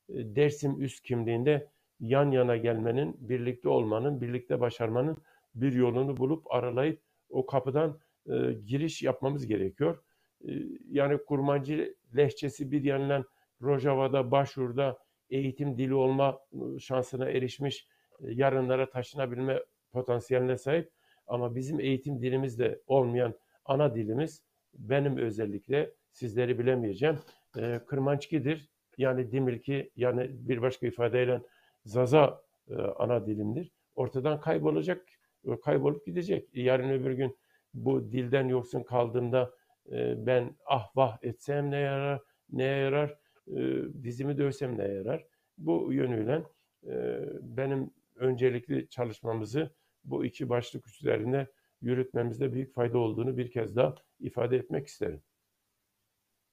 [0.09, 1.67] e, Dersim üst kimliğinde
[1.99, 5.17] yan yana gelmenin, birlikte olmanın, birlikte başarmanın
[5.55, 10.03] bir yolunu bulup aralayıp o kapıdan e, giriş yapmamız gerekiyor.
[10.47, 10.51] E,
[10.89, 13.25] yani kurmancı lehçesi bir yandan
[13.61, 16.39] Rojava'da, Başur'da eğitim dili olma
[16.79, 17.87] şansına erişmiş,
[18.21, 20.91] yarınlara taşınabilme potansiyeline sahip.
[21.27, 23.33] Ama bizim eğitim dilimizde olmayan
[23.65, 24.43] ana dilimiz
[24.73, 27.19] benim özellikle sizleri bilemeyeceğim.
[27.57, 28.69] E, Kırmançkidir.
[28.97, 31.41] Yani Dimilki yani bir başka ifadeyle
[31.85, 33.71] Zaza e, ana dilimdir.
[33.95, 35.05] Ortadan kaybolacak,
[35.45, 36.49] e, kaybolup gidecek.
[36.53, 37.37] Yarın öbür gün
[37.73, 39.51] bu dilden yoksun kaldığımda
[39.91, 43.17] e, ben ah vah etsem ne yarar, ne yarar,
[43.47, 45.25] e, dizimi dövsem ne yarar.
[45.57, 46.43] Bu yönüyle
[46.87, 51.51] e, benim öncelikli çalışmamızı bu iki başlık üzerinde
[51.81, 55.23] yürütmemizde büyük fayda olduğunu bir kez daha ifade etmek isterim.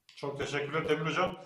[0.07, 1.37] Çok teşekkürler Demir Hocam.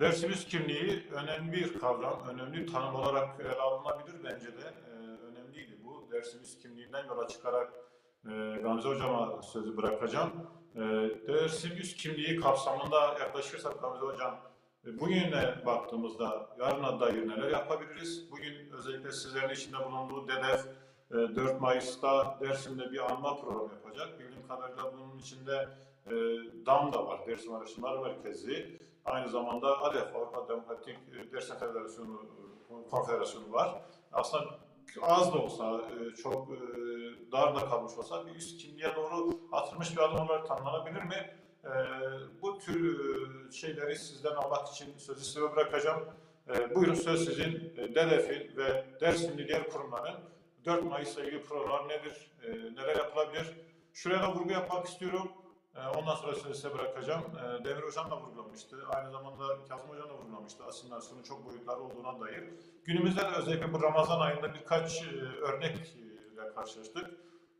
[0.00, 4.74] Dersimiz kimliği önemli bir kavram, önemli bir tanım olarak ele alınabilir bence de.
[4.86, 4.92] Ee,
[5.24, 6.08] önemliydi bu.
[6.12, 7.72] Dersimiz kimliğinden yola çıkarak
[8.24, 8.30] e,
[8.62, 10.32] Gamze Hocam'a sözü bırakacağım.
[10.74, 10.80] E,
[11.28, 14.40] dersimiz kimliği kapsamında yaklaşırsak Gamze Hocam,
[14.84, 18.30] bugüne baktığımızda yarına dair neler yapabiliriz?
[18.30, 20.66] Bugün özellikle sizlerin içinde bulunduğu DEDEF
[21.10, 24.20] e, 4 Mayıs'ta Dersim'de bir anma programı yapacak.
[24.20, 25.68] Bildiğim kadarıyla bunun içinde
[26.06, 26.12] e,
[26.66, 28.80] DAM da var, Dersim Araştırmaları Merkezi.
[29.04, 32.22] Aynı zamanda ADEF, Avrupa Demokratik e, Dersim Federasyonu
[32.70, 33.82] e, Konfederasyonu var.
[34.12, 34.44] Aslında
[35.02, 36.56] az da olsa, e, çok e,
[37.32, 41.38] dar da kalmış olsa bir üst kimliğe doğru atılmış bir adım olarak tanımlanabilir mi?
[41.64, 41.70] E,
[42.42, 43.00] bu tür
[43.48, 46.04] e, şeyleri sizden almak için sözü size bırakacağım.
[46.48, 47.72] E, buyurun söz sizin.
[47.76, 50.14] E, DEDEF'in ve Dersim'li diğer kurumların
[50.64, 53.46] 4 Mayıs'la ilgili program nedir, e, neler yapılabilir?
[53.92, 55.32] Şuraya da vurgu yapmak istiyorum.
[55.76, 57.22] E, ondan sonra sözü size bırakacağım.
[57.22, 58.76] E, Demir Hocam da vurgulamıştı.
[58.88, 60.64] Aynı zamanda Kazım Hocam da vurgulamıştı.
[60.64, 62.44] Asimilasyonun çok boyutları olduğuna dair.
[62.84, 65.06] Günümüzde de özellikle bu Ramazan ayında birkaç e,
[65.40, 65.84] örnekle
[66.54, 67.10] karşılaştık.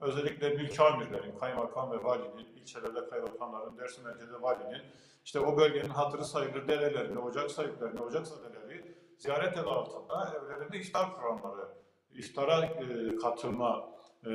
[0.01, 4.83] Özellikle mülki amirlerin, kaymakam ve valinin, ilçelerde kaymakamların, Dersim merkezde valinin,
[5.25, 11.17] işte o bölgenin hatırı sayılır dedelerini, ocak sahiplerini, ocak sadeleri ziyaret adı altında evlerinde iftar
[11.17, 11.69] programları,
[12.11, 13.91] iftara e, katılma
[14.25, 14.31] e,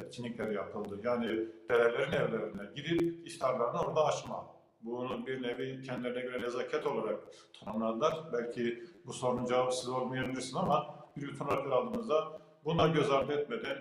[0.00, 1.00] etkinlikleri yapıldı.
[1.04, 1.26] Yani
[1.70, 4.46] dedelerin evlerine gidip iftarlarını orada açma.
[4.80, 7.20] Bunu bir nevi kendilerine göre nezaket olarak
[7.64, 8.14] tanımladılar.
[8.32, 13.78] Belki bu sorunun cevabı siz olmayabilirsiniz ama bir bütün olarak aldığımızda bunları göz ardı etmeden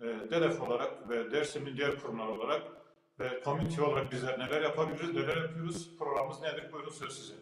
[0.00, 2.62] DEDEF olarak ve Dersim'in diğer kurumlar olarak
[3.20, 6.72] ve komite olarak bizler neler yapabiliriz, neler yapıyoruz, programımız nedir?
[6.72, 7.34] Buyurun söz size.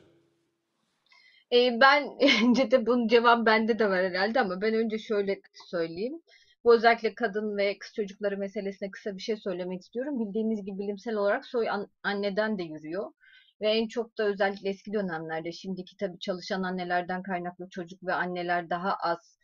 [1.53, 2.05] E, ben
[2.71, 5.41] de bunun cevabı bende de var herhalde ama ben önce şöyle
[5.71, 6.23] söyleyeyim.
[6.65, 10.19] Bu özellikle kadın ve kız çocukları meselesine kısa bir şey söylemek istiyorum.
[10.21, 13.13] Bildiğiniz gibi bilimsel olarak soy an- anneden de yürüyor.
[13.61, 18.71] Ve en çok da özellikle eski dönemlerde şimdiki tabii çalışan annelerden kaynaklı çocuk ve anneler
[18.71, 19.39] daha az,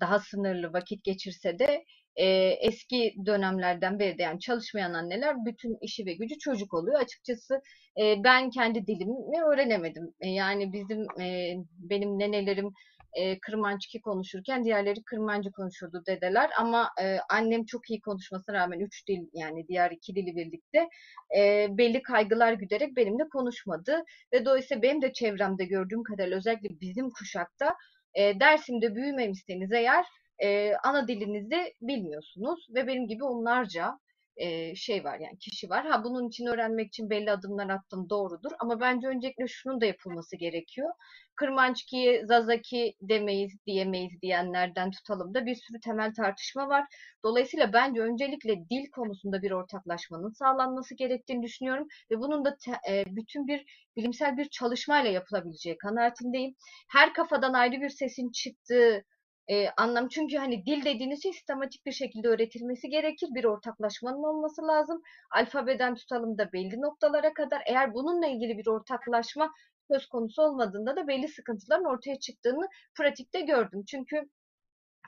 [0.00, 1.84] daha sınırlı vakit geçirse de
[2.16, 2.26] e,
[2.60, 7.00] eski dönemlerden beri de yani çalışmayan anneler bütün işi ve gücü çocuk oluyor.
[7.00, 7.60] Açıkçası
[8.00, 10.14] e, ben kendi dilimi öğrenemedim.
[10.20, 12.72] E, yani bizim e, benim nenelerim
[13.14, 19.08] e, Kırmançki konuşurken diğerleri Kırmancı konuşurdu dedeler ama e, annem çok iyi konuşmasına rağmen üç
[19.08, 20.88] dil yani diğer iki dili birlikte
[21.36, 27.10] e, belli kaygılar güderek benimle konuşmadı ve dolayısıyla benim de çevremde gördüğüm kadarıyla özellikle bizim
[27.10, 27.74] kuşakta
[28.14, 30.04] e, Dersim'de büyümemişseniz eğer
[30.42, 33.98] e, ana dilinizi bilmiyorsunuz ve benim gibi onlarca
[34.36, 35.86] e, şey var yani kişi var.
[35.86, 40.36] Ha bunun için öğrenmek için belli adımlar attım doğrudur ama bence öncelikle şunun da yapılması
[40.36, 40.90] gerekiyor.
[41.36, 46.84] Kırmançki'ye Zazaki demeyiz diyemeyiz diyenlerden tutalım da bir sürü temel tartışma var.
[47.24, 53.04] Dolayısıyla bence öncelikle dil konusunda bir ortaklaşmanın sağlanması gerektiğini düşünüyorum ve bunun da te- e,
[53.06, 53.64] bütün bir
[53.96, 56.54] bilimsel bir çalışmayla yapılabileceği kanaatindeyim.
[56.90, 59.04] Her kafadan ayrı bir sesin çıktığı
[59.50, 63.28] e, anlam çünkü hani dil dediğiniz şey sistematik bir şekilde öğretilmesi gerekir.
[63.34, 65.02] Bir ortaklaşmanın olması lazım.
[65.30, 67.62] Alfabeden tutalım da belli noktalara kadar.
[67.66, 69.52] Eğer bununla ilgili bir ortaklaşma
[69.92, 73.84] söz konusu olmadığında da belli sıkıntıların ortaya çıktığını pratikte gördüm.
[73.86, 74.22] Çünkü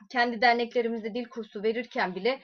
[0.09, 2.39] kendi derneklerimizde dil kursu verirken bile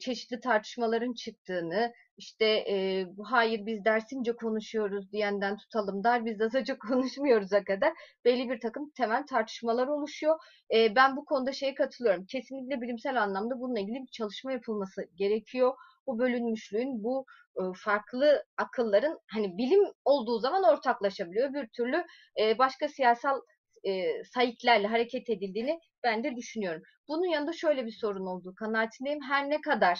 [0.00, 7.64] çeşitli tartışmaların çıktığını, işte e, hayır biz dersince konuşuyoruz diyenden tutalım dar biz Zazaca konuşmuyoruz'a
[7.64, 7.92] kadar
[8.24, 10.38] belli bir takım temel tartışmalar oluşuyor.
[10.74, 12.26] E, ben bu konuda şeye katılıyorum.
[12.26, 15.74] Kesinlikle bilimsel anlamda bununla ilgili bir çalışma yapılması gerekiyor.
[16.06, 17.26] Bu bölünmüşlüğün, bu
[17.56, 21.54] e, farklı akılların hani bilim olduğu zaman ortaklaşabiliyor.
[21.54, 22.04] Bir türlü
[22.40, 23.40] e, başka siyasal
[23.86, 26.82] e, sayıklarla hareket edildiğini ben de düşünüyorum.
[27.08, 29.22] Bunun yanında şöyle bir sorun olduğu kanaatindeyim.
[29.22, 29.98] Her ne kadar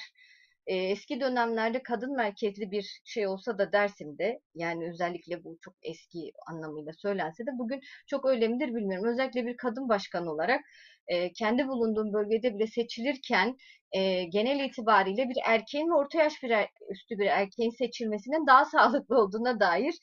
[0.67, 6.33] e, eski dönemlerde kadın merkezli bir şey olsa da Dersim'de yani özellikle bu çok eski
[6.47, 9.09] anlamıyla söylense de bugün çok öyle midir bilmiyorum.
[9.13, 10.61] Özellikle bir kadın başkan olarak
[11.09, 13.57] e, kendi bulunduğum bölgede bile seçilirken
[13.93, 18.65] e, genel itibariyle bir erkeğin ve orta yaş bir er- üstü bir erkeğin seçilmesinin daha
[18.73, 19.95] sağlıklı olduğuna dair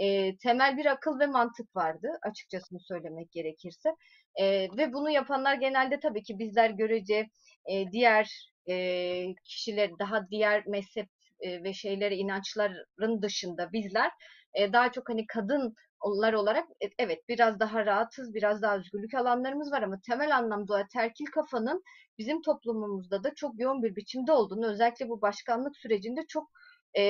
[0.00, 3.94] e, temel bir akıl ve mantık vardı açıkçası söylemek gerekirse.
[4.36, 4.46] E,
[4.76, 7.28] ve bunu yapanlar genelde tabii ki bizler görece
[7.66, 11.08] e, diğer e, kişiler daha diğer mezhep
[11.40, 14.10] e, ve şeylere inançların dışında bizler
[14.54, 19.72] e, daha çok hani kadınlar olarak e, evet biraz daha rahatız, biraz daha özgürlük alanlarımız
[19.72, 21.82] var ama temel anlamda terkil kafanın
[22.18, 26.50] bizim toplumumuzda da çok yoğun bir biçimde olduğunu özellikle bu başkanlık sürecinde çok
[26.98, 27.02] e,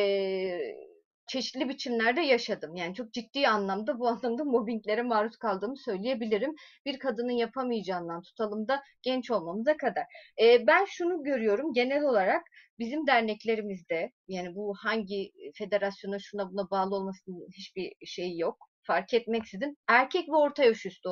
[1.30, 2.76] çeşitli biçimlerde yaşadım.
[2.76, 6.54] Yani çok ciddi anlamda bu anlamda mobbinglere maruz kaldığımı söyleyebilirim.
[6.86, 10.04] Bir kadının yapamayacağından tutalım da genç olmamıza kadar.
[10.42, 12.42] Ee, ben şunu görüyorum genel olarak
[12.78, 18.56] bizim derneklerimizde yani bu hangi federasyona şuna buna bağlı olmasının hiçbir şeyi yok.
[18.82, 21.08] Fark etmeksizin erkek ve orta yaş üstü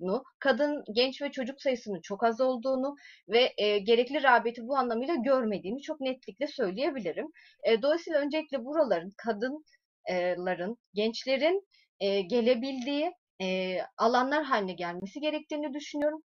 [0.00, 2.96] olduğunu, kadın, genç ve çocuk sayısının çok az olduğunu
[3.28, 7.26] ve e, gerekli rağbeti bu anlamıyla görmediğini çok netlikle söyleyebilirim.
[7.64, 11.68] E, dolayısıyla öncelikle buraların, kadınların, gençlerin
[12.00, 13.12] e, gelebildiği
[13.42, 16.22] e, alanlar haline gelmesi gerektiğini düşünüyorum.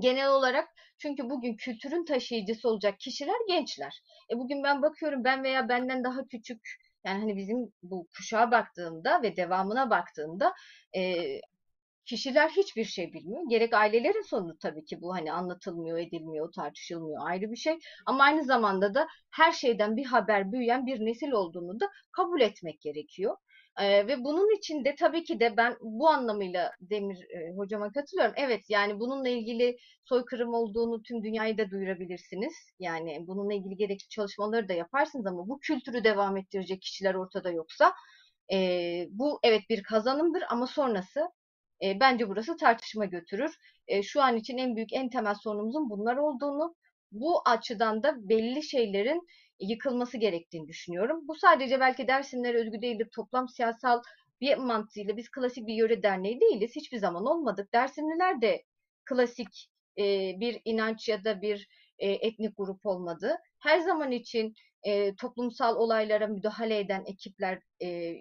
[0.00, 4.02] genel olarak çünkü bugün kültürün taşıyıcısı olacak kişiler gençler.
[4.32, 6.60] E bugün ben bakıyorum ben veya benden daha küçük
[7.04, 10.54] yani hani bizim bu kuşağa baktığımda ve devamına baktığımda
[10.96, 11.00] e,
[12.08, 13.42] kişiler hiçbir şey bilmiyor.
[13.48, 17.78] Gerek ailelerin sorunu tabii ki bu hani anlatılmıyor, edilmiyor, tartışılmıyor ayrı bir şey.
[18.06, 22.80] Ama aynı zamanda da her şeyden bir haber büyüyen bir nesil olduğunu da kabul etmek
[22.80, 23.36] gerekiyor.
[23.80, 28.34] Ee, ve bunun için de tabii ki de ben bu anlamıyla Demir e, hocama katılıyorum.
[28.36, 32.52] Evet yani bununla ilgili soykırım olduğunu tüm dünyaya da duyurabilirsiniz.
[32.78, 37.92] Yani bununla ilgili gerekli çalışmaları da yaparsınız ama bu kültürü devam ettirecek kişiler ortada yoksa
[38.52, 38.58] e,
[39.10, 41.20] bu evet bir kazanımdır ama sonrası
[41.82, 43.54] e, bence burası tartışma götürür.
[43.88, 46.74] E, şu an için en büyük, en temel sorunumuzun bunlar olduğunu,
[47.12, 49.26] bu açıdan da belli şeylerin
[49.60, 51.28] yıkılması gerektiğini düşünüyorum.
[51.28, 53.08] Bu sadece belki Dersimlere özgü değildir.
[53.14, 54.02] Toplam siyasal
[54.40, 56.76] bir mantığıyla biz klasik bir yöre derneği değiliz.
[56.76, 57.72] Hiçbir zaman olmadık.
[57.74, 58.64] Dersimliler de
[59.04, 59.68] klasik
[59.98, 60.02] e,
[60.40, 61.68] bir inanç ya da bir
[61.98, 63.36] e, etnik grup olmadı.
[63.58, 68.14] Her zaman için e, toplumsal olaylara müdahale eden ekipler, e,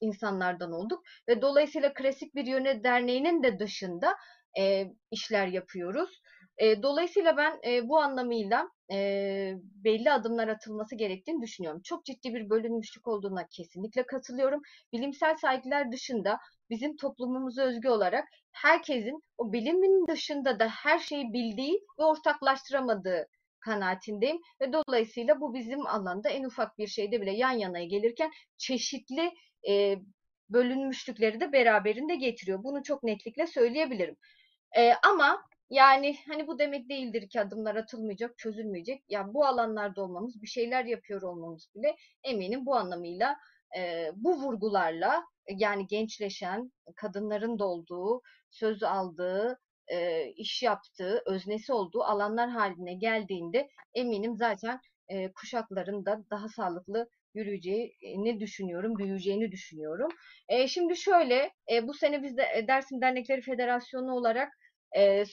[0.00, 4.16] insanlardan olduk ve dolayısıyla klasik bir yöne derneğinin de dışında
[4.58, 6.22] e, işler yapıyoruz.
[6.58, 8.96] E, dolayısıyla ben e, bu anlamıyla e,
[9.84, 11.80] belli adımlar atılması gerektiğini düşünüyorum.
[11.84, 14.60] Çok ciddi bir bölünmüşlük olduğuna kesinlikle katılıyorum.
[14.92, 16.38] Bilimsel saygılar dışında
[16.70, 23.26] bizim toplumumuza özgü olarak herkesin o bilimin dışında da her şeyi bildiği ve ortaklaştıramadığı
[23.60, 29.30] kanaatindeyim ve dolayısıyla bu bizim alanda en ufak bir şeyde bile yan yana gelirken çeşitli
[29.68, 29.98] e,
[30.48, 32.64] bölünmüşlükleri de beraberinde getiriyor.
[32.64, 34.16] Bunu çok netlikle söyleyebilirim.
[34.76, 39.04] E, ama yani hani bu demek değildir ki adımlar atılmayacak, çözülmeyecek.
[39.08, 43.36] Ya bu alanlarda olmamız, bir şeyler yapıyor olmamız bile eminim bu anlamıyla
[43.78, 49.58] e, bu vurgularla yani gençleşen, kadınların da olduğu, söz aldığı,
[49.88, 57.08] e, iş yaptığı, öznesi olduğu alanlar haline geldiğinde eminim zaten e, kuşakların da daha sağlıklı
[57.34, 60.08] yürüyeceğini düşünüyorum, büyüyeceğini düşünüyorum.
[60.48, 64.52] E, şimdi şöyle, e, bu sene biz de e, Dersim Dernekleri Federasyonu olarak
[64.96, 65.24] e,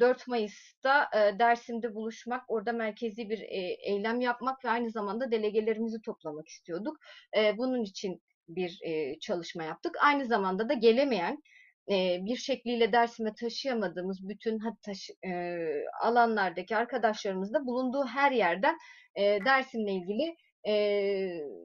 [0.00, 6.00] 4 Mayıs'ta e, Dersim'de buluşmak, orada merkezi bir e, eylem yapmak ve aynı zamanda delegelerimizi
[6.02, 6.96] toplamak istiyorduk.
[7.36, 9.96] E, bunun için bir e, çalışma yaptık.
[10.00, 11.42] Aynı zamanda da gelemeyen
[11.90, 15.56] e, bir şekliyle Dersim'e taşıyamadığımız bütün taşı, e,
[16.02, 18.76] alanlardaki arkadaşlarımız da bulunduğu her yerden
[19.14, 20.36] e, Dersim'le ilgili
[20.68, 20.74] e,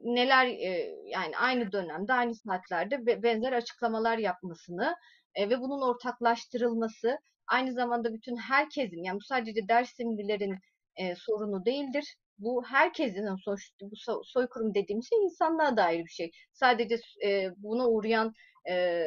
[0.02, 4.96] neler e, yani aynı dönemde aynı saatlerde benzer açıklamalar yapmasını
[5.34, 10.58] e, ve bunun ortaklaştırılması aynı zamanda bütün herkesin yani bu sadece Dersimlilerin
[10.96, 12.16] e, sorunu değildir.
[12.38, 16.30] Bu herkesin sonuç, bu so, soykırım dediğim şey insanlığa dair bir şey.
[16.52, 18.32] Sadece e, buna uğrayan
[18.68, 19.04] e,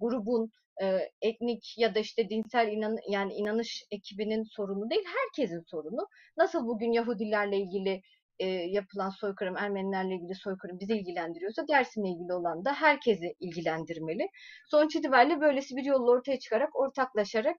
[0.00, 0.50] grubun
[0.82, 6.06] e, etnik ya da işte dinsel inan yani inanış ekibinin sorunu değil, herkesin sorunu.
[6.36, 8.02] Nasıl bugün Yahudilerle ilgili
[8.40, 14.28] e, yapılan soykırım, Ermenilerle ilgili soykırım bizi ilgilendiriyorsa Dersim'le ilgili olan da herkesi ilgilendirmeli.
[14.66, 17.56] Sonuç itibariyle böylesi bir yolla ortaya çıkarak, ortaklaşarak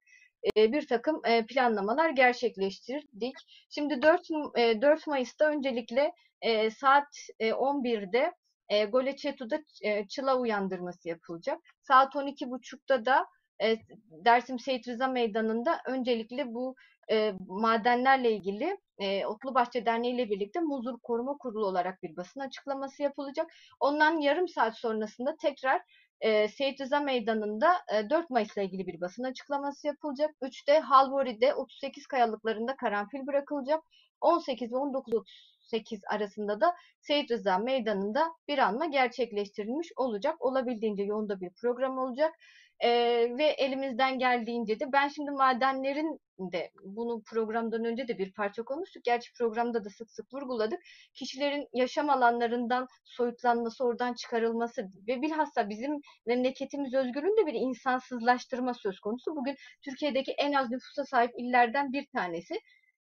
[0.57, 3.35] e, bir takım e, planlamalar gerçekleştirdik.
[3.69, 4.21] Şimdi 4,
[4.57, 7.07] e, 4 Mayıs'ta öncelikle e, saat
[7.39, 8.33] e, 11'de
[8.69, 11.59] e, Goleçetu'da e, çıla uyandırması yapılacak.
[11.81, 13.25] Saat 12.30'da da
[13.63, 13.77] e,
[14.25, 16.75] Dersim Seyit Rıza Meydanı'nda öncelikle bu
[17.11, 22.39] e, madenlerle ilgili e, Otlu Bahçe Derneği ile birlikte Muzur Koruma Kurulu olarak bir basın
[22.39, 23.51] açıklaması yapılacak.
[23.79, 25.81] Ondan yarım saat sonrasında tekrar
[26.21, 30.35] e, Seyit Rıza Meydanı'nda e, 4 Mayıs ile ilgili bir basın açıklaması yapılacak.
[30.41, 33.83] 3'te Halvori'de 38 kayalıklarında karanfil bırakılacak.
[34.21, 40.35] 18 ve 19.38 arasında da Seyit Rıza Meydanı'nda bir anma gerçekleştirilmiş olacak.
[40.39, 42.35] Olabildiğince yoğunda bir program olacak.
[42.83, 42.89] Ee,
[43.37, 46.19] ve elimizden geldiğince de ben şimdi madenlerin
[46.51, 49.03] de bunu programdan önce de bir parça konuştuk.
[49.03, 50.79] Gerçi programda da sık sık vurguladık.
[51.13, 59.35] Kişilerin yaşam alanlarından soyutlanması, oradan çıkarılması ve bilhassa bizim memleketimiz özgürlüğünde bir insansızlaştırma söz konusu.
[59.35, 59.55] Bugün
[59.85, 62.55] Türkiye'deki en az nüfusa sahip illerden bir tanesi.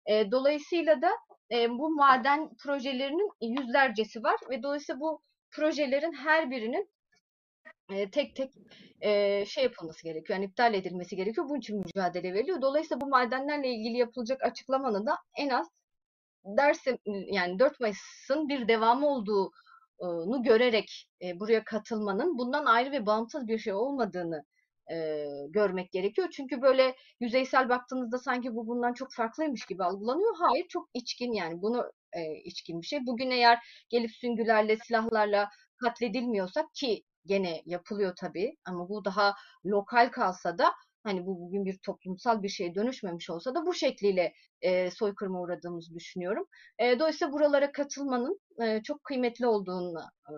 [0.07, 1.11] E, dolayısıyla da
[1.53, 6.91] e, bu maden projelerinin yüzlercesi var ve dolayısıyla bu projelerin her birinin
[8.13, 8.53] tek tek
[9.01, 10.39] e, şey yapılması gerekiyor.
[10.39, 11.49] Yani iptal edilmesi gerekiyor.
[11.49, 12.63] Bunun için mücadele veriliyor.
[12.63, 15.71] Dolayısıyla bu madenlerle ilgili yapılacak açıklamanın da en az
[16.45, 23.49] Dersim yani 4 Mayıs'ın bir devamı olduğunu görerek e, buraya katılmanın bundan ayrı ve bağımsız
[23.49, 24.45] bir şey olmadığını
[24.93, 26.29] e, görmek gerekiyor.
[26.37, 30.35] Çünkü böyle yüzeysel baktığınızda sanki bu bundan çok farklıymış gibi algılanıyor.
[30.39, 33.07] Hayır çok içkin yani bunu e, içkin bir şey.
[33.07, 33.59] Bugün eğer
[33.91, 39.35] gelip süngülerle, silahlarla katledilmiyorsak ki gene yapılıyor tabii ama bu daha
[39.67, 40.73] lokal kalsa da
[41.03, 44.33] Hani bu bugün bir toplumsal bir şeye dönüşmemiş olsa da bu şekliyle
[44.63, 46.47] e, soykırıma uğradığımızı düşünüyorum.
[46.79, 50.35] E, dolayısıyla buralara katılmanın e, çok kıymetli olduğunu e,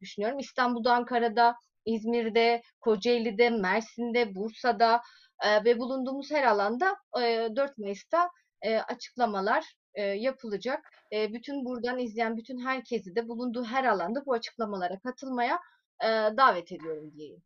[0.00, 0.38] düşünüyorum.
[0.38, 1.54] İstanbul'da, Ankara'da,
[1.84, 5.02] İzmir'de, Kocaeli'de, Mersin'de, Bursa'da
[5.44, 8.30] e, ve bulunduğumuz her alanda e, 4 Mayıs'ta
[8.62, 9.64] e, açıklamalar
[9.94, 10.90] e, yapılacak.
[11.12, 15.58] E, bütün buradan izleyen bütün herkesi de bulunduğu her alanda bu açıklamalara katılmaya
[16.04, 17.42] e, davet ediyorum diyeyim.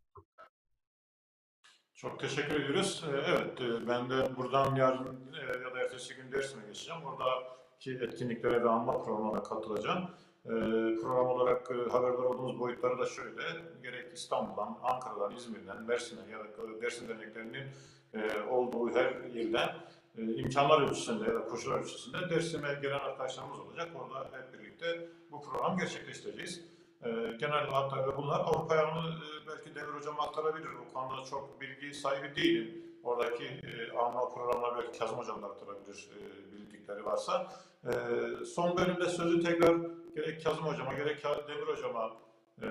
[1.94, 3.04] Çok teşekkür ediyoruz.
[3.26, 5.32] Evet, ben de buradan yarın
[5.64, 7.02] ya da ertesi gün Dersim'e geçeceğim.
[7.04, 10.10] Oradaki etkinliklere ve anma programına katılacağım.
[11.02, 13.42] Program olarak haberdar olduğumuz boyutları da şöyle.
[13.82, 17.66] Gerek İstanbul'dan, Ankara'dan, İzmir'den, Mersin'den ya da Dersim derneklerinin
[18.50, 19.12] olduğu her
[20.18, 23.88] e, imkanlar ölçüsünde ya da koşullar ölçüsünde Dersim'e gelen arkadaşlarımız olacak.
[23.94, 26.64] Orada hep birlikte bu programı gerçekleştireceğiz.
[27.04, 30.68] E, genel hatlarıyla bunlar Avrupa yanını e, belki Demir Hocam aktarabilir.
[30.68, 32.82] O konuda çok bilgi sahibi değilim.
[33.02, 37.52] Oradaki e, anma programları belki Kazım Hocam da aktarabilir e, bildikleri varsa.
[37.84, 37.90] E,
[38.44, 39.76] son bölümde sözü tekrar
[40.14, 42.12] gerek Kazım Hocam'a gerek Demir Hocam'a
[42.62, 42.66] e,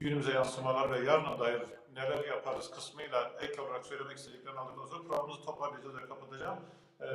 [0.00, 1.62] günümüze yansımalar ve yarına dair
[1.94, 6.58] neler yaparız kısmıyla ek olarak söylemek istediklerini aldıktan programımızı toparlayacağız ve kapatacağım.
[7.00, 7.06] E,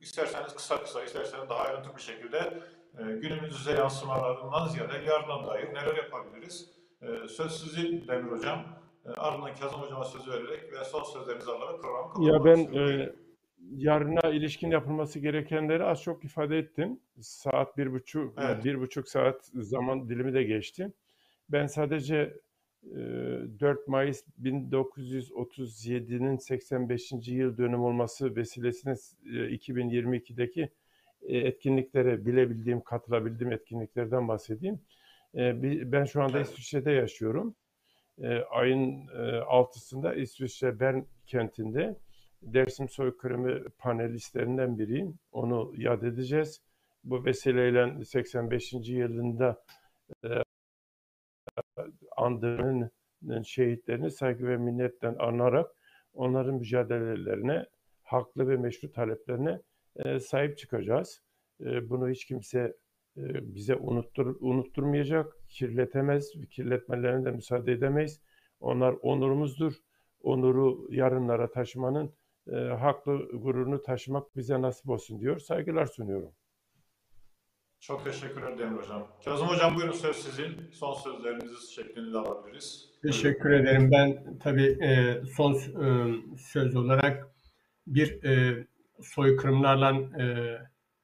[0.00, 2.62] isterseniz kısa kısa, isterseniz daha ayrıntılı bir şekilde
[2.98, 6.70] e, günümüze yansımalarından ziyade yarına dair neler yapabiliriz?
[7.02, 8.64] E, söz sizin Demir Hocam.
[9.06, 13.00] E, ardından Kazım Hocam'a söz vererek ve son sözlerinizi alarak programı kapatmak Ya ben istiyorum.
[13.00, 13.12] e,
[13.76, 17.00] yarına ilişkin yapılması gerekenleri az çok ifade ettim.
[17.20, 18.64] Saat bir buçuk, Evet.
[18.64, 20.92] bir buçuk saat zaman dilimi de geçti.
[21.48, 22.16] Ben sadece
[22.84, 22.96] e,
[23.60, 27.12] 4 Mayıs 1937'nin 85.
[27.26, 28.92] yıl dönüm olması vesilesine
[29.24, 30.70] e, 2022'deki e,
[31.28, 34.80] etkinliklere bilebildiğim, katılabildiğim etkinliklerden bahsedeyim.
[35.34, 36.40] E, Ben şu anda.
[36.40, 37.54] İsviçre'de yaşıyorum.
[38.18, 41.96] E, Ayın e, 6'sında İsviçre Bern kentinde
[42.42, 45.18] Dersim soykırımı panelistlerinden biriyim.
[45.32, 46.60] Onu yad edeceğiz.
[47.04, 48.72] Bu vesileyle 85.
[48.88, 49.62] yılında
[50.24, 50.28] e,
[52.16, 52.90] andığının
[53.44, 55.70] şehitlerini saygı ve minnetten anarak
[56.14, 57.66] onların mücadelelerine,
[58.02, 59.60] haklı ve meşru taleplerine
[60.04, 61.22] e, sahip çıkacağız.
[61.60, 62.76] E, bunu hiç kimse
[63.16, 68.20] e, bize unuttur, unutturmayacak, kirletemez, kirletmelerine de müsaade edemeyiz.
[68.60, 69.74] Onlar onurumuzdur.
[70.22, 72.14] Onuru yarınlara taşımanın
[72.52, 75.38] e, haklı gururunu taşımak bize nasip olsun diyor.
[75.38, 76.32] Saygılar sunuyorum.
[77.80, 79.08] Çok teşekkürler Demir Hocam.
[79.24, 80.70] Kazım Hocam buyurun söz sizin.
[80.72, 82.90] Son sözlerinizi şeklinde de alabiliriz.
[83.02, 83.90] Teşekkür ederim.
[83.92, 87.34] Ben tabii e, son e, söz olarak
[87.86, 88.66] bir e,
[89.02, 90.24] soykırımlarla e,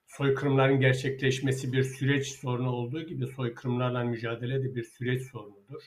[0.07, 5.83] soykırımların gerçekleşmesi bir süreç sorunu olduğu gibi soykırımlarla mücadele de bir süreç sorunudur.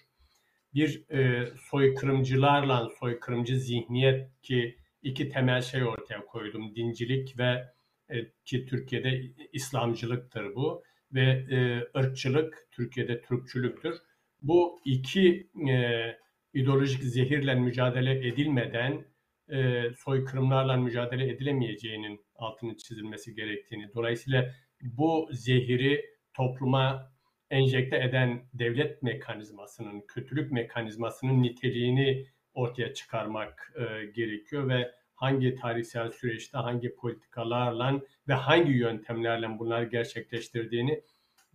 [0.73, 6.75] Bir e, soykırımcılarla soykırımcı zihniyet ki iki temel şey ortaya koydum.
[6.75, 7.63] Dincilik ve
[8.09, 8.15] e,
[8.45, 9.21] ki Türkiye'de
[9.53, 10.83] İslamcılıktır bu
[11.13, 13.95] ve e, ırkçılık Türkiye'de Türkçülüktür.
[14.41, 16.17] Bu iki e,
[16.53, 19.05] ideolojik zehirle mücadele edilmeden
[19.49, 24.51] e, soykırımlarla mücadele edilemeyeceğinin altını çizilmesi gerektiğini, dolayısıyla
[24.81, 27.11] bu zehiri topluma
[27.49, 36.57] enjekte eden devlet mekanizmasının, kötülük mekanizmasının niteliğini ortaya çıkarmak e, gerekiyor ve hangi tarihsel süreçte
[36.57, 41.01] hangi politikalarla ve hangi yöntemlerle bunları gerçekleştirdiğini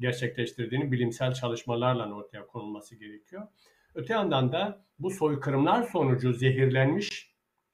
[0.00, 3.48] gerçekleştirdiğini bilimsel çalışmalarla ortaya konulması gerekiyor.
[3.94, 7.29] Öte yandan da bu soykırımlar sonucu zehirlenmiş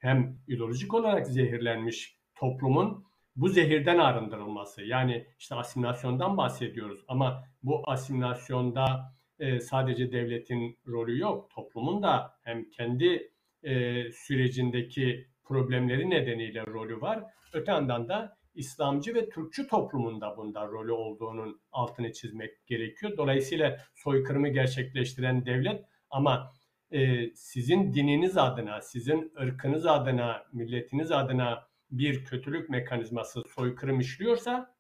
[0.06, 3.06] hem ideolojik olarak zehirlenmiş toplumun
[3.36, 4.84] bu zehirden arındırılması.
[4.84, 11.50] Yani işte asimilasyondan bahsediyoruz ama bu asimilasyonda e, sadece devletin rolü yok.
[11.50, 17.24] Toplumun da hem kendi e, sürecindeki problemleri nedeniyle rolü var.
[17.52, 23.16] Öte yandan da İslamcı ve Türkçü toplumunda bunda rolü olduğunun altını çizmek gerekiyor.
[23.16, 26.52] Dolayısıyla soykırımı gerçekleştiren devlet ama
[26.90, 34.76] e, sizin dininiz adına, sizin ırkınız adına, milletiniz adına bir kötülük mekanizması soykırım işliyorsa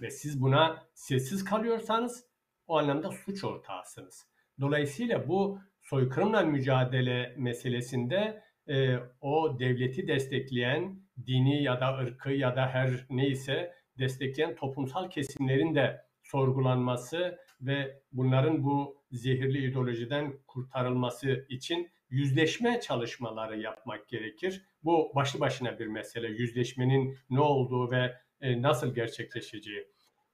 [0.00, 2.24] ve siz buna sessiz kalıyorsanız
[2.66, 4.26] o anlamda suç ortağısınız.
[4.60, 12.68] Dolayısıyla bu soykırımla mücadele meselesinde e, o devleti destekleyen dini ya da ırkı ya da
[12.68, 22.80] her neyse destekleyen toplumsal kesimlerin de sorgulanması ve bunların bu zehirli ideolojiden kurtarılması için yüzleşme
[22.80, 24.64] çalışmaları yapmak gerekir.
[24.84, 26.28] Bu başlı başına bir mesele.
[26.28, 29.86] Yüzleşmenin ne olduğu ve e, nasıl gerçekleşeceği.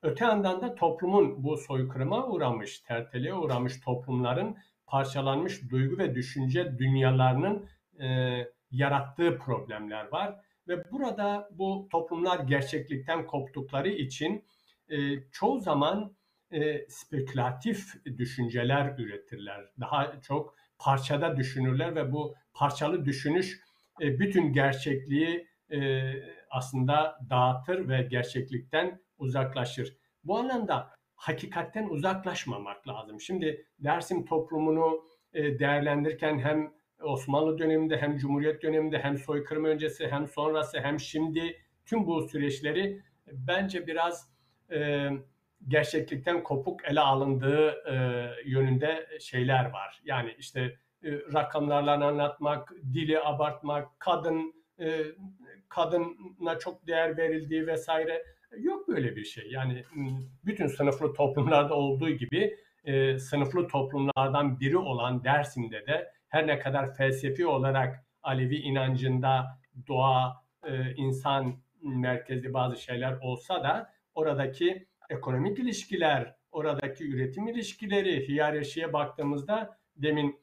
[0.03, 7.69] Öte yandan da toplumun bu soykırıma uğramış, terteliğe uğramış toplumların parçalanmış duygu ve düşünce dünyalarının
[8.01, 8.39] e,
[8.70, 14.44] yarattığı problemler var ve burada bu toplumlar gerçeklikten koptukları için
[14.89, 14.97] e,
[15.32, 16.16] çoğu zaman
[16.51, 19.64] e, spekülatif düşünceler üretirler.
[19.81, 23.60] Daha çok parçada düşünürler ve bu parçalı düşünüş
[24.01, 26.12] e, bütün gerçekliği e,
[26.51, 29.97] aslında dağıtır ve gerçeklikten uzaklaşır.
[30.24, 33.20] Bu anlamda hakikatten uzaklaşmamak lazım.
[33.20, 40.27] Şimdi Dersim toplumunu e, değerlendirirken hem Osmanlı döneminde hem Cumhuriyet döneminde hem soykırım öncesi hem
[40.28, 44.28] sonrası hem şimdi tüm bu süreçleri bence biraz
[44.70, 45.09] e,
[45.68, 47.94] gerçeklikten kopuk ele alındığı e,
[48.44, 50.00] yönünde şeyler var.
[50.04, 55.02] Yani işte e, rakamlarla anlatmak, dili abartmak, kadın e,
[55.68, 58.22] kadına çok değer verildiği vesaire
[58.58, 59.50] yok böyle bir şey.
[59.50, 59.84] Yani
[60.44, 66.94] bütün sınıflı toplumlarda olduğu gibi e, sınıflı toplumlardan biri olan Dersim'de de her ne kadar
[66.94, 69.46] felsefi olarak Alevi inancında
[69.88, 78.92] doğa, e, insan merkezli bazı şeyler olsa da oradaki ekonomik ilişkiler, oradaki üretim ilişkileri, hiyerarşiye
[78.92, 80.40] baktığımızda demin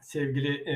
[0.00, 0.74] sevgili e,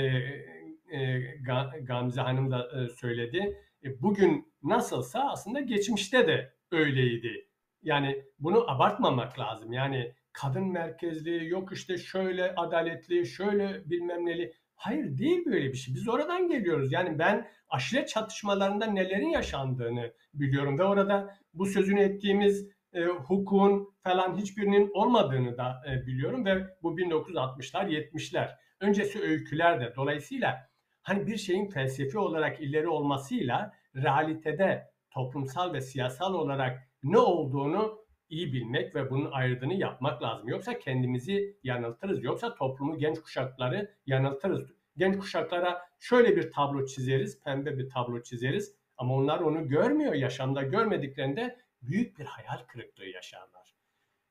[0.90, 3.58] e, Ga- Gamze Hanım da e, söyledi.
[3.84, 7.48] E, bugün nasılsa aslında geçmişte de öyleydi.
[7.82, 9.72] Yani bunu abartmamak lazım.
[9.72, 14.52] Yani kadın merkezli, yok işte şöyle adaletli, şöyle bilmem neli.
[14.74, 15.94] Hayır değil böyle bir şey.
[15.94, 16.92] Biz oradan geliyoruz.
[16.92, 24.36] Yani ben aşiret çatışmalarında nelerin yaşandığını biliyorum ve orada bu sözünü ettiğimiz e, hukukun falan
[24.36, 28.48] hiçbirinin olmadığını da e, biliyorum ve bu 1960'lar 70'ler
[28.80, 30.68] öncesi öyküler de dolayısıyla
[31.02, 38.52] hani bir şeyin felsefi olarak ileri olmasıyla realitede toplumsal ve siyasal olarak ne olduğunu iyi
[38.52, 40.48] bilmek ve bunun ayrıdığını yapmak lazım.
[40.48, 42.24] Yoksa kendimizi yanıltırız.
[42.24, 44.72] Yoksa toplumu genç kuşakları yanıltırız.
[44.96, 50.62] Genç kuşaklara şöyle bir tablo çizeriz, pembe bir tablo çizeriz ama onlar onu görmüyor yaşamda
[50.62, 53.74] görmediklerinde büyük bir hayal kırıklığı yaşarlar.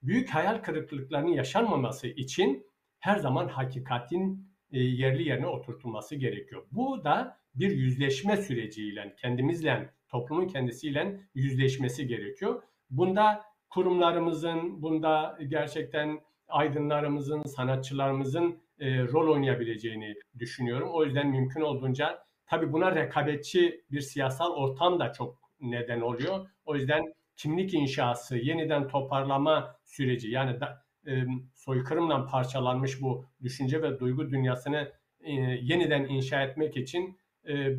[0.03, 2.67] Büyük hayal kırıklıklarının yaşanmaması için
[2.99, 6.65] her zaman hakikatin e, yerli yerine oturtulması gerekiyor.
[6.72, 12.63] Bu da bir yüzleşme süreciyle, kendimizle, toplumun kendisiyle yüzleşmesi gerekiyor.
[12.89, 20.89] Bunda kurumlarımızın, bunda gerçekten aydınlarımızın, sanatçılarımızın e, rol oynayabileceğini düşünüyorum.
[20.91, 26.49] O yüzden mümkün olduğunca tabii buna rekabetçi bir siyasal ortam da çok neden oluyor.
[26.65, 33.99] O yüzden kimlik inşası, yeniden toparlama süreci yani da, e, soykırımla parçalanmış bu düşünce ve
[33.99, 35.31] duygu dünyasını e,
[35.61, 37.75] yeniden inşa etmek için e,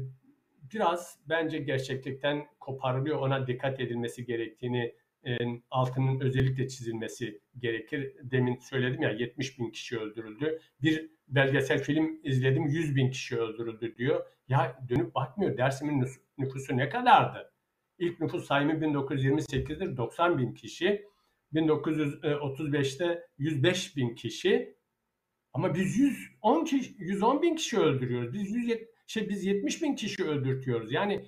[0.72, 3.18] biraz bence gerçeklikten koparılıyor.
[3.18, 4.94] Ona dikkat edilmesi gerektiğini
[5.26, 5.36] e,
[5.70, 8.12] altının özellikle çizilmesi gerekir.
[8.22, 10.60] Demin söyledim ya 70 bin kişi öldürüldü.
[10.82, 14.26] Bir belgesel film izledim 100 bin kişi öldürüldü diyor.
[14.48, 16.06] Ya dönüp bakmıyor Dersim'in
[16.38, 17.52] nüfusu ne kadardı?
[17.98, 21.06] İlk nüfus sayımı 1928'dir 90 bin kişi.
[21.55, 24.77] 1935'te 105 bin kişi.
[25.52, 28.32] Ama biz 110 kişi, 110 bin kişi öldürüyoruz.
[28.32, 30.93] Biz 100, şey biz 70 bin kişi öldürtüyoruz.
[30.93, 31.24] Yani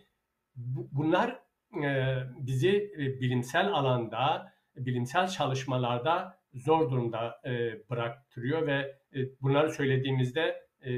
[0.57, 1.41] bu- bunlar
[1.85, 7.51] e, bizi e, bilimsel alanda, bilimsel çalışmalarda zor durumda e,
[7.91, 10.91] bıraktırıyor ve e, bunları söylediğimizde e,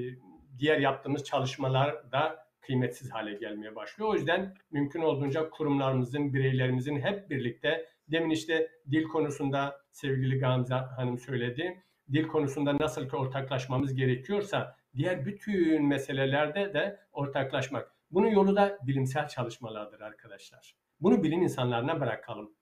[0.59, 4.11] diğer yaptığımız çalışmalar da kıymetsiz hale gelmeye başlıyor.
[4.11, 11.19] O yüzden mümkün olduğunca kurumlarımızın, bireylerimizin hep birlikte demin işte dil konusunda sevgili Gamze Hanım
[11.19, 11.83] söyledi.
[12.13, 17.93] Dil konusunda nasıl ki ortaklaşmamız gerekiyorsa diğer bütün meselelerde de ortaklaşmak.
[18.11, 20.75] Bunun yolu da bilimsel çalışmalardır arkadaşlar.
[21.01, 22.55] Bunu bilim insanlarına bırakalım.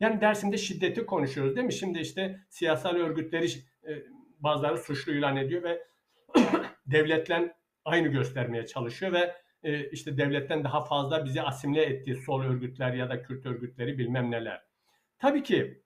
[0.00, 1.72] Yani dersimde şiddeti konuşuyoruz değil mi?
[1.72, 3.46] Şimdi işte siyasal örgütleri
[3.88, 3.90] e,
[4.40, 5.82] bazıları suçlu ilan ediyor ve
[6.86, 12.94] devletle aynı göstermeye çalışıyor ve e, işte devletten daha fazla bizi asimile ettiği sol örgütler
[12.94, 14.62] ya da Kürt örgütleri bilmem neler.
[15.18, 15.82] Tabii ki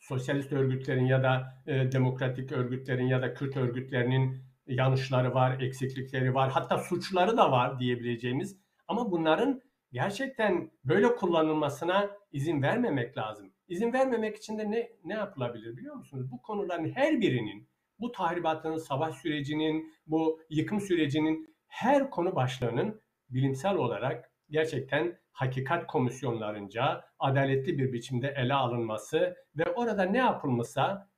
[0.00, 6.50] sosyalist örgütlerin ya da e, demokratik örgütlerin ya da Kürt örgütlerinin yanlışları var, eksiklikleri var,
[6.50, 8.56] hatta suçları da var diyebileceğimiz.
[8.88, 9.62] Ama bunların
[9.92, 13.52] gerçekten böyle kullanılmasına izin vermemek lazım.
[13.68, 16.30] İzin vermemek için de ne ne yapılabilir biliyor musunuz?
[16.30, 23.74] Bu konuların her birinin, bu tahribatın, savaş sürecinin, bu yıkım sürecinin her konu başlığının bilimsel
[23.74, 31.08] olarak gerçekten hakikat komisyonlarınca adaletli bir biçimde ele alınması ve orada ne yapılmışsa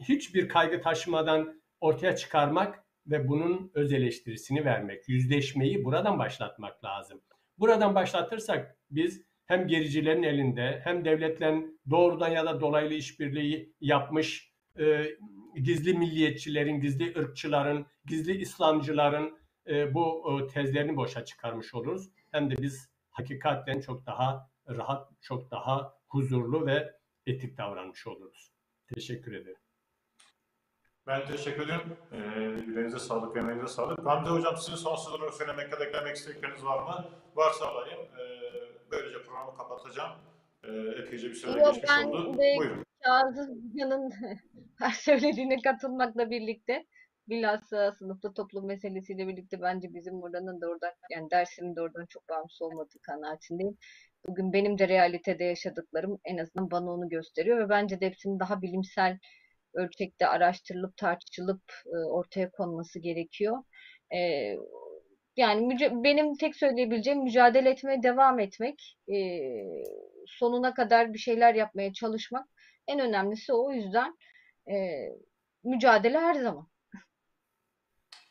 [0.00, 7.20] hiçbir kaygı taşımadan ortaya çıkarmak ve bunun öz eleştirisini vermek, yüzleşmeyi buradan başlatmak lazım.
[7.58, 15.06] Buradan başlatırsak biz hem gericilerin elinde hem devletle doğrudan ya da dolaylı işbirliği yapmış e,
[15.62, 22.08] gizli milliyetçilerin, gizli ırkçıların, gizli İslamcıların e, bu e, tezlerini boşa çıkarmış oluruz.
[22.32, 26.92] Hem de biz hakikaten çok daha rahat, çok daha huzurlu ve
[27.26, 28.52] etik davranmış oluruz.
[28.94, 29.58] Teşekkür ederim.
[31.06, 31.96] Ben teşekkür ederim.
[32.12, 32.16] Ee,
[32.66, 34.04] yüreğinize sağlık, emeğinize sağlık.
[34.04, 37.04] Gamze Hocam sizin son sözünü söylemek ya da eklemek istedikleriniz var mı?
[37.36, 37.98] Varsa alayım.
[38.00, 38.26] Ee,
[38.90, 40.12] böylece programı kapatacağım.
[40.64, 40.68] Ee,
[41.02, 42.38] epeyce bir süre Yok, geçmiş ben oldu.
[42.38, 42.84] de- Buyurun.
[43.02, 44.10] Kazım Hoca'nın
[44.78, 46.86] her söylediğine katılmakla birlikte
[47.28, 52.28] bilhassa sınıfta toplum meselesiyle birlikte bence bizim buranın da oradan yani dersimin de oradan çok
[52.28, 53.76] bağımsız olmadığı kanaatindeyim.
[54.28, 58.62] Bugün benim de realitede yaşadıklarım en azından bana onu gösteriyor ve bence de hepsinin daha
[58.62, 59.18] bilimsel
[59.74, 63.62] ölçekte araştırılıp tartışılıp e, ortaya konması gerekiyor.
[64.14, 64.52] E,
[65.36, 69.16] yani benim tek söyleyebileceğim mücadele etmeye devam etmek, e,
[70.26, 72.48] sonuna kadar bir şeyler yapmaya çalışmak.
[72.88, 73.72] En önemlisi o.
[73.72, 74.16] Yüzden
[75.64, 76.68] mücadele her zaman.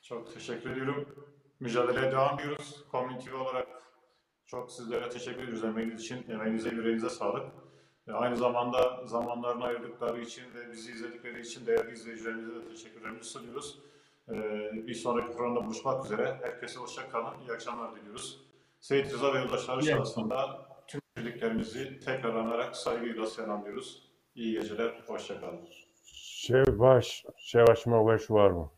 [0.10, 1.06] Çok teşekkür ediyorum.
[1.60, 2.86] Mücadeleye devam ediyoruz.
[2.92, 3.68] Community olarak
[4.46, 6.26] çok sizlere teşekkür ediyoruz emeğiniz için.
[6.30, 7.46] Emeğinize, yüreğinize sağlık.
[8.08, 13.80] Ve aynı zamanda zamanlarını ayırdıkları için ve bizi izledikleri için değerli izleyicilerimize de teşekkürlerimizi sunuyoruz.
[14.30, 14.34] Ee,
[14.74, 16.40] bir sonraki programda buluşmak üzere.
[16.42, 17.40] Herkese hoşça kalın.
[17.42, 18.42] İyi akşamlar diliyoruz.
[18.80, 24.12] Seyit Rıza ve yoldaşları şahsında tüm birliklerimizi tekrar anarak saygıyla selamlıyoruz.
[24.36, 25.68] İyi geceler, hoşça kalın.
[26.14, 28.75] Şevbaş, şevaşma veş var mı?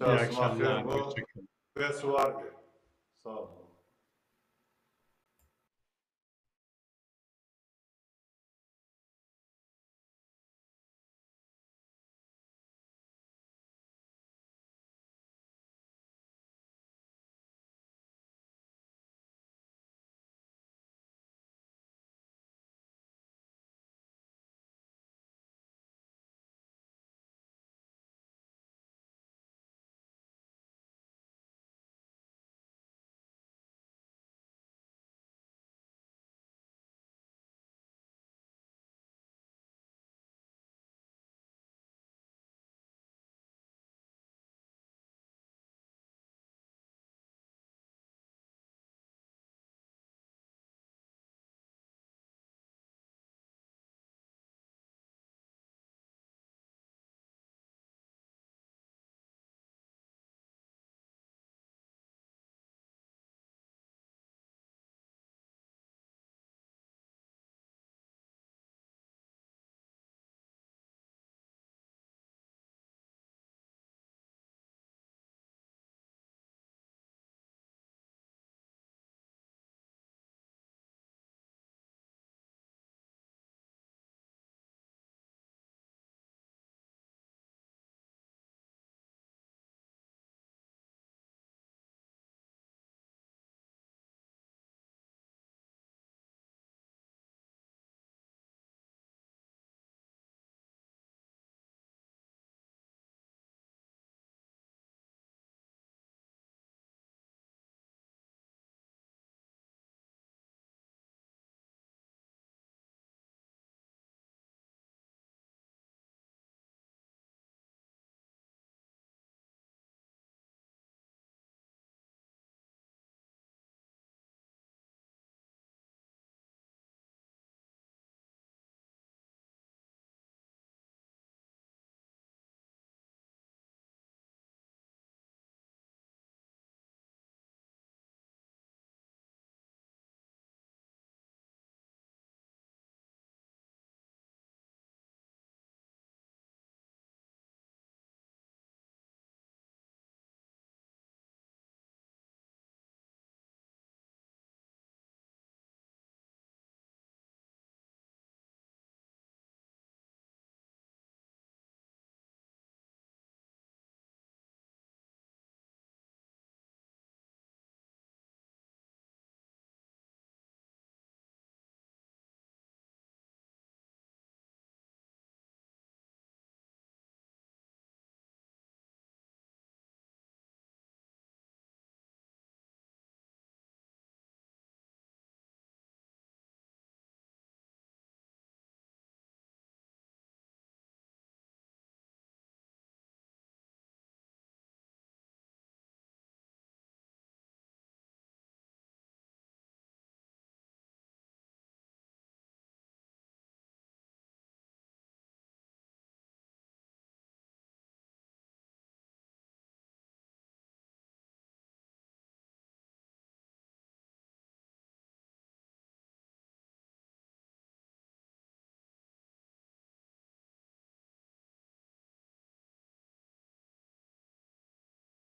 [0.00, 0.84] İyi akşamlar.
[0.84, 1.48] Bu Hoşçakalın.
[1.76, 2.50] ve su var bir.
[3.24, 3.50] Sağ olun.